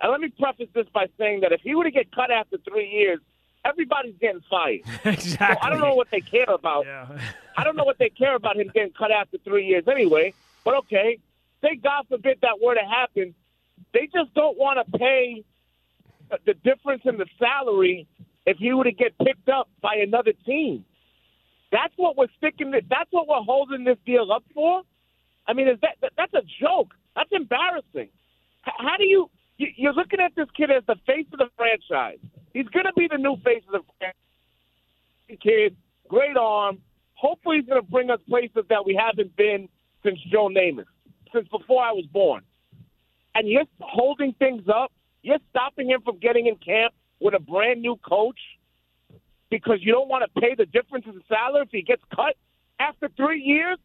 And 0.00 0.12
let 0.12 0.20
me 0.20 0.28
preface 0.28 0.68
this 0.74 0.86
by 0.92 1.06
saying 1.18 1.40
that 1.40 1.52
if 1.52 1.60
he 1.60 1.74
were 1.74 1.84
to 1.84 1.90
get 1.90 2.12
cut 2.12 2.30
after 2.30 2.56
three 2.68 2.88
years, 2.88 3.20
everybody's 3.64 4.14
getting 4.20 4.42
fired. 4.48 4.80
exactly. 5.04 5.56
So 5.60 5.66
I 5.66 5.70
don't 5.70 5.80
know 5.80 5.94
what 5.94 6.08
they 6.10 6.20
care 6.20 6.48
about. 6.48 6.86
Yeah. 6.86 7.06
I 7.56 7.64
don't 7.64 7.76
know 7.76 7.84
what 7.84 7.98
they 7.98 8.08
care 8.08 8.36
about 8.36 8.56
him 8.56 8.70
getting 8.72 8.92
cut 8.92 9.10
after 9.10 9.38
three 9.38 9.66
years 9.66 9.84
anyway. 9.88 10.34
But 10.64 10.76
okay, 10.78 11.18
say 11.62 11.76
God 11.76 12.06
forbid 12.08 12.38
that 12.42 12.60
were 12.62 12.74
to 12.74 12.80
happen, 12.84 13.34
they 13.92 14.08
just 14.12 14.32
don't 14.34 14.56
want 14.58 14.78
to 14.84 14.98
pay 14.98 15.44
the 16.44 16.54
difference 16.54 17.02
in 17.04 17.16
the 17.16 17.26
salary 17.38 18.06
if 18.46 18.58
he 18.58 18.72
were 18.72 18.84
to 18.84 18.92
get 18.92 19.16
picked 19.18 19.48
up 19.48 19.68
by 19.80 19.96
another 19.96 20.32
team. 20.46 20.84
That's 21.70 21.92
what 21.96 22.16
we're 22.16 22.32
sticking. 22.38 22.70
That's 22.70 23.10
what 23.10 23.28
we're 23.28 23.42
holding 23.42 23.84
this 23.84 23.98
deal 24.06 24.32
up 24.32 24.44
for. 24.54 24.82
I 25.46 25.52
mean, 25.52 25.68
is 25.68 25.78
that, 25.82 25.96
that 26.02 26.12
that's 26.16 26.34
a 26.34 26.42
joke? 26.60 26.94
That's 27.14 27.30
embarrassing. 27.32 28.08
How 28.62 28.96
do 28.96 29.04
you, 29.04 29.30
you? 29.56 29.68
You're 29.76 29.92
looking 29.92 30.20
at 30.20 30.34
this 30.34 30.48
kid 30.56 30.70
as 30.70 30.84
the 30.86 30.96
face 31.06 31.26
of 31.32 31.38
the 31.38 31.48
franchise. 31.56 32.18
He's 32.52 32.68
going 32.68 32.86
to 32.86 32.92
be 32.96 33.08
the 33.10 33.18
new 33.18 33.36
face 33.44 33.62
of 33.66 33.72
the 33.72 33.92
franchise. 33.98 35.40
Kid, 35.42 35.76
great 36.08 36.36
arm. 36.36 36.78
Hopefully, 37.14 37.58
he's 37.58 37.66
going 37.66 37.82
to 37.82 37.90
bring 37.90 38.10
us 38.10 38.20
places 38.28 38.64
that 38.68 38.84
we 38.86 38.94
haven't 38.98 39.36
been 39.36 39.68
since 40.04 40.18
Joe 40.30 40.48
Namath, 40.48 40.86
since 41.34 41.48
before 41.48 41.82
I 41.82 41.92
was 41.92 42.06
born. 42.06 42.42
And 43.34 43.48
you're 43.48 43.64
holding 43.80 44.32
things 44.34 44.62
up. 44.72 44.92
You're 45.22 45.38
stopping 45.50 45.90
him 45.90 46.00
from 46.02 46.18
getting 46.18 46.46
in 46.46 46.56
camp 46.56 46.94
with 47.20 47.34
a 47.34 47.40
brand 47.40 47.82
new 47.82 47.96
coach 47.96 48.38
because 49.50 49.78
you 49.80 49.92
don't 49.92 50.08
want 50.08 50.24
to 50.24 50.40
pay 50.40 50.54
the 50.54 50.66
difference 50.66 51.06
in 51.06 51.22
salary 51.28 51.62
if 51.62 51.70
he 51.70 51.82
gets 51.82 52.02
cut 52.14 52.36
after 52.80 53.08
three 53.16 53.40
years. 53.42 53.78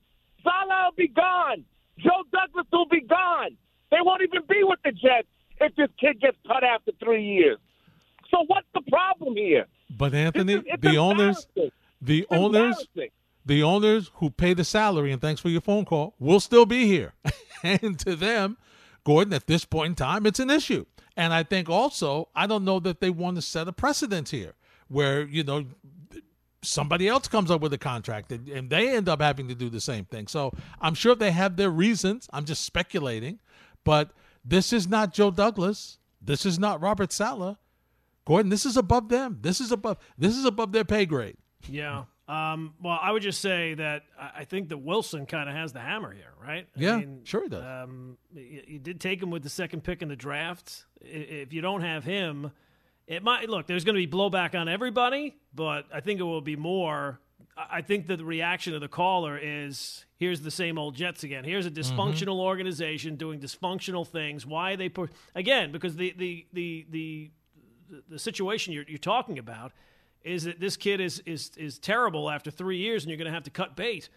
Saleh 0.43 0.67
will 0.86 0.95
be 0.97 1.08
gone. 1.08 1.63
Joe 1.99 2.23
Douglas 2.32 2.65
will 2.71 2.88
be 2.88 3.02
gone. 3.02 3.56
They 3.91 3.97
won't 4.02 4.21
even 4.23 4.41
be 4.49 4.63
with 4.63 4.80
the 4.84 4.91
Jets 4.91 5.28
if 5.62 5.76
this 5.76 5.89
kid 5.99 6.19
gets 6.19 6.38
cut 6.47 6.63
after 6.63 6.91
three 7.04 7.23
years. 7.23 7.58
So 8.30 8.43
what's 8.47 8.67
the 8.73 8.82
problem 8.89 9.36
here? 9.36 9.67
But 9.89 10.13
Anthony, 10.13 10.54
It's- 10.54 10.73
it's 10.73 10.82
the 10.82 10.97
owners, 10.97 11.47
the 12.02 12.26
owners, 12.32 12.88
the 13.45 13.62
owners 13.63 14.10
who 14.15 14.32
pay 14.32 14.54
the 14.54 14.63
salary, 14.63 15.12
and 15.12 15.21
thanks 15.21 15.39
for 15.39 15.49
your 15.49 15.62
phone 15.62 15.86
call, 15.86 16.15
will 16.19 16.39
still 16.39 16.65
be 16.65 16.88
here. 16.88 17.13
and 17.63 17.99
to 17.99 18.15
them, 18.15 18.58
Gordon, 19.04 19.34
at 19.34 19.47
this 19.47 19.65
point 19.65 19.89
in 19.91 19.95
time, 19.95 20.26
it's 20.26 20.39
an 20.39 20.49
issue. 20.49 20.86
And 21.15 21.32
I 21.32 21.43
think 21.43 21.69
also, 21.69 22.30
I 22.36 22.47
don't 22.47 22.65
know 22.65 22.80
that 22.80 22.99
they 22.99 23.12
want 23.12 23.36
to 23.36 23.41
set 23.41 23.67
a 23.67 23.73
precedent 23.73 24.30
here 24.30 24.56
where, 24.88 25.24
you 25.24 25.43
know, 25.43 25.65
somebody 26.62 27.08
else 27.08 27.28
comes 27.28 27.52
up 27.52 27.62
with 27.62 27.74
a 27.74 27.78
contract 27.78 28.32
and, 28.32 28.48
and 28.48 28.69
they 28.69 28.96
end 28.96 29.10
up 29.10 29.22
having 29.22 29.48
to 29.50 29.56
do 29.56 29.69
the 29.69 29.82
same 29.82 30.06
thing. 30.06 30.28
So 30.28 30.52
I'm 30.82 30.93
sure 30.93 31.15
they 31.15 31.32
have 31.32 31.58
their 31.58 31.69
reasons. 31.69 32.30
I'm 32.32 32.46
just 32.46 32.63
speculating, 32.63 33.39
but 33.84 34.12
this 34.43 34.74
is 34.74 34.88
not 34.88 35.13
Joe 35.13 35.32
Douglas. 35.32 35.98
This 36.22 36.46
is 36.46 36.58
not 36.58 36.82
Robert 36.82 37.12
Saleh. 37.12 37.58
Gordon, 38.26 38.50
this 38.50 38.65
is 38.65 38.78
above 38.78 39.10
them. 39.10 39.39
This 39.41 39.60
is 39.60 39.72
above 39.72 39.98
this 40.17 40.38
is 40.38 40.46
above 40.46 40.72
their 40.72 40.86
pay 40.86 41.06
grade. 41.06 41.36
Yeah. 41.69 42.06
Um, 42.26 42.74
well, 42.82 42.98
I 43.02 43.12
would 43.12 43.22
just 43.22 43.41
say 43.41 43.74
that 43.74 44.04
I 44.17 44.46
think 44.46 44.69
that 44.69 44.78
Wilson 44.78 45.26
kind 45.26 45.50
of 45.50 45.56
has 45.56 45.74
the 45.74 45.82
hammer 45.82 46.13
here, 46.13 46.32
right? 46.41 46.65
I 46.76 46.80
yeah, 46.80 46.98
mean, 46.98 47.19
sure 47.26 47.43
he 47.43 47.50
does. 47.50 47.63
Um, 47.63 48.17
you, 48.34 48.62
you, 48.65 48.80
did 48.80 49.02
take 49.02 49.22
him 49.22 49.30
with 49.30 49.43
the 49.43 49.50
second 49.50 49.84
pick 49.84 50.02
in 50.02 50.08
the 50.08 50.15
draft. 50.15 50.86
If 51.02 51.52
you 51.52 51.60
don't 51.60 51.82
have 51.82 52.06
him, 52.06 52.52
it 53.08 53.24
might 53.24 53.50
look. 53.50 53.68
There's 53.68 53.84
going 53.84 53.96
to 53.96 54.06
be 54.06 54.12
blowback 54.12 54.60
on 54.60 54.70
everybody, 54.70 55.36
but 55.54 55.86
I 55.94 56.00
think 56.00 56.20
it 56.20 56.24
will 56.24 56.42
be 56.42 56.56
more. 56.56 57.20
I 57.58 57.82
think 57.82 58.08
that 58.08 58.18
the 58.18 58.26
reaction 58.26 58.74
of 58.74 58.82
the 58.82 58.88
caller 58.88 59.38
is 59.42 60.06
here's 60.18 60.42
the 60.42 60.52
same 60.52 60.78
old 60.78 60.96
Jets 60.96 61.24
again. 61.24 61.44
Here's 61.44 61.66
a 61.66 61.72
mm-hmm. 61.72 61.80
dysfunctional 61.80 62.36
mm-hmm. 62.36 62.48
organization 62.48 63.16
doing 63.16 63.39
dysfunctional 63.39 64.08
things. 64.08 64.46
Why 64.46 64.74
are 64.74 64.78
they 64.78 64.89
put 64.89 65.12
again? 65.36 65.72
Because 65.72 65.96
the 65.96 66.13
the 66.18 66.48
the 66.54 66.88
the 66.89 67.32
the 68.10 68.20
situation 68.20 68.74
you're, 68.74 68.86
you're 68.88 68.98
talking 68.98 69.38
about 69.38 69.72
is 70.24 70.46
that 70.46 70.60
this 70.60 70.78
kid 70.78 71.02
is 71.02 71.22
is 71.26 71.52
is 71.58 71.78
terrible 71.78 72.30
after 72.30 72.50
three 72.50 72.78
years, 72.78 73.04
and 73.04 73.10
you're 73.10 73.18
going 73.18 73.28
to 73.28 73.34
have 73.34 73.44
to 73.44 73.52
cut 73.52 73.76
bait. 73.76 74.10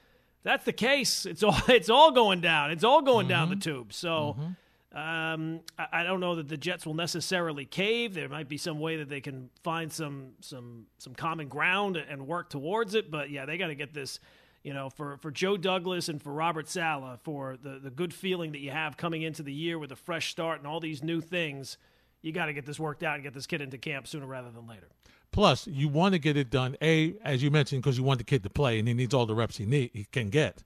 That's 0.44 0.64
the 0.64 0.72
case. 0.72 1.27
It's 1.27 1.42
all 1.42 1.59
it's 1.68 1.90
all 1.90 2.12
going 2.12 2.40
down. 2.40 2.70
It's 2.70 2.85
all 2.85 3.03
going 3.03 3.25
mm-hmm. 3.25 3.31
down 3.31 3.51
the 3.51 3.57
tube. 3.57 3.92
So. 3.92 4.37
Mm-hmm. 4.38 4.53
Um, 4.96 5.61
I, 5.78 5.88
I, 5.92 6.02
don't 6.04 6.20
know 6.20 6.37
that 6.37 6.48
the 6.48 6.56
Jets 6.56 6.87
will 6.87 6.94
necessarily 6.94 7.66
cave. 7.66 8.14
There 8.14 8.30
might 8.30 8.48
be 8.48 8.56
some 8.56 8.80
way 8.80 8.96
that 8.96 9.11
they 9.11 9.20
can 9.20 9.50
find 9.62 9.92
some 9.92 10.30
some 10.40 10.87
some 10.96 11.14
common 11.14 11.48
ground 11.48 11.98
and 11.98 12.26
work 12.26 12.48
towards 12.48 12.94
it. 12.94 13.11
But 13.11 13.28
yeah, 13.28 13.44
they 13.44 13.59
got 13.59 13.66
to 13.66 13.74
get 13.74 13.92
this. 13.92 14.18
You 14.62 14.74
know, 14.74 14.90
for, 14.90 15.16
for 15.18 15.30
Joe 15.30 15.56
Douglas 15.56 16.09
and 16.09 16.20
for 16.20 16.32
Robert 16.32 16.68
Saleh, 16.68 17.20
for 17.22 17.56
the, 17.62 17.78
the 17.78 17.90
good 17.90 18.12
feeling 18.12 18.50
that 18.50 18.59
you 18.59 18.72
have 18.72 18.96
coming 18.96 19.22
into 19.22 19.44
the 19.44 19.52
year 19.52 19.78
with 19.78 19.92
a 19.92 19.96
fresh 19.96 20.30
start 20.30 20.59
and 20.59 20.66
all 20.66 20.80
these 20.80 21.04
new 21.04 21.20
things, 21.20 21.78
you 22.20 22.32
got 22.32 22.46
to 22.46 22.52
get 22.52 22.66
this 22.66 22.80
worked 22.80 23.04
out 23.04 23.14
and 23.14 23.22
get 23.22 23.32
this 23.32 23.46
kid 23.46 23.61
into 23.61 23.78
camp 23.78 24.09
sooner 24.09 24.26
rather 24.26 24.50
than 24.50 24.66
later. 24.66 24.88
Plus, 25.30 25.68
you 25.68 25.87
want 25.87 26.14
to 26.14 26.18
get 26.18 26.37
it 26.37 26.50
done, 26.50 26.76
A, 26.82 27.14
as 27.22 27.44
you 27.44 27.50
mentioned, 27.52 27.80
because 27.80 27.96
you 27.96 28.02
want 28.02 28.18
the 28.18 28.24
kid 28.24 28.42
to 28.42 28.50
play 28.50 28.80
and 28.80 28.88
he 28.88 28.94
needs 28.94 29.14
all 29.14 29.24
the 29.24 29.37
reps 29.37 29.59
he 29.59 29.66
need 29.66 29.90
he 29.92 30.04
can 30.11 30.30
get. 30.30 30.64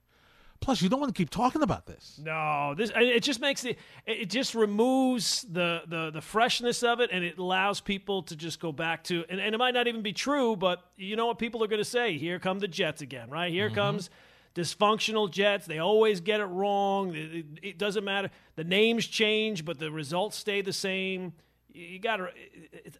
Plus, 0.61 0.83
you 0.83 0.91
don't 0.91 1.01
want 1.01 1.15
to 1.15 1.19
keep 1.19 1.31
talking 1.31 1.63
about 1.63 1.87
this. 1.87 2.21
No, 2.23 2.75
this 2.77 2.93
it 2.95 3.23
just 3.23 3.41
makes 3.41 3.65
it 3.65 3.79
it 4.07 4.29
just 4.29 4.55
removes 4.55 5.43
the 5.51 5.83
the 5.87 6.11
the 6.11 6.21
freshness 6.21 6.83
of 6.83 7.01
it, 7.01 7.11
and 7.13 7.25
it 7.25 7.39
allows 7.39 7.81
people 7.81 8.23
to 8.25 8.37
just 8.37 8.61
go 8.61 8.71
back 8.71 9.03
to 9.05 9.25
and, 9.31 9.41
and 9.41 9.55
it 9.55 9.59
might 9.59 9.73
not 9.73 9.87
even 9.87 10.03
be 10.03 10.13
true, 10.13 10.57
but 10.57 10.85
you 10.97 11.17
know 11.17 11.27
what 11.27 11.39
people 11.39 11.65
are 11.65 11.67
going 11.67 11.81
to 11.81 11.85
say? 11.85 12.19
Here 12.19 12.39
come 12.39 12.59
the 12.59 12.69
Jets 12.69 13.01
again, 13.01 13.31
right? 13.31 13.51
Here 13.51 13.67
mm-hmm. 13.67 13.75
comes 13.75 14.11
dysfunctional 14.55 15.31
Jets. 15.31 15.67
They 15.67 15.79
always 15.79 16.21
get 16.21 16.41
it 16.41 16.47
wrong. 16.47 17.15
It, 17.15 17.47
it, 17.63 17.79
doesn't 17.79 18.05
matter. 18.05 18.31
The 18.57 18.65
names 18.65 19.07
change, 19.07 19.65
but 19.65 19.79
the 19.79 19.91
results 19.91 20.37
stay 20.37 20.61
the 20.61 20.73
same 20.73 21.33
you 21.73 21.99
got 21.99 22.17
to. 22.17 22.29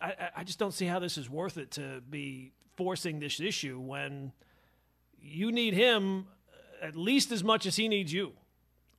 I, 0.01 0.31
I 0.37 0.45
just 0.45 0.59
don't 0.59 0.73
see 0.73 0.87
how 0.87 0.99
this 0.99 1.19
is 1.19 1.29
worth 1.29 1.59
it 1.59 1.73
to 1.73 2.01
be 2.09 2.53
forcing 2.77 3.19
this 3.19 3.41
issue 3.41 3.79
when 3.79 4.33
you 5.21 5.53
need 5.53 5.75
him 5.75 6.27
at 6.81 6.97
least 6.97 7.33
as 7.33 7.45
much 7.45 7.67
as 7.67 7.77
he 7.77 7.89
needs 7.89 8.13
you. 8.13 8.33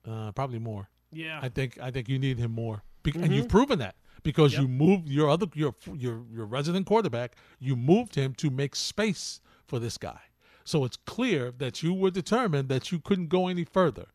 Uh, 0.08 0.32
probably 0.32 0.58
more. 0.58 0.88
Yeah, 1.10 1.38
I 1.42 1.48
think 1.48 1.78
I 1.80 1.90
think 1.90 2.08
you 2.08 2.18
need 2.18 2.38
him 2.38 2.52
more, 2.52 2.82
Be- 3.02 3.12
mm-hmm. 3.12 3.24
and 3.24 3.34
you've 3.34 3.48
proven 3.48 3.78
that 3.80 3.96
because 4.22 4.52
yep. 4.52 4.62
you 4.62 4.68
moved 4.68 5.08
your 5.08 5.28
other 5.28 5.46
your 5.54 5.74
your 5.94 6.22
your 6.32 6.46
resident 6.46 6.86
quarterback. 6.86 7.36
You 7.58 7.76
moved 7.76 8.14
him 8.14 8.34
to 8.34 8.50
make 8.50 8.74
space 8.74 9.40
for 9.66 9.78
this 9.78 9.98
guy. 9.98 10.20
So 10.64 10.84
it's 10.84 10.96
clear 10.96 11.52
that 11.58 11.82
you 11.82 11.92
were 11.92 12.10
determined 12.10 12.68
that 12.68 12.92
you 12.92 13.00
couldn't 13.00 13.28
go 13.28 13.48
any 13.48 13.64
further 13.64 14.06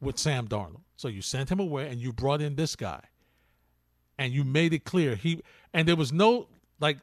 with 0.00 0.18
Sam 0.18 0.48
Darnold. 0.48 0.82
So 0.96 1.08
you 1.08 1.22
sent 1.22 1.50
him 1.50 1.60
away 1.60 1.88
and 1.88 2.00
you 2.00 2.12
brought 2.12 2.40
in 2.40 2.56
this 2.56 2.74
guy 2.74 3.02
and 4.18 4.32
you 4.32 4.44
made 4.44 4.72
it 4.72 4.84
clear 4.84 5.14
he 5.14 5.42
and 5.72 5.86
there 5.86 5.96
was 5.96 6.12
no 6.12 6.48
like 6.78 6.98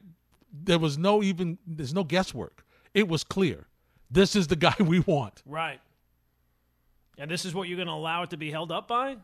there 0.51 0.79
was 0.79 0.97
no 0.97 1.21
even 1.23 1.57
there's 1.65 1.93
no 1.93 2.03
guesswork. 2.03 2.65
It 2.93 3.07
was 3.07 3.23
clear. 3.23 3.67
This 4.09 4.35
is 4.35 4.47
the 4.47 4.55
guy 4.67 4.75
we 4.79 4.99
want. 4.99 5.43
Right. 5.45 5.79
And 7.17 7.29
this 7.29 7.45
is 7.45 7.53
what 7.53 7.67
you're 7.67 7.77
going 7.77 7.87
to 7.87 7.93
allow 7.93 8.23
it 8.23 8.29
to 8.31 8.37
be 8.37 8.51
held 8.51 8.71
up 8.71 8.87
by? 8.87 9.17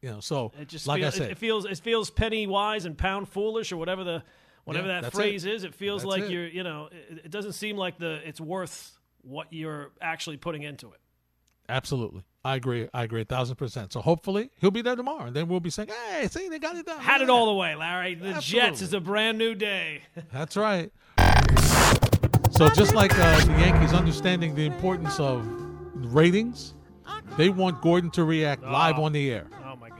You 0.00 0.10
know, 0.10 0.20
so 0.20 0.52
it 0.60 0.68
just 0.68 0.86
like 0.86 1.00
feel, 1.00 1.08
I 1.08 1.10
said, 1.10 1.30
it 1.30 1.38
feels 1.38 1.64
it 1.64 1.78
feels 1.78 2.08
penny 2.10 2.46
wise 2.46 2.84
and 2.84 2.96
pound 2.96 3.28
foolish 3.28 3.72
or 3.72 3.76
whatever 3.76 4.04
the 4.04 4.22
whatever 4.64 4.86
yeah, 4.86 5.00
that 5.00 5.12
phrase 5.12 5.44
it. 5.44 5.54
is. 5.54 5.64
It 5.64 5.74
feels 5.74 6.02
that's 6.02 6.10
like 6.10 6.30
you're 6.30 6.46
you 6.46 6.62
know 6.62 6.88
it, 6.92 7.22
it 7.24 7.30
doesn't 7.32 7.52
seem 7.52 7.76
like 7.76 7.98
the 7.98 8.20
it's 8.24 8.40
worth 8.40 8.96
what 9.22 9.52
you're 9.52 9.90
actually 10.00 10.36
putting 10.36 10.62
into 10.62 10.92
it. 10.92 11.00
Absolutely. 11.68 12.22
I 12.44 12.54
agree. 12.54 12.88
I 12.94 13.02
agree 13.02 13.22
a 13.22 13.24
thousand 13.24 13.56
percent. 13.56 13.92
So 13.92 14.00
hopefully 14.00 14.50
he'll 14.60 14.70
be 14.70 14.82
there 14.82 14.94
tomorrow, 14.94 15.24
and 15.24 15.36
then 15.36 15.48
we'll 15.48 15.58
be 15.58 15.70
saying, 15.70 15.88
"Hey, 15.88 16.28
see, 16.28 16.48
they 16.48 16.60
got 16.60 16.76
it 16.76 16.86
done." 16.86 17.00
Had 17.00 17.20
it 17.20 17.28
all 17.28 17.46
the 17.46 17.54
way, 17.54 17.74
Larry. 17.74 18.14
The 18.14 18.28
Absolutely. 18.28 18.70
Jets 18.70 18.82
is 18.82 18.94
a 18.94 19.00
brand 19.00 19.36
new 19.36 19.54
day. 19.54 20.02
That's 20.32 20.56
right. 20.56 20.92
So 22.52 22.68
just 22.70 22.94
like 22.94 23.18
uh, 23.18 23.44
the 23.44 23.52
Yankees 23.52 23.92
understanding 23.92 24.54
the 24.54 24.64
importance 24.64 25.20
of 25.20 25.46
ratings, 26.14 26.74
they 27.36 27.48
want 27.48 27.80
Gordon 27.80 28.10
to 28.12 28.24
react 28.24 28.62
oh. 28.64 28.70
live 28.70 28.98
on 28.98 29.12
the 29.12 29.30
air. 29.30 29.46
Oh 29.64 29.76
my 29.76 29.88
God! 29.90 29.98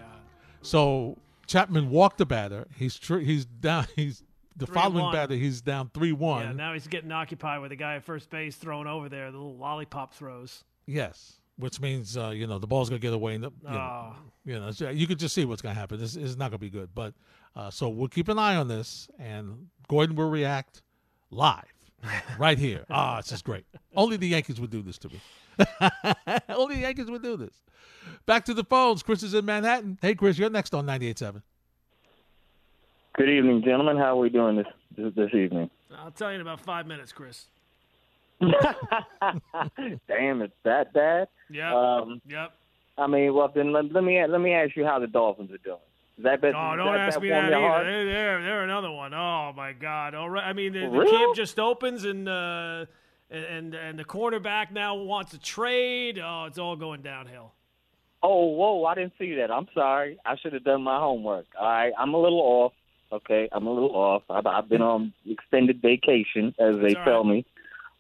So 0.62 1.16
Chapman 1.47 1.90
walked 1.90 2.18
the 2.18 2.27
batter. 2.27 2.66
He's 2.77 2.99
tr- 2.99 3.18
he's 3.18 3.44
down. 3.44 3.87
He's 3.97 4.23
the 4.57 4.66
Three 4.66 4.75
following 4.75 5.05
one. 5.05 5.12
batter. 5.14 5.35
He's 5.35 5.61
down 5.61 5.90
three 5.94 6.12
one. 6.12 6.42
Yeah, 6.44 6.53
now 6.53 6.73
he's 6.73 6.88
getting 6.88 7.12
occupied 7.12 7.61
with 7.61 7.71
the 7.71 7.77
guy 7.77 7.94
at 7.97 8.05
first 8.05 8.29
base 8.29 8.57
throwing 8.57 8.88
over 8.88 9.09
there, 9.09 9.31
the 9.31 9.38
little 9.38 9.57
lollipop 9.57 10.14
throws. 10.14 10.64
Yes, 10.87 11.38
which 11.57 11.81
means 11.81 12.16
uh, 12.16 12.31
you 12.31 12.47
know 12.47 12.59
the 12.59 12.66
ball's 12.66 12.88
gonna 12.88 12.99
get 12.99 13.12
away. 13.12 13.35
And 13.37 13.44
the, 13.44 13.51
you, 13.62 13.68
Oh. 13.68 14.12
know, 14.47 14.71
you 14.71 14.87
know, 14.87 14.90
you 14.90 15.07
could 15.07 15.18
just 15.18 15.35
see 15.35 15.44
what's 15.44 15.62
gonna 15.62 15.75
happen. 15.75 15.99
This 16.01 16.16
is 16.16 16.37
not 16.37 16.51
gonna 16.51 16.59
be 16.59 16.71
good. 16.71 16.90
But 16.94 17.14
uh, 17.55 17.71
so 17.71 17.88
we'll 17.88 18.09
keep 18.09 18.29
an 18.29 18.38
eye 18.38 18.57
on 18.57 18.68
this, 18.68 19.09
and 19.18 19.68
Gordon 19.87 20.16
will 20.16 20.29
react 20.31 20.83
live 21.31 21.64
right 22.39 22.59
here. 22.59 22.85
Ah, 22.91 23.19
it's 23.19 23.29
just 23.29 23.45
great. 23.45 23.65
Only 23.95 24.17
the 24.17 24.29
Yankees 24.29 24.61
would 24.61 24.71
do 24.71 24.83
this 24.83 24.99
to 24.99 25.09
me. 25.09 25.21
Only 26.49 26.77
the 26.77 26.83
Yankees 26.83 27.11
would 27.11 27.23
do 27.23 27.37
this. 27.37 27.55
Back 28.27 28.45
to 28.47 28.55
the 28.55 28.65
phones. 28.65 29.03
Chris 29.03 29.23
is 29.23 29.35
in 29.35 29.45
Manhattan. 29.45 29.99
Hey, 30.01 30.15
Chris, 30.15 30.39
you're 30.39 30.51
next 30.51 30.75
on 30.75 30.87
98.7. 30.87 31.43
Good 33.17 33.29
evening, 33.29 33.63
gentlemen. 33.65 33.97
How 33.97 34.17
are 34.17 34.21
we 34.21 34.29
doing 34.29 34.57
this 34.57 34.67
this, 34.97 35.13
this 35.15 35.35
evening? 35.35 35.71
I'll 35.97 36.13
tell 36.13 36.31
you 36.31 36.37
in 36.37 36.41
about 36.41 36.61
five 36.61 36.87
minutes, 36.87 37.11
Chris. 37.11 37.47
Damn, 38.41 39.43
it's 40.43 40.55
that 40.63 40.93
bad. 40.93 41.27
Yeah. 41.51 41.75
Um, 41.75 42.21
yep. 42.29 42.53
I 42.97 43.09
mean, 43.09 43.35
well, 43.35 43.51
then 43.53 43.73
let, 43.73 43.93
let 43.93 44.05
me 44.05 44.25
let 44.25 44.41
me 44.41 44.53
ask 44.53 44.77
you 44.77 44.85
how 44.85 45.01
the 45.01 45.09
Dolphins 45.09 45.51
are 45.51 45.59
doing. 45.59 45.79
Is 46.19 46.25
that 46.25 46.41
better? 46.41 46.57
Oh, 46.57 46.75
don't 46.77 46.93
that, 46.93 47.01
ask 47.01 47.15
that 47.15 47.23
me 47.23 47.29
that 47.29 47.45
your 47.49 47.55
either. 47.55 47.69
heart? 47.69 47.87
They're, 47.87 48.05
they're, 48.05 48.43
they're 48.43 48.65
another 48.65 48.91
one. 48.91 49.15
Oh 49.15 49.53
my 49.57 49.73
God! 49.73 50.17
All 50.17 50.29
right. 50.29 50.45
I 50.45 50.53
mean, 50.53 50.73
the, 50.73 50.81
the 50.81 51.07
camp 51.09 51.37
just 51.37 51.61
opens, 51.61 52.05
and 52.05 52.29
uh, 52.29 52.87
and 53.31 53.73
and 53.73 53.97
the 53.97 54.05
quarterback 54.05 54.73
now 54.73 54.97
wants 54.97 55.31
to 55.31 55.39
trade. 55.39 56.19
Oh, 56.19 56.47
it's 56.47 56.59
all 56.59 56.75
going 56.75 57.03
downhill. 57.03 57.53
Oh, 58.21 58.47
whoa! 58.47 58.85
I 58.85 58.97
didn't 58.97 59.13
see 59.17 59.37
that. 59.37 59.53
I'm 59.53 59.69
sorry. 59.73 60.19
I 60.27 60.37
should 60.37 60.53
have 60.55 60.65
done 60.65 60.83
my 60.83 60.99
homework. 60.99 61.47
All 61.59 61.69
right, 61.69 61.93
I'm 61.97 62.15
a 62.15 62.21
little 62.21 62.41
off. 62.41 62.73
Okay, 63.13 63.49
I'm 63.53 63.69
a 63.69 63.73
little 63.73 63.95
off. 63.95 64.25
I've, 64.29 64.47
I've 64.47 64.69
been 64.69 64.83
on 64.83 65.13
extended 65.25 65.81
vacation, 65.81 66.53
as 66.59 66.81
they 66.83 66.95
tell 66.95 67.23
right. 67.23 67.27
me. 67.27 67.47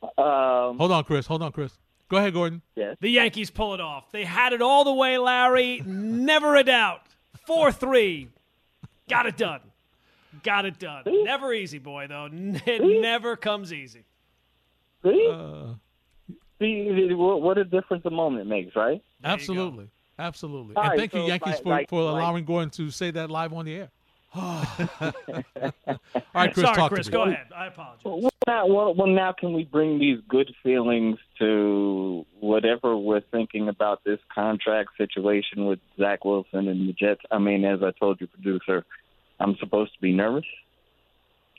Um, 0.02 0.76
Hold 0.78 0.90
on, 0.90 1.04
Chris. 1.04 1.26
Hold 1.28 1.42
on, 1.42 1.52
Chris. 1.52 1.78
Go 2.08 2.16
ahead, 2.16 2.32
Gordon. 2.32 2.62
yes. 2.74 2.96
The 3.00 3.10
Yankees 3.10 3.50
pull 3.50 3.74
it 3.74 3.80
off. 3.80 4.10
They 4.10 4.24
had 4.24 4.52
it 4.52 4.62
all 4.62 4.82
the 4.82 4.92
way, 4.92 5.18
Larry. 5.18 5.82
Never 5.86 6.56
a 6.56 6.64
doubt. 6.64 7.02
Four 7.48 7.72
three. 7.72 8.28
Got 9.08 9.26
it 9.26 9.36
done. 9.36 9.60
Got 10.42 10.66
it 10.66 10.78
done. 10.78 11.02
Never 11.06 11.52
easy, 11.52 11.78
boy. 11.78 12.06
Though 12.08 12.28
it 12.32 13.00
never 13.02 13.36
comes 13.36 13.72
easy. 13.72 14.04
See, 15.02 15.30
Uh, 15.32 15.74
see 16.60 17.12
what, 17.14 17.40
what 17.42 17.56
a 17.58 17.64
difference 17.64 18.04
a 18.04 18.10
moment 18.10 18.46
makes, 18.48 18.76
right? 18.76 19.02
Absolutely. 19.24 19.88
Absolutely. 20.18 20.76
All 20.76 20.82
and 20.82 20.90
right, 20.90 20.98
thank 20.98 21.14
you, 21.14 21.22
Yankees, 21.22 21.46
like- 21.54 21.62
for, 21.62 21.68
like- 21.70 21.88
for 21.88 22.02
like- 22.02 22.12
allowing 22.22 22.44
Gordon 22.44 22.70
to 22.70 22.90
say 22.90 23.10
that 23.12 23.30
live 23.30 23.52
on 23.52 23.64
the 23.64 23.74
air. 23.76 23.90
All 24.34 24.62
right, 26.34 26.52
Chris, 26.52 26.66
Sorry, 26.66 26.76
talk 26.76 26.92
Chris. 26.92 27.06
to 27.06 27.12
me. 27.12 27.16
Go 27.16 27.22
ahead. 27.24 27.46
I 27.54 27.66
apologize. 27.66 28.04
Well 28.04 28.30
now, 28.48 28.66
well, 28.66 28.94
well, 28.94 29.06
now 29.06 29.34
can 29.38 29.52
we 29.52 29.64
bring 29.64 29.98
these 29.98 30.20
good 30.26 30.50
feelings 30.62 31.18
to 31.38 32.24
whatever 32.40 32.96
we're 32.96 33.20
thinking 33.20 33.68
about 33.68 34.02
this 34.04 34.18
contract 34.34 34.90
situation 34.96 35.66
with 35.66 35.78
Zach 35.98 36.24
Wilson 36.24 36.66
and 36.66 36.88
the 36.88 36.94
Jets? 36.94 37.20
I 37.30 37.38
mean, 37.38 37.66
as 37.66 37.80
I 37.82 37.90
told 38.00 38.22
you, 38.22 38.26
producer, 38.26 38.86
I'm 39.38 39.56
supposed 39.60 39.92
to 39.92 40.00
be 40.00 40.12
nervous. 40.12 40.46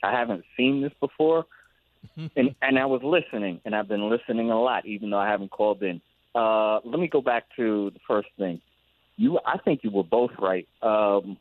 I 0.02 0.10
haven't 0.10 0.44
seen 0.56 0.82
this 0.82 0.92
before, 0.98 1.46
and 2.16 2.56
and 2.60 2.76
I 2.76 2.86
was 2.86 3.02
listening, 3.04 3.60
and 3.64 3.76
I've 3.76 3.88
been 3.88 4.10
listening 4.10 4.50
a 4.50 4.60
lot, 4.60 4.84
even 4.84 5.10
though 5.10 5.18
I 5.18 5.28
haven't 5.28 5.52
called 5.52 5.84
in. 5.84 6.00
Uh, 6.34 6.80
let 6.84 6.98
me 6.98 7.06
go 7.06 7.20
back 7.20 7.44
to 7.54 7.90
the 7.90 8.00
first 8.08 8.28
thing. 8.36 8.60
You, 9.16 9.38
I 9.46 9.58
think 9.58 9.84
you 9.84 9.92
were 9.92 10.02
both 10.02 10.32
right. 10.40 10.66
Um, 10.82 11.36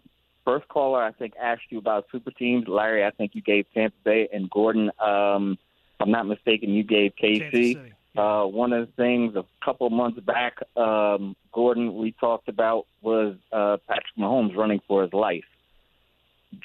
first 0.49 0.67
caller, 0.67 1.03
I 1.03 1.11
think, 1.11 1.33
asked 1.39 1.63
you 1.69 1.77
about 1.77 2.07
super 2.11 2.31
teams. 2.31 2.67
Larry, 2.67 3.05
I 3.05 3.11
think 3.11 3.35
you 3.35 3.41
gave 3.41 3.65
Tampa 3.73 3.95
Bay, 4.03 4.27
and 4.33 4.49
Gordon, 4.49 4.89
um, 4.99 5.57
I'm 5.99 6.11
not 6.11 6.25
mistaken, 6.25 6.69
you 6.69 6.83
gave 6.83 7.11
KC. 7.21 7.75
Uh, 8.17 8.45
one 8.47 8.73
of 8.73 8.87
the 8.87 8.93
things 8.93 9.35
a 9.35 9.45
couple 9.63 9.87
months 9.91 10.19
back, 10.19 10.57
um, 10.75 11.35
Gordon, 11.53 11.95
we 11.95 12.11
talked 12.13 12.49
about 12.49 12.87
was 13.01 13.35
uh, 13.51 13.77
Patrick 13.87 14.15
Mahomes 14.17 14.55
running 14.55 14.81
for 14.87 15.03
his 15.03 15.13
life. 15.13 15.45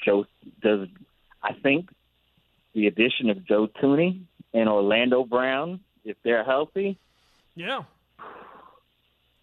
Joe 0.03 0.25
does, 0.61 0.87
I 1.43 1.53
think, 1.53 1.89
the 2.73 2.87
addition 2.87 3.29
of 3.29 3.45
Joe 3.45 3.67
Thuney 3.67 4.21
and 4.53 4.67
Orlando 4.67 5.23
Brown, 5.23 5.79
if 6.03 6.17
they're 6.23 6.43
healthy, 6.43 6.97
Yeah. 7.55 7.83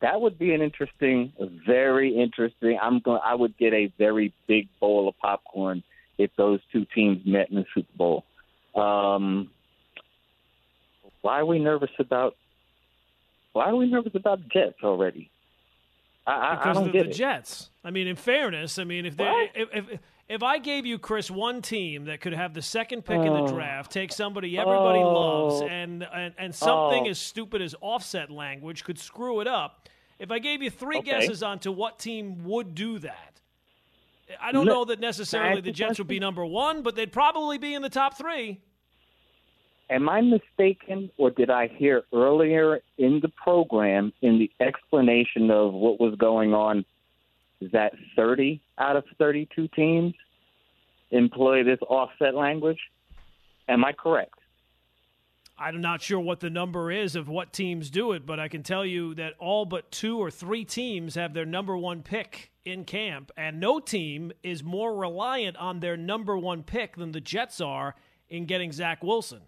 That 0.02 0.20
would 0.20 0.38
be 0.38 0.52
an 0.52 0.60
interesting, 0.60 1.32
very 1.66 2.14
interesting. 2.20 2.78
I'm 2.82 2.98
going. 3.00 3.20
I 3.24 3.34
would 3.34 3.56
get 3.56 3.72
a 3.72 3.90
very 3.98 4.34
big 4.46 4.68
bowl 4.80 5.08
of 5.08 5.16
popcorn 5.18 5.82
if 6.18 6.30
those 6.36 6.60
two 6.72 6.84
teams 6.94 7.22
met 7.24 7.48
in 7.50 7.56
the 7.56 7.64
Super 7.74 7.88
Bowl. 7.96 8.24
Um, 8.74 9.50
why 11.22 11.38
are 11.40 11.46
we 11.46 11.58
nervous 11.58 11.90
about? 11.98 12.36
Why 13.52 13.66
are 13.66 13.76
we 13.76 13.86
nervous 13.86 14.14
about 14.14 14.40
the 14.42 14.48
Jets 14.48 14.78
already? 14.82 15.30
I, 16.26 16.32
I, 16.32 16.52
I 16.52 16.54
because 16.56 16.76
don't 16.76 16.86
of 16.88 16.92
get 16.92 17.04
the 17.04 17.10
it. 17.10 17.14
Jets. 17.14 17.70
I 17.84 17.90
mean, 17.90 18.06
in 18.06 18.16
fairness, 18.16 18.78
I 18.78 18.84
mean, 18.84 19.06
if 19.06 19.16
they 19.16 19.24
What? 19.24 19.50
if, 19.54 19.68
if 19.72 20.00
if 20.28 20.42
I 20.42 20.58
gave 20.58 20.86
you 20.86 20.98
Chris 20.98 21.30
one 21.30 21.60
team 21.62 22.06
that 22.06 22.20
could 22.20 22.32
have 22.32 22.54
the 22.54 22.62
second 22.62 23.04
pick 23.04 23.18
in 23.18 23.32
the 23.32 23.46
draft, 23.46 23.92
take 23.92 24.12
somebody 24.12 24.58
everybody 24.58 24.98
Oh. 25.00 25.46
loves, 25.48 25.62
and 25.70 26.06
and, 26.12 26.34
and 26.38 26.54
something 26.54 27.06
Oh. 27.06 27.10
as 27.10 27.18
stupid 27.18 27.60
as 27.62 27.74
offset 27.80 28.30
language 28.30 28.82
could 28.84 28.98
screw 28.98 29.40
it 29.40 29.46
up. 29.46 29.88
If 30.22 30.30
I 30.30 30.38
gave 30.38 30.62
you 30.62 30.70
three 30.70 30.98
Okay. 30.98 31.10
guesses 31.10 31.42
onto 31.42 31.72
what 31.72 31.98
team 31.98 32.44
would 32.44 32.76
do 32.76 33.00
that, 33.00 33.40
I 34.40 34.52
don't 34.52 34.66
No. 34.66 34.72
know 34.72 34.84
that 34.84 35.00
necessarily 35.00 35.60
the 35.60 35.72
Jets 35.72 35.98
would 35.98 36.06
be 36.06 36.20
number 36.20 36.46
one, 36.46 36.82
but 36.82 36.94
they'd 36.94 37.12
probably 37.12 37.58
be 37.58 37.74
in 37.74 37.82
the 37.82 37.90
top 37.90 38.16
three. 38.16 38.60
Am 39.90 40.08
I 40.08 40.20
mistaken, 40.20 41.10
or 41.18 41.30
did 41.30 41.50
I 41.50 41.66
hear 41.66 42.04
earlier 42.14 42.80
in 42.98 43.18
the 43.18 43.30
program 43.30 44.12
in 44.22 44.38
the 44.38 44.48
explanation 44.60 45.50
of 45.50 45.72
what 45.72 45.98
was 45.98 46.14
going 46.14 46.54
on 46.54 46.84
that 47.72 47.92
30 48.14 48.60
out 48.78 48.94
of 48.94 49.04
32 49.18 49.66
teams 49.74 50.14
employ 51.10 51.64
this 51.64 51.80
offset 51.88 52.36
language? 52.36 52.78
Am 53.68 53.84
I 53.84 53.92
correct? 53.92 54.38
I'm 55.58 55.80
not 55.80 56.02
sure 56.02 56.18
what 56.18 56.40
the 56.40 56.50
number 56.50 56.90
is 56.90 57.14
of 57.14 57.28
what 57.28 57.52
teams 57.52 57.90
do 57.90 58.12
it, 58.12 58.26
but 58.26 58.40
I 58.40 58.48
can 58.48 58.62
tell 58.62 58.84
you 58.84 59.14
that 59.14 59.34
all 59.38 59.64
but 59.64 59.90
two 59.90 60.18
or 60.18 60.30
three 60.30 60.64
teams 60.64 61.14
have 61.14 61.34
their 61.34 61.44
number 61.46 61.76
one 61.76 62.02
pick 62.02 62.50
in 62.64 62.84
camp, 62.84 63.30
and 63.36 63.60
no 63.60 63.78
team 63.80 64.32
is 64.42 64.62
more 64.62 64.94
reliant 64.94 65.56
on 65.56 65.80
their 65.80 65.96
number 65.96 66.36
one 66.38 66.62
pick 66.62 66.96
than 66.96 67.12
the 67.12 67.20
Jets 67.20 67.60
are 67.60 67.94
in 68.28 68.46
getting 68.46 68.72
Zach 68.72 69.02
Wilson. 69.02 69.40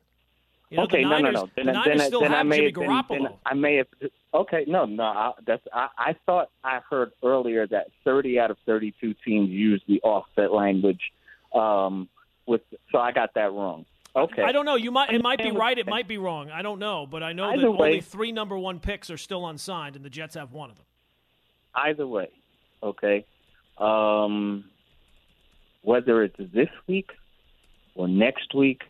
You 0.71 0.79
know, 0.79 0.85
okay, 0.85 1.03
the 1.03 1.09
no, 1.09 1.19
Niners, 1.19 1.35
no, 1.35 1.41
no. 1.43 1.51
Then, 1.57 1.67
the 1.67 1.73
Niners 1.73 1.99
then, 1.99 2.07
still 2.09 2.21
then 2.21 2.35
I 2.35 2.39
have 2.39 2.47
may 2.47 2.57
Jimmy 2.57 2.67
have, 2.67 3.09
then- 3.09 3.21
Garoppolo. 3.21 3.29
then 3.29 3.39
I 3.47 3.55
may 3.55 3.77
have. 3.77 3.87
Okay, 4.35 4.65
no, 4.67 4.85
no. 4.87 5.05
I, 5.05 5.33
that's 5.47 5.63
I, 5.73 5.89
I 5.97 6.17
thought 6.27 6.51
I 6.65 6.81
heard 6.89 7.13
earlier 7.23 7.67
that 7.69 7.89
30 8.05 8.41
out 8.41 8.51
of 8.51 8.57
32 8.67 9.15
teams 9.25 9.51
use 9.51 9.83
the 9.87 10.01
offset 10.03 10.53
language. 10.53 11.01
Um, 11.55 12.09
with 12.47 12.63
so 12.91 12.99
I 12.99 13.13
got 13.13 13.35
that 13.35 13.53
wrong. 13.53 13.87
Okay, 14.17 14.43
I 14.43 14.53
don't 14.53 14.65
know. 14.65 14.77
You 14.77 14.91
might. 14.93 15.13
It 15.13 15.23
might 15.23 15.39
be 15.43 15.51
right. 15.51 15.77
It 15.77 15.87
might 15.89 16.07
be 16.07 16.19
wrong. 16.19 16.51
I 16.51 16.63
don't 16.63 16.79
know, 16.79 17.07
but 17.07 17.23
I 17.23 17.33
know 17.33 17.47
Either 17.47 17.63
that 17.63 17.71
way- 17.73 17.89
only 17.89 18.01
three 18.01 18.31
number 18.33 18.57
one 18.57 18.79
picks 18.79 19.11
are 19.11 19.17
still 19.19 19.47
unsigned, 19.49 19.97
and 19.97 20.05
the 20.05 20.11
Jets 20.11 20.35
have 20.37 20.53
one 20.53 20.71
of 20.71 20.77
them. 20.77 20.87
either 21.75 22.07
way, 22.07 22.29
okay. 22.83 23.25
Um, 23.79 24.65
whether 25.83 26.23
it's 26.23 26.37
this 26.53 26.69
week 26.87 27.11
or 27.97 28.07
next 28.07 28.55
week 28.55 28.83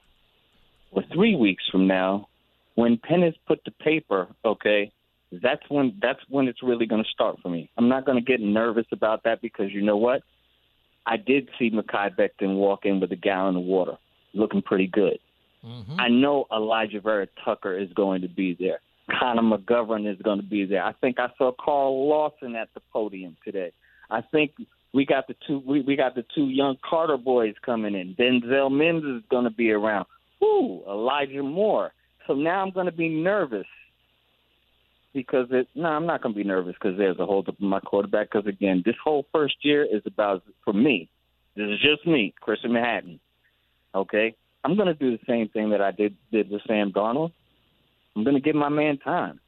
or 0.90 1.02
three 1.14 1.34
weeks 1.34 1.64
from 1.72 1.86
now, 1.86 2.28
when 2.74 2.98
pen 2.98 3.22
is 3.22 3.34
put 3.46 3.64
to 3.64 3.70
paper, 3.70 4.28
okay, 4.44 4.92
that's 5.32 5.62
when 5.70 5.96
that's 6.02 6.20
when 6.28 6.48
it's 6.48 6.62
really 6.62 6.84
going 6.84 7.02
to 7.02 7.08
start 7.08 7.38
for 7.42 7.48
me. 7.48 7.70
I'm 7.78 7.88
not 7.88 8.04
going 8.04 8.18
to 8.18 8.24
get 8.24 8.40
nervous 8.40 8.86
about 8.92 9.22
that 9.24 9.40
because 9.40 9.72
you 9.72 9.80
know 9.80 9.96
what? 9.96 10.22
I 11.06 11.16
did 11.16 11.48
see 11.58 11.70
Mekhi 11.70 12.14
Becton 12.14 12.56
walk 12.56 12.84
in 12.84 13.00
with 13.00 13.10
a 13.12 13.16
gallon 13.16 13.56
of 13.56 13.62
water, 13.62 13.96
looking 14.34 14.62
pretty 14.62 14.86
good. 14.86 15.18
Mm-hmm. 15.64 15.98
I 15.98 16.08
know 16.08 16.46
Elijah 16.52 17.00
Vera 17.00 17.26
Tucker 17.44 17.78
is 17.78 17.90
going 17.94 18.22
to 18.22 18.28
be 18.28 18.56
there. 18.58 18.80
Connor 19.18 19.42
McGovern 19.42 20.10
is 20.10 20.20
going 20.22 20.40
to 20.40 20.46
be 20.46 20.64
there. 20.64 20.82
I 20.82 20.92
think 20.92 21.18
I 21.18 21.28
saw 21.36 21.52
Carl 21.52 22.08
Lawson 22.08 22.54
at 22.56 22.68
the 22.74 22.80
podium 22.92 23.36
today. 23.44 23.72
I 24.10 24.20
think 24.20 24.52
we 24.92 25.04
got 25.04 25.26
the 25.26 25.34
two 25.46 25.62
we, 25.66 25.82
we 25.82 25.96
got 25.96 26.14
the 26.14 26.24
two 26.34 26.48
young 26.48 26.76
Carter 26.88 27.16
boys 27.16 27.54
coming 27.64 27.94
in. 27.94 28.14
Denzel 28.14 28.70
Mims 28.70 29.04
is 29.04 29.22
going 29.30 29.44
to 29.44 29.50
be 29.50 29.70
around. 29.70 30.06
Ooh, 30.42 30.82
Elijah 30.88 31.42
Moore. 31.42 31.92
So 32.26 32.34
now 32.34 32.62
I'm 32.62 32.70
going 32.70 32.86
to 32.86 32.92
be 32.92 33.08
nervous 33.08 33.66
because 35.12 35.46
it. 35.50 35.68
No, 35.74 35.88
I'm 35.88 36.06
not 36.06 36.22
going 36.22 36.34
to 36.34 36.38
be 36.38 36.46
nervous 36.46 36.74
because 36.80 36.96
there's 36.96 37.18
a 37.18 37.26
hold 37.26 37.48
up 37.48 37.56
in 37.60 37.66
my 37.66 37.80
quarterback. 37.80 38.30
Because 38.30 38.46
again, 38.46 38.82
this 38.86 38.96
whole 39.02 39.26
first 39.32 39.56
year 39.62 39.84
is 39.84 40.02
about 40.06 40.42
for 40.64 40.72
me. 40.72 41.08
This 41.56 41.66
is 41.66 41.80
just 41.80 42.06
me, 42.06 42.34
Chris 42.40 42.60
in 42.64 42.72
Manhattan. 42.72 43.20
Okay, 43.94 44.34
I'm 44.64 44.76
going 44.76 44.88
to 44.88 44.94
do 44.94 45.10
the 45.16 45.22
same 45.26 45.48
thing 45.48 45.70
that 45.70 45.80
I 45.80 45.90
did 45.92 46.16
did 46.32 46.50
with 46.50 46.62
Sam 46.66 46.92
Darnold. 46.92 47.32
I'm 48.16 48.24
going 48.24 48.34
to 48.36 48.40
give 48.42 48.54
my 48.56 48.68
man 48.68 48.98
time. 48.98 49.40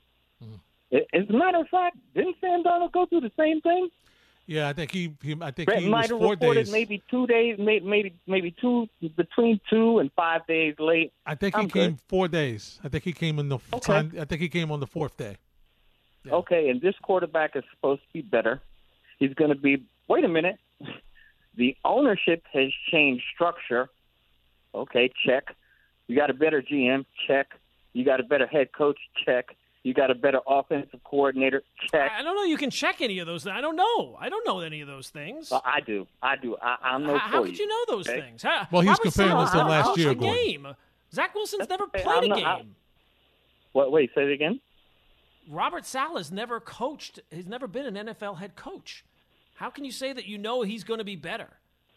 Hmm. 0.42 0.55
A- 0.92 1.07
As 1.16 1.28
a 1.28 1.32
matter 1.32 1.59
of 1.59 1.68
fact, 1.68 1.97
didn't 2.14 2.36
Sam 2.40 2.62
Darnold 2.62 2.92
go 2.92 3.07
through 3.07 3.20
the 3.22 3.32
same 3.38 3.61
thing? 3.61 3.88
Yeah, 4.49 4.68
I 4.68 4.72
think 4.74 4.92
he. 4.92 5.12
he 5.22 5.34
I 5.40 5.51
think 5.51 5.66
Brett 5.66 5.80
he 5.80 5.86
was 5.86 5.90
might 5.90 6.11
have 6.11 6.20
four 6.20 6.30
reported 6.32 6.64
days. 6.66 6.72
maybe 6.72 7.03
two 7.11 7.26
days, 7.26 7.57
maybe 7.59 7.84
maybe 7.84 8.14
maybe 8.28 8.55
two 8.61 8.88
between 9.16 9.61
two 9.68 9.99
and 9.99 10.11
five 10.12 10.47
days 10.47 10.76
late. 10.78 11.12
I 11.26 11.34
think 11.34 11.57
he 11.57 11.62
I'm 11.62 11.68
came 11.68 11.90
good. 11.92 12.01
four 12.07 12.28
days. 12.28 12.78
I 12.84 12.88
think 12.88 13.03
he 13.03 13.12
came 13.12 13.40
in 13.40 13.49
the 13.49 13.59
Okay. 13.72 13.80
time. 13.92 14.12
I 14.20 14.24
think 14.24 14.40
he 14.40 14.49
came 14.49 14.70
on 14.70 14.78
the 14.78 14.86
fourth 14.86 15.16
day. 15.16 15.36
Yeah. 16.24 16.34
Okay, 16.34 16.68
and 16.70 16.80
this 16.80 16.94
quarterback 17.03 17.57
is 17.57 17.64
supposed 17.74 18.03
to 18.03 18.09
be 18.12 18.22
better. 18.22 18.61
He's 19.18 19.34
going 19.34 19.51
to 19.51 19.57
be. 19.57 19.82
Wait 20.09 20.24
a 20.24 20.28
minute. 20.28 20.59
The 21.57 21.74
ownership 21.86 22.42
has 22.53 22.70
changed 22.92 23.24
structure. 23.34 23.88
Okay, 24.77 25.11
check. 25.24 25.55
You 26.07 26.16
got 26.16 26.31
a 26.31 26.35
better 26.35 26.62
GM. 26.62 27.05
Check. 27.27 27.49
You 27.93 28.05
got 28.05 28.20
a 28.20 28.22
better 28.22 28.47
head 28.47 28.72
coach. 28.72 28.99
Check. 29.24 29.57
You 29.83 29.95
got 29.95 30.11
a 30.11 30.14
better 30.14 30.41
offensive 30.47 31.01
coordinator. 31.05 31.62
Check. 31.91 32.11
I 32.12 32.20
I 32.20 32.22
don't 32.22 32.35
know. 32.37 32.43
You 32.43 32.57
can 32.57 32.70
check 32.70 33.01
any 33.01 33.20
of 33.20 33.27
those. 33.27 33.47
I 33.47 33.61
don't 33.61 33.77
know. 33.77 34.16
I 34.20 34.29
don't 34.29 34.45
know 34.47 34.61
any 34.61 34.81
of 34.81 34.89
those 34.89 35.11
things. 35.11 35.51
Well, 35.51 35.62
I 35.64 35.81
do. 35.81 36.07
I 36.22 36.37
do. 36.37 36.57
I, 36.61 36.77
I'm 36.83 37.05
no 37.05 37.16
how, 37.16 37.29
how 37.29 37.45
could 37.45 37.59
you 37.59 37.66
know 37.66 37.85
those 37.97 38.09
okay? 38.09 38.20
things? 38.20 38.43
How, 38.43 38.66
Well, 38.70 38.83
he's 38.83 38.99
comparing 38.99 39.31
Saleh 39.31 39.45
this 39.45 39.53
to 39.53 39.64
last 39.64 39.97
year, 39.99 40.11
a 40.11 40.14
game. 40.14 40.66
Zach 41.14 41.35
Wilson's 41.35 41.68
never 41.68 41.87
played 41.87 42.05
I'm 42.07 42.24
a 42.24 42.29
not- 42.29 42.39
I- 42.45 42.57
game. 42.59 42.74
What? 43.72 43.93
Wait. 43.93 44.11
Say 44.14 44.24
it 44.24 44.33
again. 44.33 44.61
Robert 45.49 45.87
Saleh's 45.87 46.33
never 46.33 46.59
coached. 46.59 47.20
He's 47.31 47.47
never 47.47 47.68
been 47.68 47.87
an 47.97 48.07
NFL 48.09 48.39
head 48.39 48.57
coach. 48.57 49.05
How 49.55 49.70
can 49.70 49.85
you 49.85 49.93
say 49.93 50.12
that 50.12 50.27
you 50.27 50.37
know 50.39 50.62
he's 50.62 50.83
going 50.85 50.99
to 50.99 51.05
be 51.05 51.14
better, 51.16 51.49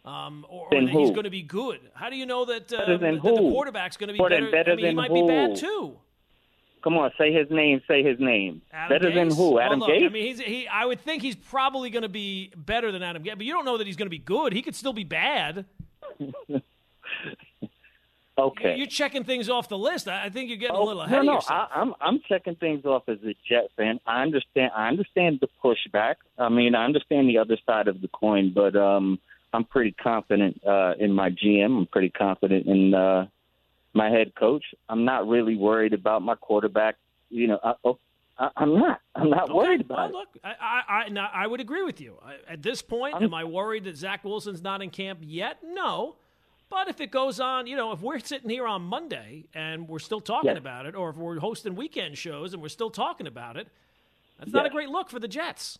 um, 0.05 0.45
or, 0.49 0.67
or 0.73 0.81
that 0.81 0.89
he's 0.89 1.11
going 1.11 1.23
to 1.25 1.29
be 1.29 1.41
good? 1.41 1.79
How 1.93 2.09
do 2.09 2.15
you 2.15 2.25
know 2.25 2.45
that, 2.45 2.71
uh, 2.73 2.85
that 2.85 2.99
the 2.99 3.19
who? 3.19 3.51
quarterback's 3.51 3.97
going 3.97 4.07
to 4.07 4.13
be 4.13 4.19
Better 4.19 4.41
than- 4.41 4.51
better? 4.51 4.71
I 4.73 4.75
mean, 4.75 4.85
he 4.87 4.93
might 4.93 5.13
be 5.13 5.25
bad 5.27 5.55
too. 5.55 5.97
Come 6.81 6.97
on. 6.97 7.11
Say 7.17 7.33
his 7.33 7.49
name. 7.51 7.81
Say 7.89 8.03
his 8.03 8.17
name. 8.21 8.61
Adam 8.71 8.97
Better 8.97 9.13
than 9.13 9.29
who? 9.35 9.55
Well, 9.55 9.63
Adam 9.65 9.79
look, 9.79 9.89
Gase. 9.89 10.05
I 10.05 10.09
mean, 10.09 10.25
he's, 10.27 10.39
he. 10.39 10.65
I 10.67 10.85
would 10.85 11.01
think 11.01 11.21
he's 11.21 11.35
probably 11.35 11.89
going 11.89 12.03
to 12.03 12.09
be 12.09 12.53
better 12.55 12.91
than 12.93 13.03
Adam 13.03 13.21
Gase, 13.21 13.35
but 13.35 13.45
you 13.45 13.51
don't 13.51 13.65
know 13.65 13.77
that 13.77 13.85
he's 13.85 13.97
going 13.97 14.05
to 14.05 14.09
be 14.09 14.17
good. 14.17 14.53
He 14.53 14.61
could 14.61 14.75
still 14.75 14.93
be 14.93 15.03
bad. 15.03 15.65
okay. 18.37 18.77
You're 18.77 18.87
checking 18.87 19.23
things 19.25 19.49
off 19.49 19.67
the 19.67 19.77
list. 19.77 20.07
I 20.07 20.29
think 20.29 20.49
you're 20.49 20.57
getting 20.57 20.75
a 20.75 20.79
Oh, 20.79 20.85
little 20.85 21.01
ahead 21.01 21.15
no, 21.15 21.19
of 21.19 21.25
no. 21.25 21.33
yourself. 21.35 21.69
I, 21.73 21.79
I'm 21.81 21.93
I'm 21.99 22.19
checking 22.27 22.55
things 22.55 22.85
off 22.85 23.03
as 23.09 23.17
a 23.25 23.35
Jet 23.47 23.69
fan. 23.75 23.99
I 24.05 24.21
understand. 24.21 24.71
I 24.75 24.87
understand 24.87 25.39
the 25.41 25.49
pushback. 25.63 26.15
I 26.37 26.49
mean, 26.49 26.75
I 26.75 26.85
understand 26.85 27.27
the 27.27 27.39
other 27.39 27.57
side 27.65 27.87
of 27.87 28.01
the 28.01 28.07
coin, 28.07 28.51
but 28.55 28.75
um, 28.75 29.19
I'm 29.53 29.63
pretty 29.65 29.91
confident 29.91 30.61
uh, 30.65 30.93
in 30.99 31.11
my 31.13 31.29
GM. 31.31 31.77
I'm 31.79 31.85
pretty 31.87 32.09
confident 32.09 32.67
in 32.67 32.93
uh, 32.93 33.27
my 33.93 34.09
head 34.09 34.33
coach. 34.35 34.63
I'm 34.87 35.05
not 35.05 35.27
really 35.27 35.55
worried 35.55 35.93
about 35.93 36.21
my 36.21 36.35
quarterback. 36.35 36.95
You 37.29 37.47
know, 37.47 37.59
I, 37.63 37.73
oh, 37.83 37.97
I, 38.37 38.49
I'm 38.57 38.77
not. 38.77 39.01
I'm 39.15 39.29
not 39.29 39.43
Okay, 39.45 39.53
worried 39.53 39.85
well, 39.89 39.97
about 39.99 40.09
it. 40.09 40.13
look, 40.13 40.27
I, 40.43 40.53
I, 40.61 41.19
I, 41.19 41.43
I 41.43 41.47
would 41.47 41.59
agree 41.59 41.83
with 41.83 41.99
you. 41.99 42.17
I, 42.23 42.35
at 42.53 42.61
this 42.61 42.81
point, 42.81 43.15
I'm- 43.15 43.23
am 43.23 43.33
I 43.33 43.43
worried 43.43 43.85
that 43.85 43.97
Zach 43.97 44.23
Wilson's 44.23 44.61
not 44.61 44.81
in 44.81 44.89
camp 44.91 45.19
yet? 45.23 45.57
No. 45.63 46.15
But 46.69 46.87
if 46.87 47.01
it 47.01 47.09
goes 47.09 47.39
on, 47.39 47.65
you 47.65 47.75
know, 47.75 47.91
if 47.93 48.01
we're 48.01 48.19
sitting 48.19 48.47
here 48.51 48.67
on 48.67 48.83
Monday 48.83 49.45
and 49.55 49.87
we're 49.89 49.97
still 49.97 50.21
talking 50.21 50.51
Yes. 50.51 50.59
about 50.59 50.85
it, 50.85 50.93
or 50.93 51.09
if 51.09 51.15
we're 51.17 51.39
hosting 51.39 51.73
weekend 51.75 52.15
shows 52.15 52.53
and 52.53 52.61
we're 52.61 52.67
still 52.69 52.91
talking 52.91 53.25
about 53.25 53.57
it, 53.57 53.67
that's 54.37 54.51
not 54.51 54.67
a 54.67 54.69
great 54.69 54.89
look 54.89 55.09
for 55.09 55.19
the 55.19 55.27
Jets. 55.27 55.79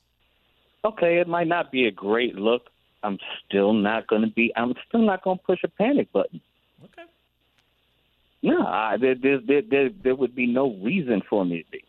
Okay, 0.84 1.20
it 1.20 1.28
might 1.28 1.48
not 1.48 1.72
be 1.72 1.86
a 1.86 1.92
great 1.92 2.34
look. 2.36 2.72
I'm 3.04 3.18
still 3.46 3.74
not 3.74 4.08
going 4.08 4.22
to 4.22 4.28
be. 4.28 4.52
I'm 4.56 4.74
still 4.88 5.02
not 5.02 5.24
going 5.24 5.38
to 5.38 5.44
push 5.44 5.60
a 5.64 5.68
panic 5.68 6.12
button. 6.12 6.42
Okay. 6.84 7.04
No, 8.42 8.66
I, 8.66 8.98
there, 9.00 9.16
there, 9.16 9.40
there, 9.46 9.62
there, 9.70 9.90
there 10.04 10.16
would 10.16 10.36
be 10.36 10.48
no 10.48 10.74
reason 10.82 11.22
for 11.30 11.46
me 11.46 11.64
to 11.64 11.72
be. 11.72 11.84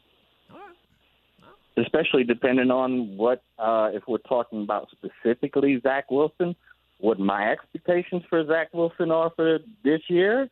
Especially 1.76 2.24
depending 2.24 2.70
on 2.70 3.16
what 3.16 3.42
uh, 3.58 3.90
if 3.92 4.02
we're 4.06 4.18
talking 4.18 4.62
about 4.62 4.88
specifically 4.90 5.80
Zach 5.82 6.10
Wilson, 6.10 6.54
what 6.98 7.18
my 7.18 7.50
expectations 7.50 8.22
for 8.28 8.44
Zach 8.44 8.68
Wilson 8.74 9.10
are 9.10 9.30
for 9.34 9.60
this 9.84 10.00
year. 10.08 10.50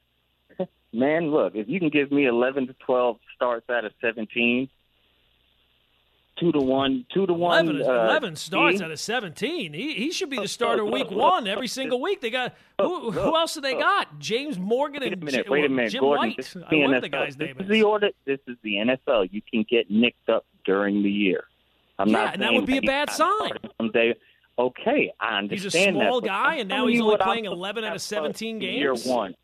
Man, 0.93 1.31
look, 1.31 1.55
if 1.55 1.69
you 1.69 1.81
can 1.81 1.91
give 1.91 2.11
me 2.11 2.27
11 2.27 2.69
to 2.69 2.75
12 2.87 3.19
starts 3.35 3.69
out 3.69 3.85
of 3.85 3.93
17, 4.01 4.69
two 6.39 6.53
to 6.53 6.59
one, 6.59 7.05
two 7.12 7.26
to 7.26 7.32
one. 7.32 7.66
11, 7.68 7.82
uh, 7.89 8.05
11 8.05 8.36
starts 8.36 8.78
team. 8.78 8.84
out 8.84 8.91
of 8.91 9.01
17. 9.01 9.72
He, 9.72 9.95
he 9.95 10.11
should 10.12 10.30
be 10.30 10.39
the 10.39 10.49
starter 10.49 10.84
week 10.84 11.11
one 11.11 11.47
every 11.47 11.68
single 11.68 12.01
week. 12.01 12.20
They 12.20 12.30
got 12.30 12.55
who, 12.80 13.11
who 13.11 13.36
else 13.36 13.55
do 13.55 13.61
they 13.61 13.74
got? 13.74 14.18
James 14.18 14.59
Morgan 14.59 15.01
Wait 15.03 15.11
a 15.11 15.12
and 15.14 15.24
minute, 15.24 15.49
wait 15.49 15.64
a 15.64 15.68
minute, 15.68 15.93
Jim 15.93 16.01
Gordon. 16.01 16.28
White. 16.28 16.36
This 16.36 16.55
is 16.57 16.62
I 16.62 17.01
the 17.01 17.09
guy's 17.09 17.36
this 17.36 17.47
name 17.49 17.57
is 17.59 17.64
is. 17.64 17.68
the 17.70 17.82
order. 17.82 18.11
This 18.24 18.41
is 18.47 18.57
the 18.62 18.74
NFL. 18.74 19.28
You 19.32 19.43
can 19.51 19.64
get 19.68 19.91
nicked 19.91 20.28
up 20.28 20.45
during 20.64 21.03
the 21.03 21.11
year. 21.11 21.45
I'm 21.99 22.09
Yeah, 22.09 22.24
not 22.24 22.34
and 22.34 22.43
that 22.43 22.53
would 22.53 22.66
be 22.66 22.78
a 22.78 22.82
bad 22.82 23.11
sign. 23.11 23.53
Someday, 23.78 24.14
okay, 24.59 25.12
I 25.20 25.39
understand. 25.39 25.51
He's 25.51 25.62
a 25.62 25.66
understand 25.78 25.97
that, 25.97 26.09
small 26.09 26.20
guy, 26.20 26.57
and 26.57 26.68
now 26.68 26.86
he's 26.86 27.01
only 27.01 27.12
what 27.12 27.22
I'm 27.22 27.26
playing 27.28 27.45
11 27.47 27.84
out 27.84 27.97
of 27.97 28.03
17 28.03 28.59
games. 28.61 28.76
Year 28.78 28.95
one. 28.95 29.34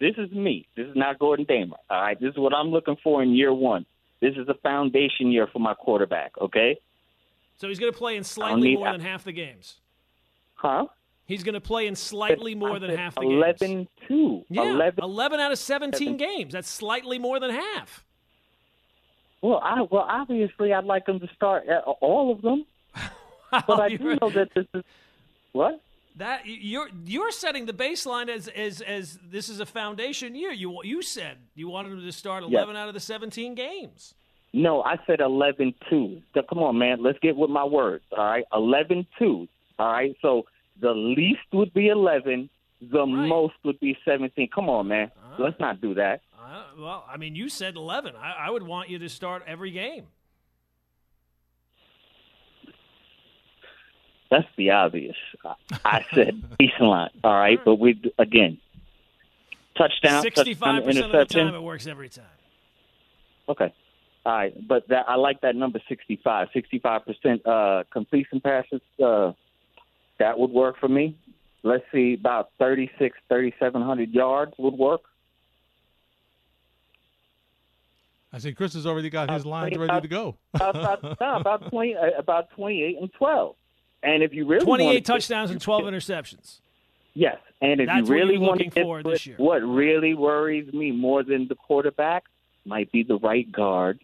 This 0.00 0.14
is 0.16 0.30
me. 0.32 0.66
This 0.76 0.86
is 0.86 0.96
not 0.96 1.18
Gordon 1.18 1.44
Damer. 1.46 1.76
All 1.90 2.00
right, 2.00 2.18
this 2.18 2.30
is 2.30 2.38
what 2.38 2.54
I'm 2.54 2.68
looking 2.68 2.96
for 3.04 3.22
in 3.22 3.34
year 3.34 3.52
one. 3.52 3.84
This 4.20 4.34
is 4.36 4.48
a 4.48 4.54
foundation 4.54 5.30
year 5.32 5.46
for 5.46 5.58
my 5.58 5.74
quarterback. 5.74 6.32
Okay, 6.38 6.78
So 7.58 7.68
he's 7.68 7.78
going 7.78 7.92
to 7.92 7.98
play 7.98 8.16
in 8.16 8.24
slightly 8.24 8.70
need- 8.70 8.78
more 8.78 8.92
than 8.92 9.00
half 9.00 9.24
the 9.24 9.32
games. 9.32 9.76
huh? 10.54 10.86
He's 11.26 11.44
going 11.44 11.54
to 11.54 11.60
play 11.60 11.86
in 11.86 11.94
slightly 11.94 12.56
more 12.56 12.80
than 12.80 12.90
half 12.96 13.14
the 13.14 13.20
games. 13.20 13.34
11 13.60 13.88
2. 14.08 14.44
Yeah, 14.50 14.62
11 14.72 15.04
11 15.04 15.38
out 15.38 15.52
of 15.52 15.58
17 15.60 16.16
games. 16.16 16.52
That's 16.52 16.68
slightly 16.68 17.20
more 17.20 17.38
than 17.38 17.50
half. 17.50 18.04
Well, 19.40 19.60
I 19.62 19.80
well 19.82 20.06
obviously 20.08 20.72
I'd 20.74 20.84
like 20.84 21.06
him 21.08 21.20
to 21.20 21.28
start 21.34 21.64
all 22.00 22.32
of 22.32 22.42
them, 22.42 22.66
but 23.52 23.80
I 23.80 23.88
do 23.90 24.16
know 24.20 24.28
that 24.30 24.48
this 24.54 24.66
is 24.74 24.82
what. 25.52 25.80
That 26.16 26.42
you're 26.44 26.88
you're 27.06 27.30
setting 27.30 27.66
the 27.66 27.72
baseline 27.72 28.28
as 28.28 28.48
as 28.48 28.80
as 28.82 29.18
this 29.30 29.48
is 29.48 29.60
a 29.60 29.66
foundation 29.66 30.34
year. 30.34 30.50
You 30.52 30.80
you 30.84 31.02
said 31.02 31.38
you 31.54 31.68
wanted 31.68 31.92
him 31.92 32.02
to 32.02 32.12
start 32.12 32.42
Yes. 32.44 32.52
11 32.52 32.76
out 32.76 32.88
of 32.88 32.94
the 32.94 33.00
17 33.00 33.54
games. 33.54 34.14
No, 34.52 34.82
I 34.82 34.96
said 35.06 35.20
11 35.20 35.74
2. 35.88 36.22
So, 36.34 36.42
come 36.42 36.58
on, 36.58 36.76
man. 36.76 37.02
Let's 37.02 37.18
get 37.20 37.36
with 37.36 37.50
my 37.50 37.64
words. 37.64 38.02
All 38.16 38.24
right. 38.24 38.44
11 38.52 39.06
2. 39.18 39.48
All 39.78 39.92
right. 39.92 40.14
So 40.20 40.44
the 40.80 40.90
least 40.92 41.40
would 41.52 41.72
be 41.72 41.86
11, 41.88 42.50
the 42.80 42.98
Right. 43.06 43.06
most 43.28 43.54
would 43.64 43.78
be 43.78 43.96
17. 44.04 44.48
Come 44.54 44.68
on, 44.68 44.88
man. 44.88 45.10
Let's 45.38 45.58
not 45.60 45.80
do 45.80 45.94
that. 45.94 46.22
Uh, 46.38 46.64
well, 46.78 47.04
I 47.08 47.16
mean, 47.16 47.36
you 47.36 47.48
said 47.48 47.76
11. 47.76 48.14
I, 48.16 48.46
I 48.46 48.50
would 48.50 48.64
want 48.64 48.88
you 48.90 48.98
to 48.98 49.08
start 49.08 49.44
every 49.46 49.70
game. 49.70 50.06
That's 54.30 54.46
the 54.56 54.70
obvious. 54.70 55.16
I- 55.44 55.54
I 55.84 56.06
said 56.14 56.42
baseline. 56.60 57.10
All 57.24 57.34
right. 57.34 57.58
But 57.64 57.76
we, 57.76 58.00
again, 58.18 58.58
touchdown, 59.76 60.22
touchdown, 60.22 60.44
65% 60.44 60.78
of 60.78 60.84
the 60.84 60.90
interception. 60.90 61.46
time, 61.46 61.54
it 61.54 61.62
works 61.62 61.86
every 61.86 62.08
time. 62.08 62.24
Okay. 63.48 63.72
All 64.26 64.32
right, 64.34 64.68
but 64.68 64.86
that 64.88 65.06
I 65.08 65.14
like 65.14 65.40
that 65.40 65.56
number 65.56 65.80
65. 65.88 66.48
65% 66.54 67.40
uh, 67.46 67.84
completion 67.90 68.38
passes, 68.40 68.82
uh, 69.02 69.32
that 70.18 70.38
would 70.38 70.50
work 70.50 70.78
for 70.78 70.88
me. 70.88 71.16
Let's 71.62 71.84
see, 71.90 72.14
about 72.20 72.50
36, 72.58 73.16
3,700 73.28 74.10
yards 74.10 74.52
would 74.58 74.74
work. 74.74 75.00
I 78.32 78.38
see 78.38 78.52
Chris 78.52 78.74
has 78.74 78.86
already 78.86 79.10
got 79.10 79.30
his 79.30 79.44
Uh, 79.44 79.48
lines 79.48 79.74
about- 79.74 79.88
ready 79.88 80.00
to 80.02 80.08
go. 80.08 80.36
About, 80.54 80.76
about, 80.76 81.20
no, 81.20 81.36
about 81.36 81.66
20, 81.70 81.96
uh, 81.96 82.10
about 82.18 82.50
28 82.50 82.98
and 83.00 83.12
12. 83.14 83.56
And 84.02 84.22
if 84.22 84.32
you 84.32 84.46
really 84.46 84.64
wanna 84.64 84.84
28 84.84 84.94
get- 84.98 85.04
touchdowns 85.04 85.50
and 85.50 85.60
12 85.60 85.82
interceptions. 85.84 86.60
Yes, 87.12 87.38
and 87.60 87.80
if 87.80 87.86
That's 87.88 87.96
you 87.98 88.02
what 88.04 88.10
really 88.20 88.32
you're 88.34 88.40
want 88.42 88.58
to 88.60 88.64
looking 88.66 88.70
get 88.70 88.82
for 88.84 89.02
this 89.02 89.26
year. 89.26 89.36
what 89.38 89.58
really 89.62 90.14
worries 90.14 90.72
me 90.72 90.92
more 90.92 91.22
than 91.24 91.48
the 91.48 91.56
quarterback 91.56 92.24
might 92.64 92.90
be 92.92 93.02
the 93.02 93.16
right 93.18 93.50
guard. 93.50 93.98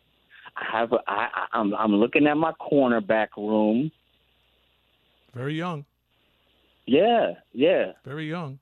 I 0.57 0.64
have 0.72 0.92
a, 0.92 0.99
I, 1.07 1.28
I- 1.32 1.47
I'm 1.59 1.74
I'm 1.74 1.94
looking 1.94 2.26
at 2.26 2.36
my 2.36 2.53
cornerback 2.61 3.28
room. 3.36 3.92
Very 5.34 5.55
young. 5.55 5.84
Yeah, 6.86 7.34
yeah. 7.53 7.92
Very 8.05 8.28
young. 8.28 8.59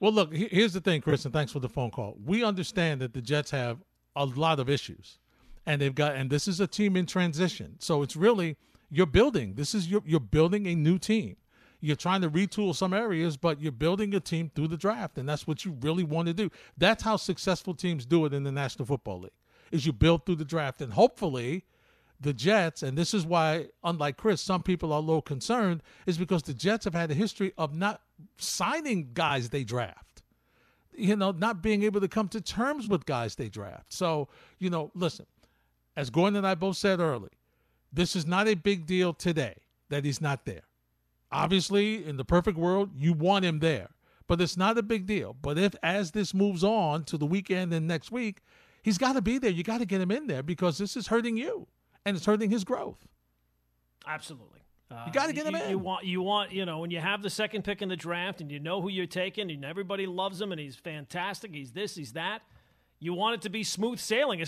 Well, 0.00 0.12
look, 0.12 0.34
here's 0.34 0.72
the 0.72 0.80
thing, 0.80 1.00
Chris, 1.00 1.24
and 1.24 1.32
thanks 1.32 1.52
for 1.52 1.60
the 1.60 1.68
phone 1.68 1.90
call. 1.90 2.16
We 2.24 2.42
understand 2.42 3.00
that 3.02 3.12
the 3.14 3.22
Jets 3.22 3.50
have 3.52 3.78
a 4.16 4.24
lot 4.26 4.58
of 4.58 4.68
issues, 4.68 5.18
and 5.64 5.80
they've 5.80 5.94
got, 5.94 6.16
and 6.16 6.28
this 6.28 6.48
is 6.48 6.58
a 6.60 6.66
team 6.66 6.96
in 6.96 7.06
transition. 7.06 7.76
So 7.78 8.02
it's 8.02 8.16
really 8.16 8.56
you're 8.92 9.06
building. 9.06 9.54
This 9.54 9.74
is 9.74 9.88
you're, 9.88 10.02
you're 10.04 10.20
building 10.20 10.66
a 10.66 10.74
new 10.74 10.98
team. 10.98 11.36
You're 11.80 11.96
trying 11.96 12.20
to 12.20 12.30
retool 12.30 12.76
some 12.76 12.92
areas, 12.92 13.36
but 13.36 13.60
you're 13.60 13.72
building 13.72 14.14
a 14.14 14.20
team 14.20 14.52
through 14.54 14.68
the 14.68 14.76
draft, 14.76 15.18
and 15.18 15.28
that's 15.28 15.46
what 15.48 15.64
you 15.64 15.76
really 15.80 16.04
want 16.04 16.28
to 16.28 16.34
do. 16.34 16.50
That's 16.76 17.02
how 17.02 17.16
successful 17.16 17.74
teams 17.74 18.04
do 18.06 18.24
it 18.26 18.34
in 18.34 18.44
the 18.44 18.52
National 18.52 18.84
Football 18.84 19.20
League. 19.20 19.32
Is 19.72 19.86
you 19.86 19.92
build 19.92 20.26
through 20.26 20.36
the 20.36 20.44
draft, 20.44 20.80
and 20.82 20.92
hopefully, 20.92 21.64
the 22.20 22.34
Jets, 22.34 22.82
and 22.84 22.96
this 22.96 23.14
is 23.14 23.26
why, 23.26 23.68
unlike 23.82 24.16
Chris, 24.18 24.40
some 24.40 24.62
people 24.62 24.92
are 24.92 24.98
a 24.98 25.00
little 25.00 25.22
concerned, 25.22 25.82
is 26.06 26.18
because 26.18 26.42
the 26.44 26.54
Jets 26.54 26.84
have 26.84 26.94
had 26.94 27.10
a 27.10 27.14
history 27.14 27.52
of 27.58 27.74
not 27.74 28.02
signing 28.36 29.10
guys 29.14 29.48
they 29.48 29.64
draft. 29.64 30.22
You 30.94 31.16
know, 31.16 31.32
not 31.32 31.62
being 31.62 31.82
able 31.82 32.02
to 32.02 32.08
come 32.08 32.28
to 32.28 32.40
terms 32.40 32.86
with 32.86 33.06
guys 33.06 33.34
they 33.34 33.48
draft. 33.48 33.92
So, 33.92 34.28
you 34.58 34.68
know, 34.68 34.92
listen, 34.94 35.26
as 35.96 36.10
Gordon 36.10 36.36
and 36.36 36.46
I 36.46 36.54
both 36.54 36.76
said 36.76 37.00
early, 37.00 37.30
this 37.92 38.16
is 38.16 38.26
not 38.26 38.48
a 38.48 38.54
big 38.54 38.86
deal 38.86 39.12
today 39.12 39.56
that 39.88 40.04
he's 40.04 40.20
not 40.20 40.44
there. 40.46 40.62
Obviously, 41.30 42.04
in 42.04 42.16
the 42.16 42.24
perfect 42.24 42.58
world, 42.58 42.90
you 42.96 43.12
want 43.12 43.44
him 43.44 43.60
there, 43.60 43.90
but 44.26 44.40
it's 44.40 44.56
not 44.56 44.76
a 44.78 44.82
big 44.82 45.06
deal. 45.06 45.34
But 45.40 45.58
if, 45.58 45.74
as 45.82 46.10
this 46.10 46.34
moves 46.34 46.62
on 46.62 47.04
to 47.04 47.16
the 47.16 47.26
weekend 47.26 47.72
and 47.72 47.86
next 47.86 48.12
week, 48.12 48.40
he's 48.82 48.98
got 48.98 49.14
to 49.14 49.22
be 49.22 49.38
there. 49.38 49.50
You 49.50 49.62
got 49.62 49.78
to 49.78 49.86
get 49.86 50.00
him 50.00 50.10
in 50.10 50.26
there 50.26 50.42
because 50.42 50.78
this 50.78 50.96
is 50.96 51.06
hurting 51.06 51.36
you 51.36 51.66
and 52.04 52.16
it's 52.16 52.26
hurting 52.26 52.50
his 52.50 52.64
growth. 52.64 53.06
Absolutely. 54.06 54.60
Uh, 54.90 55.04
You 55.06 55.12
gotta 55.12 55.32
get 55.32 55.46
him 55.46 55.54
you, 55.56 55.62
in. 55.62 55.70
You 55.70 55.78
want, 55.78 56.04
you 56.04 56.22
want, 56.22 56.52
you 56.52 56.66
know, 56.66 56.80
when 56.80 56.90
you 56.90 57.00
have 57.00 57.22
the 57.22 57.30
second 57.30 57.62
pick 57.62 57.80
in 57.80 57.88
the 57.88 57.96
draft 57.96 58.40
and 58.40 58.50
you 58.50 58.58
know 58.58 58.82
who 58.82 58.88
you're 58.90 59.06
taking 59.06 59.50
and 59.50 59.64
everybody 59.64 60.06
loves 60.06 60.40
him 60.40 60.52
and 60.52 60.60
he's 60.60 60.76
fantastic, 60.76 61.54
he's 61.54 61.72
this, 61.72 61.94
he's 61.94 62.12
that. 62.12 62.42
You 63.02 63.14
want 63.14 63.34
it 63.34 63.42
to 63.42 63.48
be 63.48 63.64
smooth 63.64 63.98
sailing. 63.98 64.44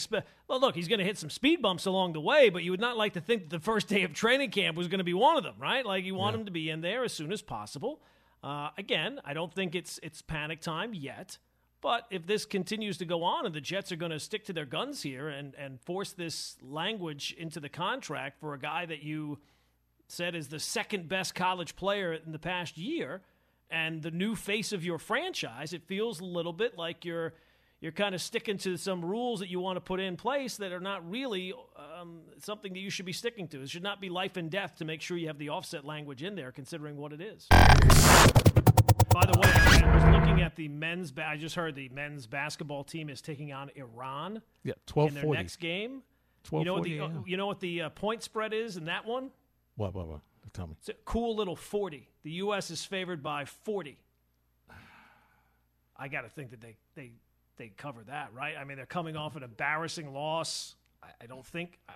Well, 0.46 0.60
look, 0.60 0.76
he's 0.76 0.86
going 0.86 1.00
to 1.00 1.04
hit 1.04 1.18
some 1.18 1.28
speed 1.28 1.60
bumps 1.60 1.86
along 1.86 2.12
the 2.12 2.20
way, 2.20 2.50
but 2.50 2.62
you 2.62 2.70
would 2.70 2.80
not 2.80 2.96
like 2.96 3.14
to 3.14 3.20
think 3.20 3.42
that 3.42 3.50
the 3.50 3.58
first 3.58 3.88
day 3.88 4.02
of 4.02 4.14
training 4.14 4.50
camp 4.50 4.76
was 4.76 4.86
going 4.86 4.98
to 4.98 5.04
be 5.04 5.12
one 5.14 5.36
of 5.36 5.42
them, 5.42 5.56
right? 5.58 5.84
Like 5.84 6.04
you 6.04 6.14
want 6.14 6.36
him 6.36 6.44
to 6.44 6.52
be 6.52 6.70
in 6.70 6.80
there 6.80 7.02
as 7.02 7.12
soon 7.12 7.32
as 7.32 7.42
possible. 7.42 8.00
Uh, 8.44 8.68
again, 8.78 9.20
I 9.24 9.34
don't 9.34 9.52
think 9.52 9.74
it's 9.74 9.98
it's 10.02 10.22
panic 10.22 10.60
time 10.60 10.94
yet. 10.94 11.38
But 11.80 12.06
if 12.10 12.26
this 12.26 12.46
continues 12.46 12.96
to 12.98 13.04
go 13.04 13.24
on 13.24 13.44
and 13.44 13.54
the 13.54 13.60
Jets 13.60 13.92
are 13.92 13.96
going 13.96 14.12
to 14.12 14.20
stick 14.20 14.44
to 14.46 14.54
their 14.54 14.64
guns 14.64 15.02
here 15.02 15.28
and, 15.28 15.54
and 15.56 15.80
force 15.80 16.12
this 16.12 16.56
language 16.62 17.34
into 17.36 17.60
the 17.60 17.68
contract 17.68 18.40
for 18.40 18.54
a 18.54 18.58
guy 18.58 18.86
that 18.86 19.02
you 19.02 19.38
said 20.08 20.34
is 20.34 20.48
the 20.48 20.60
second 20.60 21.08
best 21.08 21.34
college 21.34 21.76
player 21.76 22.14
in 22.14 22.32
the 22.32 22.38
past 22.38 22.78
year 22.78 23.20
and 23.70 24.02
the 24.02 24.10
new 24.10 24.36
face 24.36 24.72
of 24.72 24.84
your 24.84 24.98
franchise, 24.98 25.72
it 25.72 25.82
feels 25.82 26.20
a 26.20 26.24
little 26.24 26.52
bit 26.52 26.78
like 26.78 27.04
you're 27.04 27.34
you're 27.80 27.92
kind 27.92 28.14
of 28.14 28.20
sticking 28.22 28.56
to 28.58 28.76
some 28.76 29.04
rules 29.04 29.40
that 29.40 29.48
you 29.48 29.60
want 29.60 29.76
to 29.76 29.80
put 29.80 30.00
in 30.00 30.16
place 30.16 30.56
that 30.56 30.72
are 30.72 30.80
not 30.80 31.08
really 31.08 31.52
um, 32.00 32.20
something 32.38 32.72
that 32.72 32.78
you 32.78 32.90
should 32.90 33.06
be 33.06 33.12
sticking 33.12 33.46
to. 33.48 33.60
It 33.62 33.68
should 33.70 33.82
not 33.82 34.00
be 34.00 34.08
life 34.08 34.36
and 34.36 34.50
death 34.50 34.76
to 34.76 34.84
make 34.84 35.00
sure 35.02 35.16
you 35.16 35.26
have 35.26 35.38
the 35.38 35.50
offset 35.50 35.84
language 35.84 36.22
in 36.22 36.34
there, 36.34 36.50
considering 36.52 36.96
what 36.96 37.12
it 37.12 37.20
is. 37.20 37.46
By 37.50 39.26
the 39.26 39.38
way, 39.38 39.48
I 39.52 39.94
was 39.94 40.04
looking 40.26 40.42
at 40.42 40.56
the 40.56 40.66
men's. 40.68 41.12
Ba- 41.12 41.26
I 41.28 41.36
just 41.36 41.54
heard 41.54 41.74
the 41.76 41.88
men's 41.90 42.26
basketball 42.26 42.82
team 42.84 43.08
is 43.08 43.20
taking 43.20 43.52
on 43.52 43.70
Iran 43.76 44.42
Yeah, 44.64 44.72
in 44.72 44.76
twelve 44.86 45.14
their 45.14 45.24
next 45.26 45.56
game. 45.56 46.02
Twelve 46.42 46.62
You 46.62 46.66
know 46.66 46.72
what 46.74 46.78
forty. 46.80 46.98
the 46.98 47.04
uh, 47.04 47.10
you 47.26 47.36
know 47.36 47.46
what 47.46 47.60
the 47.60 47.82
uh, 47.82 47.88
point 47.90 48.22
spread 48.22 48.52
is 48.52 48.76
in 48.76 48.86
that 48.86 49.04
one? 49.04 49.30
What? 49.76 49.94
What? 49.94 50.08
What? 50.08 50.20
Tell 50.52 50.68
me. 50.68 50.74
It's 50.78 50.88
a 50.88 50.94
cool 51.04 51.34
little 51.34 51.56
40. 51.56 52.08
The 52.22 52.30
U.S. 52.30 52.70
is 52.70 52.84
favored 52.84 53.24
by 53.24 53.44
40. 53.44 53.98
I 55.96 56.06
got 56.06 56.22
to 56.22 56.28
think 56.28 56.50
that 56.50 56.60
they, 56.60 56.76
they, 56.94 57.10
they 57.56 57.68
cover 57.76 58.02
that, 58.04 58.32
right? 58.34 58.54
I 58.58 58.64
mean, 58.64 58.76
they're 58.76 58.86
coming 58.86 59.16
off 59.16 59.36
an 59.36 59.42
embarrassing 59.42 60.12
loss. 60.12 60.74
I, 61.02 61.08
I 61.22 61.26
don't 61.26 61.44
think, 61.46 61.78
I 61.88 61.92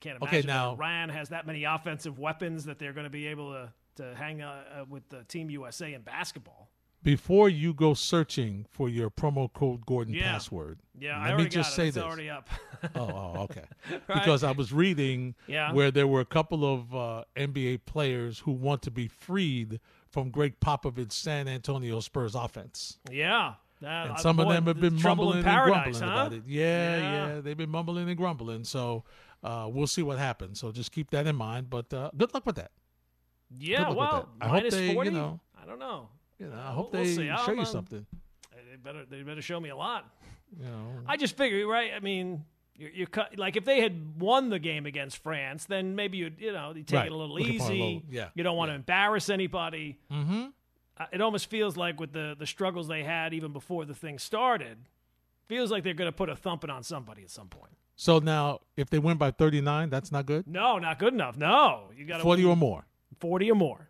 can't 0.00 0.16
Okay, 0.22 0.38
imagine 0.38 0.46
that 0.48 0.52
now- 0.54 0.72
Iran 0.74 1.08
has 1.10 1.28
that 1.30 1.46
many 1.46 1.64
offensive 1.64 2.18
weapons 2.18 2.64
that 2.64 2.78
they're 2.78 2.92
going 2.92 3.04
to 3.04 3.10
be 3.10 3.26
able 3.28 3.52
to, 3.52 3.72
to 4.02 4.14
hang 4.14 4.42
uh, 4.42 4.62
uh, 4.80 4.84
with 4.88 5.08
the 5.08 5.24
Team 5.24 5.50
USA 5.50 5.92
in 5.94 6.02
basketball. 6.02 6.68
Before 7.04 7.48
you 7.48 7.74
go 7.74 7.94
searching 7.94 8.64
for 8.70 8.88
your 8.88 9.10
promo 9.10 9.52
code 9.52 9.84
Gordon 9.86 10.14
Yeah. 10.14 10.30
password, 10.32 10.78
Yeah, 10.96 11.20
let 11.24 11.34
I 11.34 11.36
me 11.36 11.44
just 11.48 11.70
got 11.70 11.74
say. 11.76 11.86
It's 11.88 11.96
this. 11.96 12.04
already 12.04 12.30
up. 12.30 12.48
Oh, 12.96 13.00
oh, 13.36 13.40
okay. 13.42 13.62
Right. 13.90 14.02
Because 14.08 14.42
I 14.42 14.50
was 14.52 14.72
reading 14.72 15.34
Yeah. 15.48 15.72
where 15.72 15.90
there 15.92 16.06
were 16.08 16.20
a 16.20 16.24
couple 16.24 16.64
of 16.64 16.94
uh, 16.94 17.24
NBA 17.36 17.84
players 17.86 18.40
who 18.40 18.50
want 18.52 18.82
to 18.82 18.90
be 18.90 19.06
freed 19.08 19.78
from 20.10 20.30
Gregg 20.30 20.58
Popovich's 20.60 21.14
San 21.14 21.46
Antonio 21.48 22.00
Spurs 22.00 22.34
offense. 22.34 22.98
yeah. 23.10 23.54
Uh, 23.82 23.86
And 23.86 24.10
uh, 24.12 24.16
some 24.16 24.38
of 24.40 24.48
them 24.48 24.66
have 24.66 24.80
been 24.80 25.00
mumbling 25.02 25.30
in 25.30 25.36
and 25.38 25.44
paradise, 25.46 25.98
grumbling 25.98 26.02
huh? 26.02 26.20
about 26.20 26.32
it. 26.32 26.42
Yeah, 26.46 26.96
Yeah. 26.98 27.26
yeah, 27.34 27.40
they've 27.40 27.56
been 27.56 27.70
mumbling 27.70 28.08
and 28.08 28.16
grumbling. 28.16 28.64
So 28.64 29.04
uh, 29.42 29.68
we'll 29.72 29.86
see 29.86 30.02
what 30.02 30.18
happens. 30.18 30.60
So 30.60 30.70
just 30.72 30.92
keep 30.92 31.10
that 31.10 31.26
in 31.26 31.36
mind. 31.36 31.68
But 31.70 31.92
uh, 31.92 32.10
good 32.16 32.32
luck 32.34 32.46
with 32.46 32.56
that. 32.56 32.70
Yeah, 33.58 33.90
well, 33.90 34.28
that. 34.38 34.44
I 34.46 34.48
hope 34.48 34.56
minus 34.62 34.74
they, 34.74 34.92
you 34.92 35.10
know- 35.10 35.40
I 35.60 35.66
don't 35.66 35.78
know. 35.78 36.08
You 36.38 36.46
know, 36.48 36.56
I 36.58 36.72
hope 36.72 36.92
we'll 36.92 37.04
they. 37.04 37.30
I 37.30 37.36
show 37.44 37.52
you 37.52 37.58
know. 37.58 37.64
something. 37.64 38.06
They 38.70 38.76
better 38.82 39.04
they 39.08 39.22
better 39.22 39.42
show 39.42 39.60
me 39.60 39.68
a 39.68 39.76
lot. 39.76 40.10
You 40.58 40.64
know, 40.64 40.86
I 41.06 41.16
just 41.16 41.36
figure, 41.36 41.66
right? 41.66 41.92
I 41.94 42.00
mean, 42.00 42.44
you're, 42.76 42.90
you're 42.90 43.06
cut, 43.06 43.38
like 43.38 43.56
if 43.56 43.64
they 43.64 43.80
had 43.80 44.18
won 44.20 44.48
the 44.48 44.58
game 44.58 44.86
against 44.86 45.18
France, 45.22 45.66
then 45.66 45.94
maybe 45.94 46.16
you'd 46.18 46.40
you 46.40 46.52
know 46.52 46.72
you 46.74 46.82
take 46.82 46.96
Right. 46.98 47.06
it 47.06 47.12
a 47.12 47.16
little 47.16 47.36
Looking 47.36 47.58
for 47.58 47.64
a 47.66 47.68
easy. 47.74 47.78
little- 47.82 48.02
yeah, 48.10 48.28
You 48.34 48.42
don't 48.42 48.56
want 48.56 48.70
to 48.70 48.74
embarrass 48.74 49.28
anybody. 49.28 49.98
mm-hmm. 50.10 50.46
It 51.12 51.20
almost 51.20 51.48
feels 51.48 51.76
like 51.76 51.98
with 51.98 52.12
the 52.12 52.36
the 52.38 52.46
struggles 52.46 52.88
they 52.88 53.02
had 53.02 53.34
even 53.34 53.52
before 53.52 53.84
the 53.84 53.94
thing 53.94 54.18
started, 54.18 54.78
feels 55.48 55.70
like 55.70 55.84
they're 55.84 55.94
going 55.94 56.10
to 56.10 56.16
put 56.16 56.28
a 56.28 56.36
thumping 56.36 56.70
on 56.70 56.82
somebody 56.82 57.22
at 57.22 57.30
some 57.30 57.48
point. 57.48 57.72
So 57.96 58.18
now, 58.18 58.60
if 58.76 58.90
they 58.90 58.98
win 58.98 59.16
by 59.16 59.30
39, 59.30 59.90
that's 59.90 60.10
not 60.10 60.26
good. 60.26 60.46
No, 60.46 60.78
not 60.78 60.98
good 60.98 61.12
enough. 61.12 61.36
No, 61.36 61.90
you 61.96 62.06
got 62.06 62.18
to 62.18 62.22
40 62.22 62.44
or 62.44 62.56
more. 62.56 62.86
40 63.20 63.50
or 63.50 63.54
more. 63.54 63.88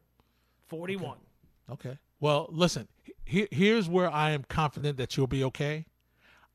41. 0.68 1.18
Okay. 1.70 1.98
Well, 2.20 2.48
listen. 2.50 2.88
He, 3.24 3.46
here's 3.50 3.88
where 3.88 4.10
I 4.10 4.30
am 4.30 4.44
confident 4.48 4.96
that 4.98 5.16
you'll 5.16 5.26
be 5.26 5.44
okay. 5.44 5.86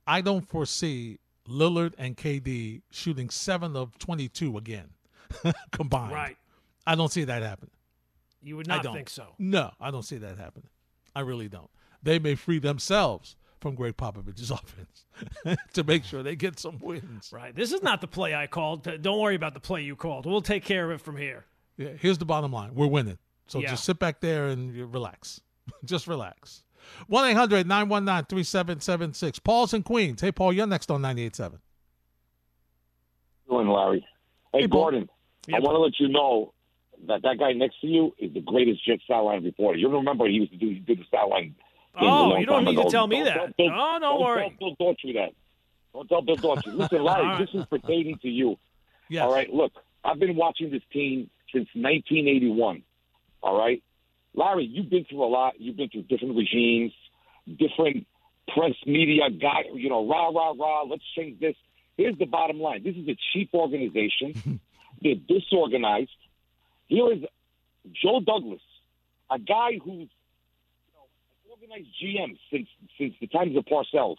I 0.05 0.21
don't 0.21 0.47
foresee 0.47 1.19
Lillard 1.47 1.93
and 1.97 2.15
KD 2.15 2.81
shooting 2.91 3.29
seven 3.29 3.75
of 3.75 3.97
22 3.97 4.57
again 4.57 4.89
combined. 5.71 6.13
Right. 6.13 6.37
I 6.85 6.95
don't 6.95 7.11
see 7.11 7.23
that 7.25 7.43
happen. 7.43 7.69
You 8.41 8.57
would 8.57 8.69
I 8.69 8.75
not 8.77 8.83
don't 8.83 8.93
think 8.95 9.09
so. 9.09 9.33
No, 9.39 9.71
I 9.79 9.91
don't 9.91 10.03
see 10.03 10.17
that 10.17 10.37
happening. 10.37 10.69
I 11.15 11.21
really 11.21 11.47
don't. 11.49 11.69
They 12.03 12.19
may 12.19 12.35
free 12.35 12.59
themselves 12.59 13.35
from 13.59 13.75
Gregg 13.75 13.97
Popovich's 13.97 14.51
offense 14.51 15.05
to 15.73 15.83
make 15.83 16.03
sure 16.03 16.21
they 16.23 16.35
get 16.35 16.59
some 16.59 16.77
wins. 16.79 17.31
Right. 17.33 17.55
This 17.55 17.71
is 17.71 17.81
not 17.81 18.01
the 18.01 18.07
play 18.07 18.35
I 18.35 18.47
called. 18.47 18.83
Don't 19.01 19.19
worry 19.19 19.35
about 19.35 19.53
the 19.53 19.59
play 19.59 19.81
you 19.81 19.95
called. 19.95 20.25
We'll 20.25 20.41
take 20.41 20.63
care 20.63 20.85
of 20.85 20.91
it 20.99 21.03
from 21.03 21.17
here. 21.17 21.45
Yeah, 21.77 21.89
here's 21.99 22.17
the 22.17 22.25
bottom 22.25 22.51
line: 22.51 22.73
we're 22.75 22.87
winning. 22.87 23.17
So 23.47 23.59
Yeah. 23.59 23.71
just 23.71 23.83
sit 23.85 23.97
back 23.99 24.19
there 24.21 24.47
and 24.47 24.75
relax. 24.93 25.41
just 25.85 26.07
relax. 26.07 26.63
1 27.07 27.29
800 27.31 27.67
919 27.67 28.25
3776. 28.29 29.39
Paul's 29.39 29.73
in 29.73 29.83
Queens. 29.83 30.21
Hey, 30.21 30.31
Paul, 30.31 30.53
you're 30.53 30.67
next 30.67 30.89
on 30.91 31.01
98.7. 31.01 31.59
doing, 33.49 33.67
Larry? 33.67 34.05
Hey, 34.53 34.61
Hey, 34.61 34.67
Gordon, 34.67 35.09
Yeah, 35.47 35.57
I 35.57 35.59
want 35.59 35.75
to 35.75 35.79
let 35.79 35.99
you 35.99 36.07
know 36.09 36.53
that 37.07 37.21
that 37.23 37.37
guy 37.39 37.53
next 37.53 37.79
to 37.81 37.87
you 37.87 38.13
is 38.17 38.33
the 38.33 38.41
greatest 38.41 38.85
Jet 38.85 38.99
sideline 39.07 39.43
reporter. 39.43 39.77
You 39.77 39.89
remember 39.89 40.25
he 40.27 40.33
used 40.33 40.51
to 40.51 40.57
do 40.57 40.67
he 40.69 40.75
did 40.79 40.99
the 40.99 41.03
sideline. 41.11 41.55
Oh, 41.99 42.35
you 42.37 42.45
don't 42.45 42.65
need 42.65 42.75
to 42.75 42.89
tell 42.89 43.07
me 43.07 43.17
Don't 43.17 43.25
that. 43.25 43.33
tell 43.35 43.47
Bill- 43.57 43.71
Oh, 43.73 43.97
don't 43.99 44.21
worry. 44.21 44.55
Tell 44.59 44.75
Bill 44.75 44.93
Daughtry 44.93 45.13
that. 45.15 45.31
Don't 45.93 46.07
tell 46.07 46.21
Bill 46.21 46.37
Daughtry. 46.37 46.73
Listen, 46.77 47.03
Larry, 47.03 47.25
right. 47.25 47.39
this 47.39 47.49
is 47.59 47.65
pertaining 47.67 48.17
to 48.21 48.27
you. 48.29 48.57
Yes. 49.09 49.23
All 49.23 49.33
right, 49.33 49.51
look, 49.51 49.71
I've 50.03 50.19
been 50.19 50.35
watching 50.35 50.69
this 50.69 50.83
team 50.91 51.29
since 51.53 51.67
1981. 51.73 52.83
All 53.41 53.57
right, 53.57 53.81
Larry, 54.33 54.65
you've 54.65 54.89
been 54.89 55.05
through 55.05 55.23
a 55.23 55.27
lot. 55.29 55.53
You've 55.59 55.77
been 55.77 55.89
through 55.89 56.03
different 56.03 56.35
regimes, 56.35 56.91
different 57.47 58.05
press 58.53 58.73
media 58.85 59.29
guy. 59.31 59.63
You 59.73 59.89
know, 59.89 60.07
rah 60.07 60.29
rah 60.29 60.53
rah. 60.57 60.83
Let's 60.83 61.03
change 61.15 61.39
this. 61.39 61.55
Here's 61.97 62.17
the 62.17 62.25
bottom 62.25 62.59
line: 62.59 62.83
this 62.83 62.95
is 62.95 63.07
a 63.07 63.17
cheap 63.33 63.49
organization. 63.53 64.59
They're 65.01 65.15
disorganized. 65.27 66.09
Here 66.87 67.11
is 67.11 67.19
Joe 68.01 68.19
Douglas, 68.25 68.61
a 69.29 69.39
guy 69.39 69.79
who's 69.83 70.07
you 70.07 70.93
know, 70.95 71.07
an 71.45 71.51
organized 71.51 71.89
GM 72.01 72.37
since 72.51 72.67
since 72.97 73.13
the 73.19 73.27
times 73.27 73.55
of 73.57 73.65
Parcells. 73.65 74.17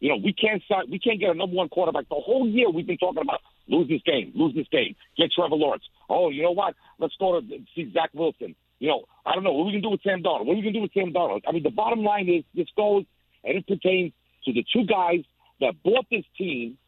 You 0.00 0.08
know, 0.08 0.16
we 0.16 0.32
can't 0.32 0.60
start, 0.64 0.88
we 0.90 0.98
can't 0.98 1.20
get 1.20 1.30
a 1.30 1.34
number 1.34 1.54
one 1.54 1.68
quarterback. 1.68 2.08
The 2.08 2.16
whole 2.16 2.48
year 2.48 2.68
we've 2.68 2.86
been 2.86 2.98
talking 2.98 3.22
about 3.22 3.40
lose 3.68 3.88
this 3.88 4.02
game, 4.02 4.32
lose 4.34 4.54
this 4.54 4.66
game, 4.72 4.96
get 5.16 5.30
Trevor 5.30 5.54
Lawrence. 5.54 5.84
Oh, 6.08 6.30
you 6.30 6.42
know 6.42 6.50
what? 6.50 6.74
Let's 6.98 7.14
go 7.20 7.40
to 7.40 7.46
see 7.74 7.92
Zach 7.92 8.10
Wilson. 8.12 8.56
You 8.80 8.88
know, 8.88 9.04
I 9.24 9.34
don't 9.34 9.44
know 9.44 9.52
what 9.52 9.66
we 9.66 9.72
gonna 9.72 9.82
do 9.82 9.90
with 9.90 10.02
Sam 10.02 10.22
Darnold. 10.22 10.46
What 10.46 10.54
are 10.54 10.56
we 10.56 10.62
gonna 10.62 10.72
do 10.72 10.82
with 10.82 10.92
Sam 10.92 11.12
Darnold? 11.12 11.42
I 11.46 11.52
mean, 11.52 11.62
the 11.62 11.70
bottom 11.70 12.02
line 12.02 12.28
is 12.28 12.42
this 12.54 12.66
goes 12.76 13.04
and 13.44 13.58
it 13.58 13.66
pertains 13.66 14.12
to 14.44 14.52
the 14.52 14.64
two 14.72 14.84
guys 14.86 15.22
that 15.60 15.74
bought 15.84 16.06
this 16.10 16.24
team 16.36 16.78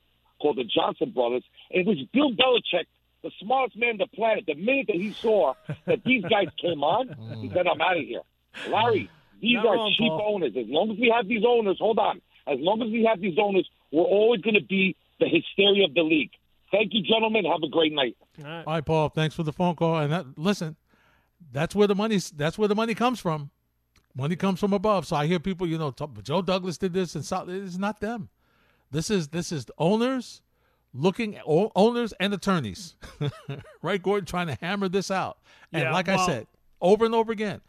called 0.41 0.57
the 0.57 0.65
Johnson 0.65 1.11
brothers, 1.11 1.45
it 1.71 1.87
was 1.87 1.97
Bill 2.13 2.33
Belichick, 2.33 2.87
the 3.25 3.33
smartest 3.41 3.77
man 3.77 3.93
on 3.93 3.99
the 3.99 4.07
planet. 4.07 4.45
The 4.47 4.55
minute 4.55 4.87
that 4.89 4.97
he 4.97 5.13
saw 5.13 5.55
that 5.87 6.05
these 6.05 6.23
guys 6.23 6.49
came 6.61 6.85
on, 6.85 7.09
mm. 7.21 7.43
he 7.43 7.49
said, 7.49 7.67
"I'm 7.67 7.81
out 7.81 7.97
of 7.97 8.05
here." 8.05 8.21
Larry, 8.69 9.11
these 9.41 9.57
Not 9.57 9.67
are 9.67 9.77
wrong, 9.77 9.95
cheap 9.99 10.09
Paul. 10.09 10.35
owners. 10.37 10.53
As 10.57 10.67
long 10.69 10.93
as 10.93 10.99
we 10.99 11.13
have 11.15 11.27
these 11.27 11.43
owners, 11.47 11.79
hold 11.81 11.99
on. 11.99 12.21
As 12.47 12.59
long 12.61 12.83
as 12.83 12.91
we 12.93 13.05
have 13.05 13.21
these 13.21 13.39
owners, 13.39 13.69
we're 13.91 14.03
always 14.03 14.43
going 14.43 14.55
to 14.55 14.63
be 14.63 14.95
the 15.19 15.27
hysteria 15.27 15.87
of 15.87 15.95
the 15.95 16.03
league. 16.03 16.31
Thank 16.71 16.93
you, 16.93 17.03
gentlemen. 17.03 17.45
Have 17.45 17.63
a 17.63 17.69
great 17.69 17.93
night. 17.93 18.17
All 18.39 18.45
right. 18.45 18.65
All 18.67 18.75
right, 18.75 18.85
Paul. 18.85 19.09
Thanks 19.09 19.35
for 19.35 19.43
the 19.43 19.53
phone 19.53 19.75
call. 19.75 19.99
And 19.99 20.13
that, 20.13 20.27
listen, 20.37 20.77
that's 21.53 21.75
where 21.75 21.89
the 21.89 21.95
money's. 21.95 22.31
That's 22.31 22.59
where 22.59 22.69
the 22.69 22.75
money 22.75 22.95
comes 22.95 23.21
from. 23.21 23.51
Money 24.15 24.37
comes 24.37 24.61
from 24.61 24.73
above. 24.73 25.07
So 25.07 25.17
I 25.17 25.27
hear 25.27 25.41
people, 25.41 25.67
you 25.67 25.79
know, 25.79 25.91
talk, 25.91 26.23
Joe 26.23 26.43
Douglas 26.43 26.79
did 26.79 26.93
this, 26.93 27.15
and 27.15 27.25
so, 27.25 27.47
it's 27.49 27.79
not 27.79 28.01
them. 28.01 28.29
This 28.91 29.11
is 29.11 29.29
this 29.29 29.51
is 29.51 29.65
the 29.65 29.75
owners 29.79 30.43
looking 30.95 31.39
o- 31.47 31.71
owners 31.77 32.15
and 32.21 32.33
attorneys, 32.33 32.95
right? 33.83 34.03
Gordon 34.03 34.25
trying 34.27 34.47
to 34.47 34.57
hammer 34.61 34.89
this 34.89 35.11
out, 35.11 35.39
and 35.73 35.83
Yeah, 35.83 35.93
like 35.93 36.07
well- 36.07 36.21
I 36.21 36.27
said 36.27 36.47
over 36.81 37.05
and 37.05 37.15
over 37.15 37.33
again, 37.33 37.61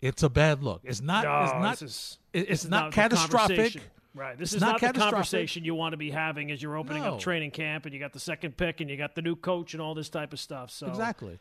it's 0.00 0.22
a 0.22 0.28
bad 0.30 0.62
look. 0.62 0.80
It's 0.84 1.00
not. 1.00 1.24
No, 1.24 1.42
it's 1.42 1.52
not. 1.52 1.82
is, 1.82 2.18
it- 2.32 2.48
it's 2.50 2.64
is 2.64 2.70
not 2.70 2.92
catastrophic. 2.92 3.80
Right. 4.16 4.38
This 4.38 4.50
It's 4.50 4.56
is 4.56 4.60
not 4.60 4.80
not, 4.80 4.94
the 4.94 5.00
conversation 5.00 5.64
you 5.64 5.74
want 5.74 5.92
to 5.92 5.96
be 5.96 6.08
having 6.12 6.52
as 6.52 6.62
you're 6.62 6.76
opening 6.76 7.02
No. 7.02 7.14
up 7.14 7.18
training 7.20 7.50
camp 7.50 7.84
and 7.84 7.92
you 7.92 7.98
got 7.98 8.12
the 8.12 8.20
second 8.20 8.56
pick 8.56 8.80
and 8.80 8.88
you 8.88 8.96
got 8.96 9.16
the 9.16 9.22
new 9.22 9.34
coach 9.34 9.74
and 9.74 9.82
all 9.82 9.92
this 9.92 10.08
type 10.08 10.32
of 10.32 10.38
stuff. 10.38 10.70
So 10.70 10.86
Exactly. 10.86 11.40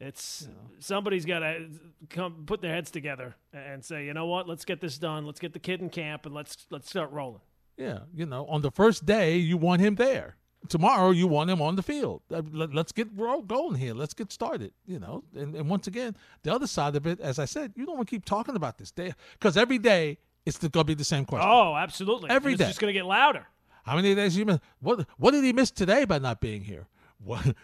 it's 0.00 0.48
somebody's 0.78 1.26
got 1.26 1.40
to 1.40 1.66
come 2.08 2.44
put 2.46 2.62
their 2.62 2.72
heads 2.72 2.90
together 2.90 3.34
and 3.52 3.84
say, 3.84 4.06
you 4.06 4.14
know 4.14 4.24
what, 4.24 4.48
let's 4.48 4.64
get 4.64 4.80
this 4.80 4.96
done. 4.96 5.26
Let's 5.26 5.38
get 5.38 5.52
the 5.52 5.58
kid 5.58 5.82
in 5.82 5.90
camp 5.90 6.24
and 6.24 6.34
let's 6.34 6.64
let's 6.70 6.88
start 6.88 7.10
rolling. 7.12 7.42
Yeah, 7.76 8.00
you 8.14 8.26
know, 8.26 8.46
on 8.46 8.62
the 8.62 8.70
first 8.70 9.04
day 9.04 9.36
you 9.36 9.56
want 9.56 9.80
him 9.80 9.96
there. 9.96 10.36
Tomorrow 10.68 11.10
you 11.10 11.26
want 11.26 11.50
him 11.50 11.60
on 11.60 11.76
the 11.76 11.82
field. 11.82 12.22
Uh, 12.32 12.40
let- 12.52 12.72
Let's 12.72 12.92
get 12.92 13.14
going 13.16 13.74
here. 13.74 13.92
Let's 13.94 14.14
get 14.14 14.32
started. 14.32 14.72
You 14.86 14.98
know, 14.98 15.24
and, 15.34 15.54
and 15.54 15.68
once 15.68 15.86
again, 15.86 16.16
the 16.42 16.54
other 16.54 16.66
side 16.66 16.96
of 16.96 17.06
it, 17.06 17.20
as 17.20 17.38
I 17.38 17.44
said, 17.44 17.72
you 17.76 17.84
don't 17.84 17.96
want 17.96 18.08
to 18.08 18.14
keep 18.16 18.24
talking 18.24 18.56
about 18.56 18.78
this 18.78 18.90
day 18.90 19.12
because 19.38 19.56
every 19.56 19.78
day 19.78 20.18
it's 20.46 20.56
going 20.58 20.70
to 20.72 20.84
be 20.84 20.94
the 20.94 21.04
same 21.04 21.24
question. 21.26 21.48
Oh, 21.50 21.74
absolutely. 21.76 22.30
Every 22.30 22.52
And 22.52 22.58
day. 22.58 22.64
It's 22.64 22.70
just 22.70 22.80
going 22.80 22.92
to 22.94 22.98
get 22.98 23.04
louder. 23.06 23.46
How 23.84 23.96
many 23.96 24.14
days 24.14 24.36
you 24.36 24.46
miss? 24.46 24.58
What 24.80 25.06
What 25.18 25.32
did 25.32 25.44
he 25.44 25.52
miss 25.52 25.70
today 25.70 26.04
by 26.06 26.18
not 26.18 26.40
being 26.40 26.62
here? 26.64 26.86
What, 27.24 27.56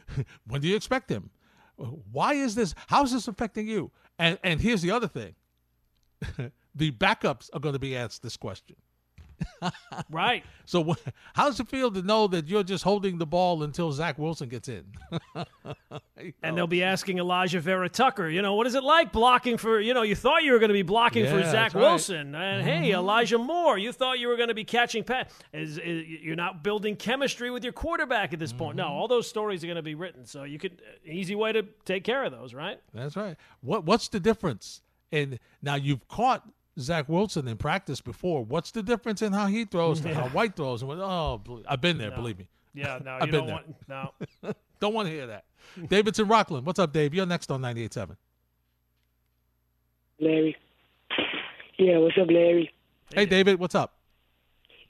when 0.46 0.60
do 0.62 0.68
you 0.68 0.76
expect 0.76 1.10
him? 1.10 1.30
Why 2.12 2.34
is 2.34 2.54
this? 2.54 2.74
How 2.86 3.02
is 3.04 3.12
this 3.12 3.28
affecting 3.28 3.66
you? 3.68 3.90
And 4.18 4.38
and 4.42 4.60
here's 4.60 4.80
the 4.82 4.90
other 4.90 5.08
thing: 5.08 5.34
the 6.74 6.90
backups 6.92 7.50
are 7.52 7.60
going 7.60 7.72
to 7.74 7.78
be 7.78 7.96
asked 7.96 8.22
this 8.22 8.36
question. 8.36 8.76
Right. 10.10 10.44
So 10.70 10.84
wh- 10.84 11.08
how 11.34 11.46
does 11.46 11.58
it 11.58 11.66
feel 11.66 11.90
to 11.90 12.00
know 12.00 12.28
that 12.28 12.46
you're 12.46 12.62
just 12.62 12.84
holding 12.84 13.18
the 13.18 13.26
ball 13.26 13.64
until 13.64 13.90
Zach 13.90 14.20
Wilson 14.20 14.48
gets 14.48 14.68
in? 14.68 14.84
And 16.42 16.56
they'll 16.56 16.66
be 16.66 16.84
asking 16.84 17.16
Alijah 17.16 17.60
Vera-Tucker, 17.60 18.28
you 18.28 18.40
know, 18.42 18.54
what 18.54 18.66
is 18.68 18.74
it 18.74 18.84
like 18.84 19.10
blocking 19.10 19.56
for, 19.56 19.80
you 19.80 19.94
know, 19.94 20.02
you 20.02 20.14
thought 20.14 20.44
you 20.44 20.52
were 20.52 20.58
going 20.58 20.68
to 20.68 20.74
be 20.74 20.82
blocking 20.82 21.24
for 21.26 21.40
Yeah, 21.40 21.50
Zach 21.50 21.72
that's 21.72 21.74
right. 21.74 21.80
Mm-hmm. 21.80 21.90
Wilson. 21.90 22.34
And 22.36 22.62
hey, 22.62 22.92
Elijah 22.92 23.38
Moore, 23.38 23.78
you 23.78 23.90
thought 23.90 24.18
you 24.20 24.28
were 24.28 24.36
going 24.36 24.48
to 24.48 24.54
be 24.54 24.64
catching 24.64 25.02
pass. 25.02 25.26
Is, 25.52 25.78
is, 25.78 26.06
you're 26.06 26.36
not 26.36 26.62
building 26.62 26.94
chemistry 26.94 27.50
with 27.50 27.64
your 27.64 27.72
quarterback 27.72 28.32
at 28.32 28.38
this 28.38 28.52
point. 28.52 28.76
Mm-hmm. 28.76 28.88
No, 28.88 28.94
all 28.94 29.08
those 29.08 29.28
stories 29.28 29.64
are 29.64 29.66
going 29.66 29.76
to 29.76 29.82
be 29.82 29.94
written. 29.96 30.24
So 30.24 30.44
you 30.44 30.58
could, 30.58 30.82
easy 31.04 31.34
way 31.34 31.52
to 31.52 31.64
take 31.84 32.04
care 32.04 32.22
of 32.22 32.30
those, 32.30 32.54
right? 32.54 32.78
That's 32.94 33.16
right. 33.16 33.36
What 33.62 33.84
What's 33.84 34.08
the 34.08 34.20
difference? 34.20 34.82
And 35.10 35.40
now 35.62 35.74
you've 35.74 36.06
caught 36.06 36.46
Zach 36.80 37.08
Wilson 37.08 37.46
in 37.48 37.56
practice 37.56 38.00
before. 38.00 38.44
What's 38.44 38.70
the 38.70 38.82
difference 38.82 39.22
in 39.22 39.32
how 39.32 39.46
he 39.46 39.64
throws 39.64 40.00
to 40.02 40.14
how 40.14 40.28
White 40.30 40.56
throws? 40.56 40.82
And 40.82 40.88
what, 40.88 40.98
oh, 40.98 41.40
I've 41.68 41.80
been 41.80 41.98
there. 41.98 42.10
Believe 42.10 42.38
me. 42.38 42.48
Yeah, 42.74 42.98
no, 43.04 43.12
I've 43.20 43.26
you 43.26 43.32
been 43.32 43.46
don't 43.46 43.46
there. 43.46 43.54
want, 43.88 44.22
no. 44.44 44.52
Don't 44.80 44.94
want 44.94 45.08
to 45.08 45.12
hear 45.14 45.26
that. 45.26 45.44
David 45.88 46.18
in 46.18 46.26
Rockland, 46.26 46.64
what's 46.64 46.78
up, 46.78 46.90
Dave? 46.90 47.12
You're 47.12 47.26
next 47.26 47.50
on 47.50 47.60
98.7. 47.60 48.16
Larry. 50.18 50.56
Yeah, 51.78 51.98
what's 51.98 52.16
up, 52.18 52.28
Larry? 52.30 52.70
Hey, 53.14 53.26
David, 53.26 53.58
what's 53.58 53.74
up? 53.74 53.98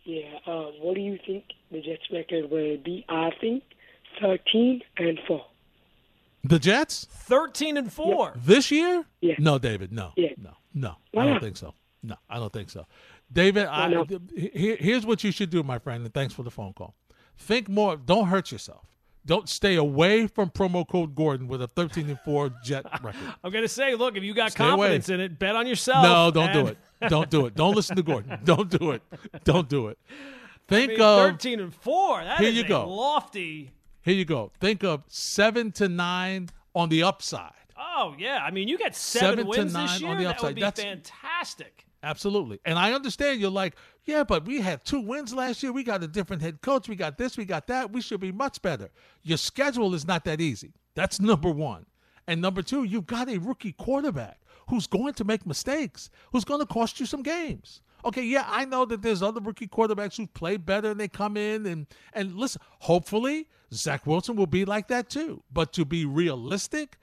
Yeah, 0.05 0.29
um, 0.47 0.73
what 0.81 0.95
do 0.95 1.01
you 1.01 1.19
think 1.27 1.45
the 1.71 1.81
Jets 1.81 2.03
record 2.13 2.51
will 2.51 2.77
be? 2.79 3.05
I 3.09 3.31
think 3.41 3.63
13 4.21 4.83
and 4.99 5.19
4. 5.27 5.45
The 6.45 6.59
Jets 6.59 7.07
13 7.11 7.77
and 7.77 7.93
4. 7.93 8.35
this 8.37 8.71
year? 8.71 9.05
Yeah. 9.21 9.35
No, 9.39 9.59
David. 9.59 9.93
No. 9.93 10.13
Yeah. 10.17 10.31
No. 10.39 10.53
No. 10.73 10.95
Why 11.13 11.23
I 11.23 11.25
don't 11.27 11.35
not? 11.35 11.43
think 11.43 11.57
so. 11.57 11.75
No, 12.03 12.17
I 12.29 12.39
don't 12.39 12.53
think 12.53 12.71
so. 12.71 12.87
David, 13.33 13.67
I, 13.67 14.05
here, 14.35 14.77
here's 14.81 15.05
what 15.07 15.23
you 15.23 15.31
should 15.31 15.51
do, 15.51 15.63
my 15.63 15.79
friend, 15.79 16.05
and 16.05 16.13
thanks 16.15 16.33
for 16.35 16.43
the 16.43 16.51
phone 16.51 16.73
call. 16.73 16.95
Think 17.37 17.69
more. 17.69 17.97
Don't 17.97 18.29
hurt 18.29 18.51
yourself. 18.51 18.87
Don't 19.27 19.49
stay 19.51 19.77
away 19.77 20.27
from 20.27 20.49
promo 20.51 20.89
code 20.89 21.15
Gordon 21.15 21.47
with 21.47 21.61
a 21.61 21.69
13 21.69 22.09
and 22.09 22.19
4 22.25 22.51
Jet 22.65 22.87
record. 23.03 23.35
I'm 23.45 23.53
going 23.53 23.63
to 23.65 23.69
say, 23.69 23.95
look, 23.95 24.17
if 24.17 24.23
you 24.23 24.33
got 24.33 24.53
Stay 24.53 24.65
away. 24.65 24.71
confidence 24.71 25.09
in 25.11 25.21
it, 25.21 25.39
bet 25.39 25.55
on 25.55 25.67
yourself. 25.67 26.03
No, 26.03 26.31
don't 26.31 26.53
do 26.55 26.67
it. 26.69 26.79
Don't 27.09 27.29
do 27.31 27.45
it. 27.47 27.55
Don't 27.55 27.75
listen 27.77 27.97
to 27.97 28.03
Gordon. 28.03 28.39
Don't 28.45 28.71
do 28.71 28.93
it. 28.93 29.03
Don't 29.45 29.69
do 29.69 29.89
it. 29.89 29.99
I 30.11 30.15
Think 30.69 30.93
mean, 30.93 31.01
of 31.03 31.19
13 31.33 31.61
and 31.61 31.75
4. 31.75 32.25
That 32.25 32.39
Here 32.41 32.49
is 32.49 32.55
you 32.57 32.65
go. 32.67 32.89
lofty. 32.89 33.71
here 34.03 34.15
you 34.15 34.25
go. 34.25 34.53
Think 34.61 34.85
of 34.85 35.03
seven 35.09 35.71
to 35.73 35.89
nine 35.89 36.49
on 36.75 36.89
the 36.89 37.03
upside. 37.03 37.53
Oh, 37.77 38.15
yeah. 38.19 38.39
I 38.43 38.51
mean, 38.51 38.69
you 38.69 38.79
get 38.79 38.95
seven, 38.97 39.29
Seven 39.39 39.45
to 39.45 39.51
wins 39.51 39.73
nine 39.75 39.87
this 39.87 40.03
on 40.03 40.09
year. 40.09 40.17
the 40.19 40.25
That 40.25 40.31
upside. 40.31 40.49
would 40.49 40.55
be 40.57 40.61
That's- 40.63 40.83
fantastic. 40.85 41.87
Absolutely. 42.03 42.61
And 42.65 42.79
I 42.79 42.93
understand 42.93 43.41
you're 43.41 43.51
like, 43.51 43.77
yeah, 44.05 44.25
but 44.25 44.47
we 44.47 44.61
had 44.61 44.85
two 44.85 45.01
wins 45.01 45.35
last 45.35 45.63
year. 45.63 45.73
We 45.73 45.85
got 45.85 46.03
a 46.03 46.09
different 46.09 46.41
head 46.41 46.63
coach. 46.63 46.89
We 46.89 46.97
got 46.97 47.19
this, 47.19 47.37
we 47.37 47.45
got 47.45 47.67
that. 47.67 47.93
We 47.93 48.01
should 48.01 48.21
be 48.21 48.33
much 48.33 48.63
better. 48.63 48.89
Your 49.23 49.39
schedule 49.39 49.95
is 49.95 50.07
not 50.07 50.25
that 50.25 50.41
easy. 50.41 50.73
That's 50.95 51.21
number 51.21 51.51
one. 51.51 51.87
And 52.27 52.41
number 52.41 52.63
two, 52.63 52.85
you've 52.85 53.07
got 53.07 53.29
a 53.29 53.39
rookie 53.39 53.73
quarterback 53.73 54.41
who's 54.69 54.87
going 54.87 55.15
to 55.15 55.25
make 55.25 55.47
mistakes, 55.47 56.11
who's 56.33 56.45
going 56.45 56.61
to 56.61 56.67
cost 56.67 57.01
you 57.01 57.07
some 57.07 57.23
games. 57.23 57.83
Okay, 58.05 58.23
yeah, 58.23 58.45
I 58.47 58.65
know 58.65 58.87
that 58.87 59.03
there's 59.03 59.23
other 59.23 59.41
rookie 59.41 59.67
quarterbacks 59.67 60.17
who 60.17 60.27
play 60.27 60.57
better 60.57 60.93
and 60.93 60.99
they 61.01 61.09
come 61.09 61.37
in 61.37 61.67
and 61.67 61.87
and 62.15 62.35
listen, 62.35 62.63
hopefully 62.79 63.49
Zach 63.75 64.07
Wilson 64.07 64.37
will 64.37 64.47
be 64.47 64.65
like 64.65 64.89
that 64.89 65.11
too. 65.11 65.43
But 65.53 65.73
to 65.75 65.85
be 65.85 66.07
realistic, 66.07 66.97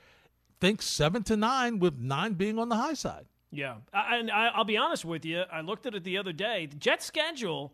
think 0.59 0.81
seven 0.81 1.23
to 1.23 1.37
nine 1.37 1.77
with 1.77 1.99
nine 1.99 2.33
being 2.33 2.57
on 2.57 2.69
the 2.69 2.75
high 2.75 2.95
side. 2.95 3.25
Yeah, 3.51 3.75
I, 3.93 4.17
and 4.17 4.29
I, 4.29 4.47
I'll 4.47 4.65
be 4.65 4.77
honest 4.77 5.05
with 5.05 5.25
you. 5.25 5.43
I 5.51 5.61
looked 5.61 5.85
at 5.85 5.95
it 5.95 6.03
the 6.03 6.17
other 6.17 6.33
day. 6.33 6.65
The 6.65 6.75
Jets' 6.75 7.05
schedule 7.05 7.73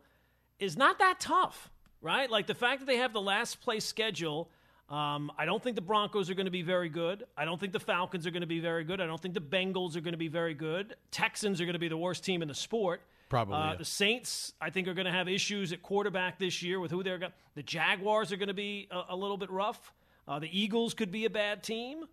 is 0.59 0.77
not 0.77 0.99
that 0.99 1.19
tough, 1.19 1.71
right? 2.01 2.29
Like 2.29 2.47
the 2.47 2.55
fact 2.55 2.79
that 2.79 2.85
they 2.85 2.97
have 2.97 3.13
the 3.13 3.21
last 3.21 3.61
place 3.61 3.85
schedule. 3.85 4.49
Um, 4.89 5.31
I 5.37 5.45
don't 5.45 5.63
think 5.63 5.75
the 5.75 5.81
Broncos 5.81 6.29
are 6.29 6.35
going 6.35 6.45
to 6.45 6.51
be 6.51 6.61
very 6.61 6.89
good. 6.89 7.23
I 7.35 7.45
don't 7.45 7.59
think 7.59 7.73
the 7.73 7.79
Falcons 7.79 8.27
are 8.27 8.31
going 8.31 8.41
to 8.41 8.47
be 8.47 8.59
very 8.59 8.83
good. 8.83 9.01
I 9.01 9.07
don't 9.07 9.19
think 9.19 9.33
the 9.33 9.41
Bengals 9.41 9.95
are 9.95 10.01
going 10.01 10.13
to 10.13 10.17
be 10.17 10.27
very 10.27 10.53
good. 10.53 10.95
Texans 11.09 11.59
are 11.61 11.65
going 11.65 11.73
to 11.73 11.79
be 11.79 11.87
the 11.87 11.97
worst 11.97 12.23
team 12.23 12.41
in 12.41 12.47
the 12.47 12.53
sport. 12.53 13.01
Probably. 13.29 13.55
Uh, 13.55 13.71
yeah. 13.71 13.75
The 13.77 13.85
Saints, 13.85 14.53
I 14.61 14.69
think, 14.69 14.87
are 14.87 14.93
going 14.93 15.05
to 15.07 15.11
have 15.11 15.27
issues 15.27 15.73
at 15.73 15.81
quarterback 15.81 16.37
this 16.37 16.61
year 16.61 16.79
with 16.79 16.91
who 16.91 17.01
they're 17.01 17.17
going. 17.17 17.31
The 17.55 17.63
Jaguars 17.63 18.31
are 18.31 18.37
going 18.37 18.49
to 18.49 18.53
be 18.53 18.87
a, 18.91 19.01
a 19.09 19.15
little 19.15 19.37
bit 19.37 19.49
rough. 19.49 19.93
Uh, 20.27 20.37
the 20.37 20.49
Eagles 20.51 20.93
could 20.93 21.11
be 21.11 21.25
a 21.25 21.29
bad 21.29 21.63
team. 21.63 22.05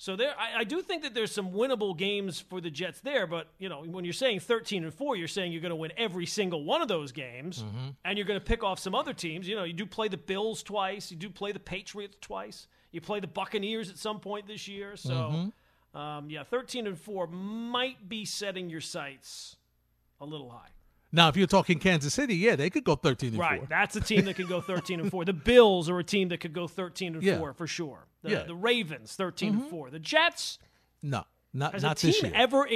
So 0.00 0.14
there, 0.14 0.32
I, 0.38 0.60
I 0.60 0.64
do 0.64 0.80
think 0.80 1.02
that 1.02 1.12
there's 1.12 1.32
some 1.32 1.50
winnable 1.50 1.96
games 1.98 2.38
for 2.40 2.60
the 2.60 2.70
Jets 2.70 3.00
there. 3.00 3.26
But 3.26 3.48
you 3.58 3.68
know, 3.68 3.82
when 3.82 4.04
you're 4.04 4.12
saying 4.12 4.40
13 4.40 4.84
and 4.84 4.94
four, 4.94 5.16
you're 5.16 5.26
saying 5.26 5.50
you're 5.50 5.60
going 5.60 5.70
to 5.70 5.76
win 5.76 5.92
every 5.96 6.24
single 6.24 6.62
one 6.64 6.82
of 6.82 6.88
those 6.88 7.10
games, 7.12 7.62
Mm-hmm. 7.64 7.88
and 8.04 8.16
you're 8.16 8.26
going 8.26 8.38
to 8.38 8.44
pick 8.44 8.62
off 8.62 8.78
some 8.78 8.94
other 8.94 9.12
teams. 9.12 9.48
You 9.48 9.56
know, 9.56 9.64
you 9.64 9.72
do 9.72 9.86
play 9.86 10.06
the 10.08 10.16
Bills 10.16 10.62
twice, 10.62 11.10
you 11.10 11.16
do 11.16 11.28
play 11.28 11.50
the 11.52 11.58
Patriots 11.60 12.16
twice, 12.20 12.68
you 12.92 13.00
play 13.00 13.18
the 13.20 13.26
Buccaneers 13.26 13.90
at 13.90 13.98
some 13.98 14.20
point 14.20 14.46
this 14.46 14.68
year. 14.68 14.96
So, 14.96 15.10
Mm-hmm. 15.12 15.98
um, 15.98 16.30
yeah, 16.30 16.44
13 16.44 16.86
and 16.86 16.96
four 16.98 17.26
might 17.26 18.08
be 18.08 18.24
setting 18.24 18.70
your 18.70 18.80
sights 18.80 19.56
a 20.20 20.24
little 20.24 20.48
high. 20.50 20.70
Now, 21.10 21.28
if 21.28 21.36
you're 21.36 21.46
talking 21.46 21.78
Kansas 21.78 22.12
City, 22.12 22.36
yeah, 22.36 22.54
they 22.56 22.68
could 22.70 22.84
go 22.84 22.94
13 22.94 23.30
and 23.30 23.38
Right, 23.38 23.60
4. 23.60 23.66
that's 23.68 23.96
a 23.96 24.00
team 24.00 24.26
that 24.26 24.34
could 24.36 24.48
go 24.48 24.60
13 24.60 25.00
and 25.00 25.10
4. 25.10 25.24
The 25.24 25.32
Bills 25.52 25.88
are 25.88 25.98
a 25.98 26.04
team 26.04 26.28
that 26.28 26.38
could 26.40 26.52
go 26.52 26.68
13 26.68 27.14
and 27.14 27.22
Yeah. 27.22 27.38
4 27.38 27.54
for 27.54 27.66
sure. 27.66 28.06
The, 28.22 28.30
Yeah. 28.30 28.36
Mm-hmm. 28.40 28.48
the 28.48 28.54
Ravens 28.56 29.14
13 29.14 29.54
and 29.54 29.64
4. 29.70 29.90
The 29.90 29.98
Jets 29.98 30.58
No, 31.02 31.24
not 31.54 31.72
has 31.72 31.82
not 31.82 31.92
a 31.96 32.00
team 32.00 32.10
this 32.10 32.22
year. 32.22 32.32
ever 32.34 32.68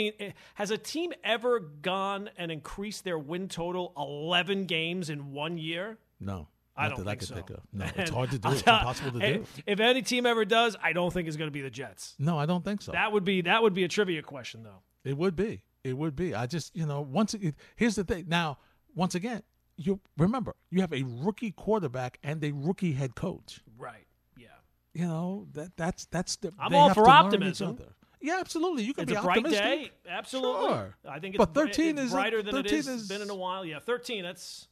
has 0.55 0.71
a 0.71 0.79
team 0.79 1.13
ever 1.23 1.61
gone 1.61 2.31
and 2.39 2.51
increased 2.51 3.05
their 3.05 3.19
win 3.19 3.49
total 3.49 3.93
11 3.99 4.65
games 4.65 5.11
in 5.11 5.33
one 5.33 5.59
year? 5.59 5.99
no, 6.19 6.49
I 6.75 6.89
don't 6.89 7.01
that 7.05 7.09
I 7.09 7.11
think 7.11 7.19
could 7.21 7.29
so. 7.29 7.35
think. 7.35 7.51
No, 7.75 7.87
it's 8.03 8.11
hard 8.11 8.31
to 8.31 8.39
do. 8.39 8.49
It's 8.49 8.61
impossible 8.63 9.21
to 9.21 9.35
do. 9.35 9.45
If 9.67 9.79
any 9.79 10.01
team 10.01 10.25
ever 10.25 10.47
does, 10.47 10.75
I 10.83 10.95
don't 10.95 11.13
think 11.13 11.29
it's 11.29 11.37
going 11.37 11.49
to 11.49 11.53
be 11.53 11.61
the 11.61 11.69
Jets. 11.69 12.15
No, 12.19 12.39
I 12.39 12.47
don't 12.47 12.65
think 12.65 12.81
so. 12.81 12.93
That 12.93 13.13
would 13.13 13.25
be 13.25 13.43
that 13.43 13.63
would 13.63 13.75
be 13.75 13.85
a 13.85 13.89
trivia 13.89 14.23
question 14.23 14.63
though. 14.63 14.81
It 15.05 15.19
would 15.19 15.37
be. 15.37 15.65
It 15.85 15.97
would 15.97 16.15
be. 16.15 16.35
I 16.35 16.47
just, 16.47 16.75
you 16.77 16.87
know, 16.87 17.01
once 17.01 17.35
it, 17.35 17.55
here's 17.77 17.97
the 17.97 18.05
thing. 18.05 18.27
Now, 18.29 18.59
once 18.95 19.15
again, 19.15 19.43
you 19.77 20.01
remember 20.17 20.55
you 20.71 20.81
have 20.81 20.93
a 20.93 21.03
rookie 21.03 21.51
quarterback 21.51 22.19
and 22.23 22.43
a 22.45 22.53
rookie 22.53 22.93
head 22.93 23.15
coach. 23.17 23.61
Right. 23.77 24.07
Yeah. 24.37 24.47
You 24.95 25.07
know 25.07 25.49
that 25.55 25.77
that's 25.77 26.05
that's 26.07 26.37
the. 26.37 26.53
I'm 26.59 26.75
all 26.75 26.89
for 26.91 26.95
to 26.95 27.01
learn 27.01 27.09
each 27.09 27.25
optimism. 27.25 27.79
Yeah, 28.21 28.37
absolutely. 28.39 28.85
You 28.85 28.95
can 28.95 29.03
It's 29.03 29.13
be 29.13 29.19
a 29.19 29.23
bright 29.23 29.39
optimistic. 29.39 29.65
day. 29.65 29.91
Absolutely. 30.09 30.69
Sure. 30.69 30.97
I 31.09 31.19
think 31.19 31.35
it's, 31.35 31.45
But 31.45 31.55
13 31.55 31.99
it's 31.99 32.07
is 32.07 32.13
a- 32.13 32.15
brighter 32.15 32.43
than 32.43 32.55
it 32.55 32.63
13 32.63 32.79
is, 32.79 32.87
is- 32.89 33.09
been 33.09 33.21
in 33.23 33.31
a 33.31 33.35
while. 33.35 33.65
Yeah, 33.65 33.81
13 33.81 34.23
that's 34.23 34.69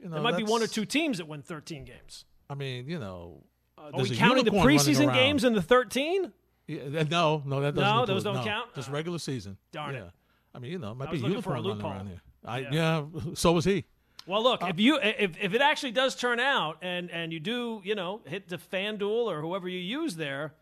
You 0.00 0.06
know, 0.08 0.14
there 0.14 0.22
might 0.22 0.36
be 0.36 0.42
one 0.42 0.62
or 0.62 0.66
two 0.66 0.84
teams 0.84 1.18
that 1.18 1.28
win 1.28 1.42
13 1.42 1.84
games. 1.84 2.24
I 2.50 2.54
mean, 2.54 2.88
you 2.88 2.98
know, 2.98 3.44
uh, 3.76 3.90
Are 3.94 4.02
we 4.02 4.10
a 4.10 4.14
counting 4.16 4.44
the 4.44 4.50
preseason 4.50 5.14
games 5.14 5.44
in 5.44 5.52
the 5.52 5.62
13? 5.62 6.32
Yeah, 6.68 7.02
no, 7.04 7.42
no, 7.46 7.60
that 7.62 7.74
doesn't. 7.74 7.96
No, 7.96 8.06
those 8.06 8.22
don't 8.22 8.36
no, 8.36 8.44
count? 8.44 8.74
Just 8.74 8.90
regular 8.90 9.18
season. 9.18 9.56
darn 9.72 9.94
yeah. 9.94 10.02
it. 10.02 10.10
I 10.54 10.58
mean, 10.58 10.70
you 10.72 10.78
know, 10.78 10.92
it 10.92 10.96
might 10.96 11.08
I 11.08 11.12
be 11.12 11.16
was 11.16 11.22
a 11.22 11.26
looking 11.26 11.42
for 11.42 11.56
a 11.56 11.62
running 11.62 11.80
around 11.80 12.08
here. 12.08 12.20
I, 12.44 12.58
Yeah. 12.58 12.68
yeah. 12.70 13.04
so 13.34 13.52
was 13.52 13.64
he. 13.64 13.84
Well, 14.26 14.42
look, 14.42 14.62
Uh, 14.62 14.66
if 14.66 14.78
you 14.78 14.98
if, 15.00 15.42
if 15.42 15.54
it 15.54 15.62
actually 15.62 15.92
does 15.92 16.14
turn 16.14 16.38
out 16.38 16.76
and 16.82 17.10
and 17.10 17.32
you 17.32 17.40
do, 17.40 17.80
you 17.82 17.94
know, 17.94 18.20
hit 18.26 18.48
the 18.48 18.58
FanDuel 18.58 19.26
or 19.26 19.40
whoever 19.40 19.66
you 19.66 19.78
use 19.78 20.16
there, 20.16 20.52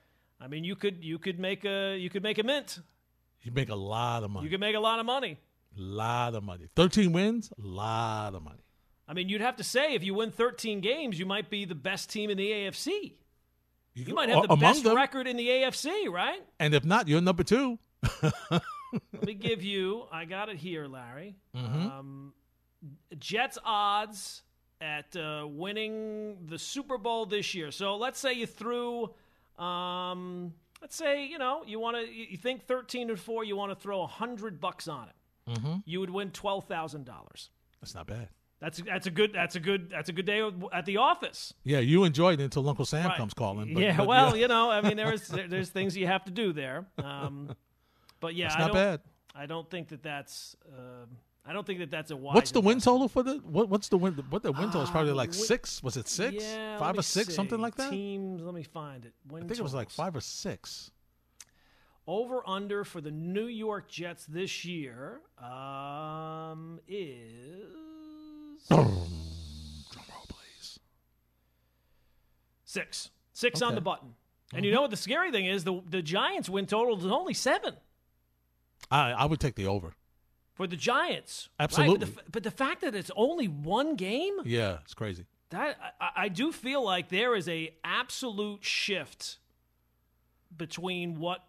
I 0.40 0.46
mean, 0.46 0.62
you 0.62 0.76
could 0.76 1.04
you 1.04 1.18
could 1.18 1.40
make 1.40 1.64
a 1.64 1.96
you 1.96 2.08
could 2.08 2.22
make 2.22 2.38
a 2.38 2.44
mint. 2.44 2.78
You 3.42 3.50
make 3.50 3.68
a 3.68 3.74
lot 3.74 4.22
of 4.22 4.30
money. 4.30 4.44
You 4.44 4.50
could 4.50 4.60
make 4.60 4.76
a 4.76 4.80
lot 4.80 5.00
of 5.00 5.06
money. 5.06 5.38
A 5.76 5.80
lot 5.80 6.34
of 6.36 6.44
money. 6.44 6.68
Thirteen 6.76 7.12
wins, 7.12 7.50
a 7.58 7.66
lot 7.66 8.34
of 8.34 8.42
money. 8.42 8.62
I 9.08 9.14
mean, 9.14 9.28
you'd 9.28 9.40
have 9.40 9.56
to 9.56 9.64
say 9.64 9.94
if 9.94 10.02
you 10.02 10.14
win 10.14 10.32
13 10.32 10.80
games, 10.80 11.18
you 11.18 11.26
might 11.26 11.48
be 11.48 11.64
the 11.64 11.76
best 11.76 12.10
team 12.10 12.28
in 12.28 12.36
the 12.36 12.50
AFC. 12.50 13.14
You 13.96 14.14
might 14.14 14.28
have 14.28 14.46
the 14.46 14.56
best 14.56 14.84
them. 14.84 14.94
record 14.94 15.26
in 15.26 15.36
the 15.36 15.48
AFC, 15.48 16.08
right? 16.10 16.42
And 16.60 16.74
if 16.74 16.84
not, 16.84 17.08
you're 17.08 17.22
number 17.22 17.42
two. 17.42 17.78
Let 18.22 18.62
me 19.24 19.34
give 19.34 19.62
you. 19.62 20.04
I 20.12 20.26
got 20.26 20.48
it 20.50 20.56
here, 20.56 20.86
Larry. 20.86 21.36
Mm-hmm. 21.56 21.86
Um, 21.86 22.32
Jets 23.18 23.58
odds 23.64 24.42
at 24.80 25.16
uh, 25.16 25.46
winning 25.48 26.46
the 26.46 26.58
Super 26.58 26.98
Bowl 26.98 27.24
this 27.26 27.54
year. 27.54 27.70
So 27.70 27.96
let's 27.96 28.18
say 28.18 28.34
you 28.34 28.46
threw. 28.46 29.14
Um, 29.58 30.52
let's 30.82 30.94
say 30.94 31.24
you 31.26 31.38
know 31.38 31.62
you 31.66 31.80
want 31.80 31.96
to. 31.96 32.12
You 32.12 32.36
think 32.36 32.66
thirteen 32.66 33.08
and 33.08 33.18
four. 33.18 33.44
You 33.44 33.56
want 33.56 33.72
to 33.72 33.76
throw 33.76 34.02
a 34.02 34.06
hundred 34.06 34.60
bucks 34.60 34.88
on 34.88 35.08
it. 35.08 35.52
Mm-hmm. 35.52 35.76
You 35.86 36.00
would 36.00 36.10
win 36.10 36.30
twelve 36.30 36.66
thousand 36.66 37.06
dollars. 37.06 37.50
That's 37.80 37.94
not 37.94 38.06
bad. 38.06 38.28
That's 38.60 38.78
that's 38.78 39.06
a 39.06 39.10
good 39.10 39.32
that's 39.34 39.54
a 39.54 39.60
good 39.60 39.90
that's 39.90 40.08
a 40.08 40.12
good 40.12 40.24
day 40.26 40.48
at 40.72 40.86
the 40.86 40.96
office. 40.96 41.52
Yeah, 41.62 41.80
you 41.80 42.04
enjoyed 42.04 42.40
it 42.40 42.44
until 42.44 42.66
Uncle 42.68 42.86
Sam 42.86 43.06
Right. 43.08 43.16
comes 43.16 43.34
calling. 43.34 43.74
But, 43.74 43.82
yeah, 43.82 43.96
but 43.96 44.06
well, 44.06 44.34
you 44.36 44.48
know, 44.48 44.70
I 44.70 44.80
mean, 44.80 44.96
there 44.96 45.12
is 45.12 45.28
there, 45.36 45.46
there's 45.46 45.68
things 45.68 45.96
you 45.96 46.06
have 46.06 46.24
to 46.24 46.30
do 46.30 46.52
there. 46.54 46.86
Um, 46.96 47.54
but 48.20 48.34
yeah, 48.34 48.46
That's 48.48 48.56
I 48.56 48.58
not 48.60 48.66
don't, 48.68 48.74
bad. 48.74 49.00
I 49.34 49.46
don't 49.46 49.70
think 49.70 49.88
that 49.88 50.02
that's. 50.02 50.56
um 50.76 51.08
I 51.48 51.52
don't 51.52 51.64
think 51.64 51.78
that 51.78 51.92
that's 51.92 52.10
a 52.10 52.16
wise. 52.16 52.34
What's 52.34 52.50
the 52.50 52.60
win 52.60 52.80
total 52.80 53.08
for 53.08 53.22
the 53.22 53.34
what? 53.44 53.68
What's 53.68 53.88
the 53.88 53.98
win? 53.98 54.14
What 54.30 54.42
the 54.42 54.50
win 54.50 54.64
total 54.66 54.82
is 54.82 54.90
probably 54.90 55.12
Uh, 55.12 55.16
like 55.16 55.30
win- 55.30 55.38
six. 55.38 55.80
Was 55.82 55.96
it 55.96 56.08
six? 56.08 56.42
Yeah, 56.42 56.78
five 56.78 56.98
or 56.98 57.02
six, 57.02 57.34
something 57.34 57.60
like 57.60 57.76
that. 57.76 57.90
Teams, 57.90 58.42
let 58.42 58.52
me 58.54 58.64
find 58.64 59.04
it. 59.04 59.12
Win 59.30 59.44
I 59.44 59.46
think 59.46 59.60
it 59.60 59.62
was 59.62 59.74
like 59.74 59.90
five 59.90 60.16
or 60.16 60.20
six. 60.20 60.90
Over 62.08 62.42
under 62.48 62.84
for 62.84 63.00
the 63.00 63.10
New 63.12 63.46
York 63.46 63.88
Jets 63.88 64.26
this 64.26 64.64
year 64.64 65.20
um, 65.38 66.80
is 66.88 67.74
Drum 68.68 68.86
roll, 68.86 70.26
please. 70.28 70.78
six. 72.64 73.10
Six 73.32 73.60
on 73.62 73.74
the 73.74 73.80
button. 73.80 74.14
And 74.54 74.64
you 74.64 74.72
know 74.72 74.80
what 74.82 74.90
the 74.90 74.96
scary 74.96 75.30
thing 75.30 75.46
is? 75.46 75.64
The 75.64 75.82
the 75.88 76.00
Giants 76.02 76.48
win 76.48 76.66
total 76.66 76.96
is 76.98 77.04
only 77.06 77.34
seven 77.34 77.74
I 78.90 79.12
I 79.12 79.24
would 79.26 79.40
take 79.40 79.56
the 79.56 79.66
over. 79.66 79.94
for 80.54 80.66
the 80.66 80.76
Giants. 80.76 81.48
right? 81.58 81.64
Absolutely. 81.64 82.06
But, 82.06 82.24
the, 82.24 82.30
but 82.30 82.42
the 82.44 82.50
fact 82.50 82.80
that 82.82 82.94
it's 82.94 83.10
only 83.16 83.46
one 83.48 83.96
game, 83.96 84.36
Yeah, 84.44 84.78
it's 84.84 84.94
crazy. 84.94 85.26
that 85.50 85.76
I, 86.00 86.10
I 86.24 86.28
do 86.28 86.50
feel 86.52 86.82
like 86.84 87.08
there 87.08 87.34
is 87.34 87.48
a 87.48 87.74
absolute 87.84 88.64
shift 88.64 89.38
between 90.56 91.18
what 91.18 91.44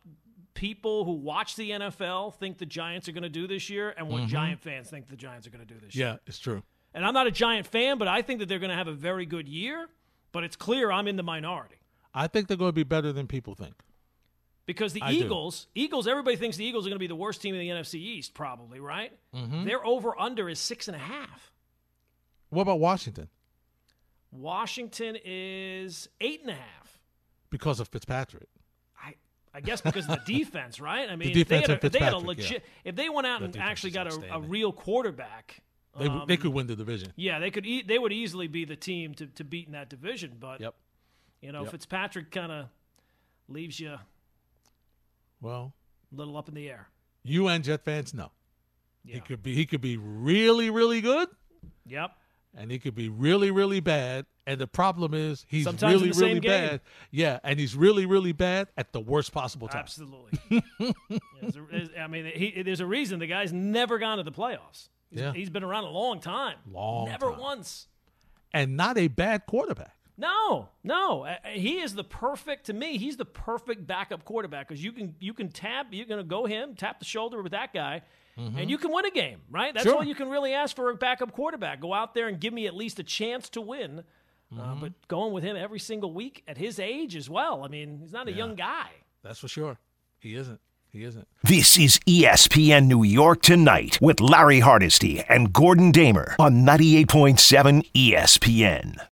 people 0.55 1.05
who 1.05 1.13
watch 1.13 1.55
the 1.55 1.69
NFL 1.69 2.33
think 2.35 2.57
the 2.57 2.65
Giants 2.65 3.07
are 3.07 3.11
going 3.13 3.23
to 3.23 3.29
do 3.29 3.47
this 3.47 3.69
year 3.69 3.93
and 3.95 4.09
what 4.09 4.25
Giant 4.27 4.59
fans 4.59 4.89
think 4.89 5.07
the 5.07 5.15
Giants 5.15 5.45
are 5.47 5.51
going 5.51 5.65
to 5.65 5.71
do 5.73 5.79
this 5.79 5.95
year. 5.95 6.07
Mm-hmm. 6.07 6.13
Yeah, 6.15 6.19
it's 6.27 6.39
true. 6.39 6.63
And 6.93 7.05
I'm 7.05 7.13
not 7.13 7.27
a 7.27 7.31
Giant 7.31 7.67
fan, 7.67 7.97
but 7.97 8.07
I 8.07 8.21
think 8.21 8.39
that 8.39 8.49
they're 8.49 8.59
going 8.59 8.71
to 8.71 8.75
have 8.75 8.87
a 8.87 8.93
very 8.93 9.25
good 9.25 9.47
year. 9.47 9.87
But 10.31 10.43
it's 10.43 10.55
clear 10.55 10.91
I'm 10.91 11.07
in 11.07 11.15
the 11.15 11.23
minority 11.23 11.77
I 12.13 12.27
think 12.27 12.47
they're 12.47 12.57
going 12.57 12.69
to 12.69 12.73
be 12.73 12.83
better 12.83 13.13
than 13.13 13.27
people 13.27 13.53
think. 13.53 13.75
because 14.65 14.91
the 14.93 15.01
I 15.03 15.11
do. 15.11 15.25
Eagles, 15.25 15.67
Eagles, 15.75 16.07
everybody 16.07 16.35
thinks 16.35 16.57
the 16.57 16.65
Eagles 16.65 16.85
are 16.85 16.89
going 16.89 16.95
to 16.95 16.99
be 16.99 17.07
the 17.07 17.15
worst 17.15 17.41
team 17.41 17.53
in 17.53 17.61
the 17.61 17.69
NFC 17.69 17.95
East, 17.95 18.33
probably, 18.33 18.79
right? 18.79 19.13
Mm-hmm. 19.35 19.65
Their 19.65 19.85
over 19.85 20.19
under 20.19 20.49
is 20.49 20.59
six 20.59 20.87
and 20.87 20.95
a 20.95 20.99
half. 20.99 21.53
What 22.49 22.63
about 22.63 22.79
Washington? 22.79 23.29
Washington 24.31 25.17
is 25.23 26.09
eight 26.19 26.41
and 26.41 26.49
a 26.49 26.55
half. 26.55 26.99
Because 27.49 27.79
of 27.79 27.87
Fitzpatrick. 27.87 28.49
I, 29.01 29.13
I 29.53 29.61
guess 29.61 29.81
because 29.81 30.09
of 30.09 30.19
the 30.25 30.33
defense, 30.39 30.79
right? 30.79 31.09
I 31.09 31.15
mean, 31.15 31.33
defense 31.33 31.39
if 31.39 31.47
they 31.47 31.73
had 31.73 31.83
a, 31.83 31.85
if 31.85 31.91
they 31.91 31.99
had 31.99 32.13
a 32.13 32.17
legit, 32.17 32.51
yeah. 32.51 32.89
if 32.89 32.95
they 32.95 33.09
went 33.09 33.27
out 33.27 33.41
That 33.41 33.55
and 33.55 33.57
actually 33.57 33.91
got 33.91 34.07
a, 34.07 34.35
a 34.35 34.41
real 34.41 34.71
quarterback, 34.71 35.61
They 35.99 36.07
um, 36.07 36.23
they 36.27 36.37
could 36.37 36.53
win 36.53 36.67
the 36.67 36.75
division. 36.75 37.11
yeah, 37.15 37.39
they 37.39 37.49
could. 37.51 37.65
E- 37.65 37.83
they 37.83 37.97
would 37.99 38.13
easily 38.13 38.47
be 38.47 38.65
the 38.65 38.75
team 38.75 39.13
to, 39.15 39.27
to 39.27 39.43
beat 39.43 39.65
in 39.67 39.73
that 39.73 39.89
division. 39.89 40.37
But 40.39 40.61
Yep. 40.61 40.75
you 41.41 41.51
know, 41.51 41.63
Yep. 41.63 41.71
Fitzpatrick 41.71 42.31
kind 42.31 42.51
of 42.51 42.65
leaves 43.47 43.79
you 43.79 43.95
well 45.41 45.73
a 46.11 46.15
little 46.15 46.37
up 46.37 46.47
in 46.49 46.55
the 46.55 46.69
air. 46.69 46.87
you 47.23 47.47
and 47.47 47.63
Jet 47.63 47.83
fans 47.83 48.13
know. 48.13 48.31
Yeah. 49.03 49.15
He 49.15 49.21
could 49.21 49.43
be 49.43 49.55
he 49.55 49.65
could 49.65 49.81
be 49.81 49.97
really 49.97 50.69
really 50.69 51.01
good, 51.01 51.29
Yep. 51.85 52.11
and 52.55 52.69
he 52.71 52.79
could 52.79 52.95
be 52.95 53.09
really, 53.09 53.51
really 53.51 53.79
bad. 53.79 54.25
And 54.45 54.61
the 54.61 54.67
problem 54.67 55.13
is 55.13 55.45
he's 55.49 55.65
Sometimes 55.65 56.01
really, 56.01 56.11
really 56.11 56.39
game. 56.39 56.49
bad. 56.69 56.81
Yeah, 57.11 57.39
and 57.43 57.59
he's 57.59 57.75
really, 57.75 58.05
really 58.05 58.31
bad 58.31 58.69
at 58.77 58.93
the 58.93 58.99
worst 59.01 59.33
possible 59.33 59.67
time. 59.67 59.81
Absolutely. 59.81 60.39
There's 61.41 61.55
a- 61.57 61.61
there's- 61.69 61.89
I 61.99 62.07
mean, 62.07 62.31
he, 62.33 62.61
there's 62.63 62.79
a 62.79 62.85
reason 62.85 63.19
the 63.19 63.27
guy's 63.27 63.51
never 63.51 63.97
gone 63.99 64.17
to 64.19 64.23
the 64.23 64.31
playoffs. 64.31 64.87
He's, 65.09 65.19
Yeah. 65.19 65.33
he's 65.33 65.49
been 65.49 65.63
around 65.63 65.85
a 65.85 65.89
long 65.89 66.19
time. 66.19 66.57
Long 66.71 67.07
Never 67.09 67.31
time. 67.31 67.39
once. 67.39 67.87
And 68.53 68.75
not 68.77 68.97
a 68.97 69.07
bad 69.07 69.45
quarterback. 69.45 69.93
No, 70.17 70.69
no. 70.83 71.25
Uh, 71.25 71.35
He 71.51 71.79
is 71.79 71.93
the 71.93 72.03
perfect 72.03 72.65
to 72.67 72.73
me. 72.73 72.97
He's 72.97 73.17
the 73.17 73.25
perfect 73.25 73.85
backup 73.85 74.25
quarterback 74.25 74.67
because 74.67 74.83
you 74.83 74.91
can 74.91 75.15
you 75.19 75.33
can 75.33 75.49
tap. 75.49 75.87
You're 75.91 76.07
going 76.07 76.19
to 76.19 76.23
go 76.27 76.45
him 76.45 76.75
tap 76.75 76.99
the 76.99 77.05
shoulder 77.05 77.41
with 77.43 77.51
that 77.51 77.71
guy, 77.73 78.01
and 78.35 78.69
you 78.69 78.77
can 78.79 78.91
win 78.91 79.05
a 79.05 79.11
game. 79.11 79.41
Right. 79.51 79.73
That's 79.73 79.85
Mm-hmm. 79.85 79.91
Sure. 79.91 79.97
all 79.99 80.03
you 80.07 80.15
can 80.15 80.29
really 80.29 80.53
ask 80.53 80.75
for 80.75 80.89
a 80.89 80.95
backup 80.95 81.31
quarterback. 81.33 81.79
Go 81.81 81.93
out 81.93 82.13
there 82.15 82.27
and 82.27 82.39
give 82.39 82.51
me 82.53 82.65
at 82.65 82.75
least 82.75 82.97
a 82.99 83.03
chance 83.03 83.49
to 83.49 83.61
win. 83.61 83.99
Uh, 84.51 84.55
Mm-hmm. 84.55 84.79
but 84.79 84.93
going 85.09 85.33
with 85.33 85.43
him 85.43 85.55
every 85.57 85.79
single 85.79 86.13
week 86.13 86.41
at 86.47 86.57
his 86.57 86.79
age 86.79 87.15
as 87.17 87.29
well. 87.29 87.63
I 87.65 87.67
mean, 87.67 87.99
he's 87.99 88.13
not 88.13 88.27
a 88.29 88.31
young 88.31 88.55
guy. 88.55 88.87
That's 89.21 89.39
for 89.39 89.49
sure. 89.49 89.77
He 90.19 90.35
isn't. 90.35 90.61
He 90.91 91.03
isn't. 91.03 91.27
This 91.43 91.77
is 91.77 91.99
ESPN 92.07 92.87
New 92.87 93.03
York 93.03 93.41
Tonight 93.41 93.99
with 94.01 94.19
Larry 94.19 94.61
Hardesty 94.61 95.21
and 95.29 95.53
Gordon 95.53 95.91
Damer 95.91 96.35
on 96.39 96.65
98.7 96.65 97.85
ESPN. 97.93 98.97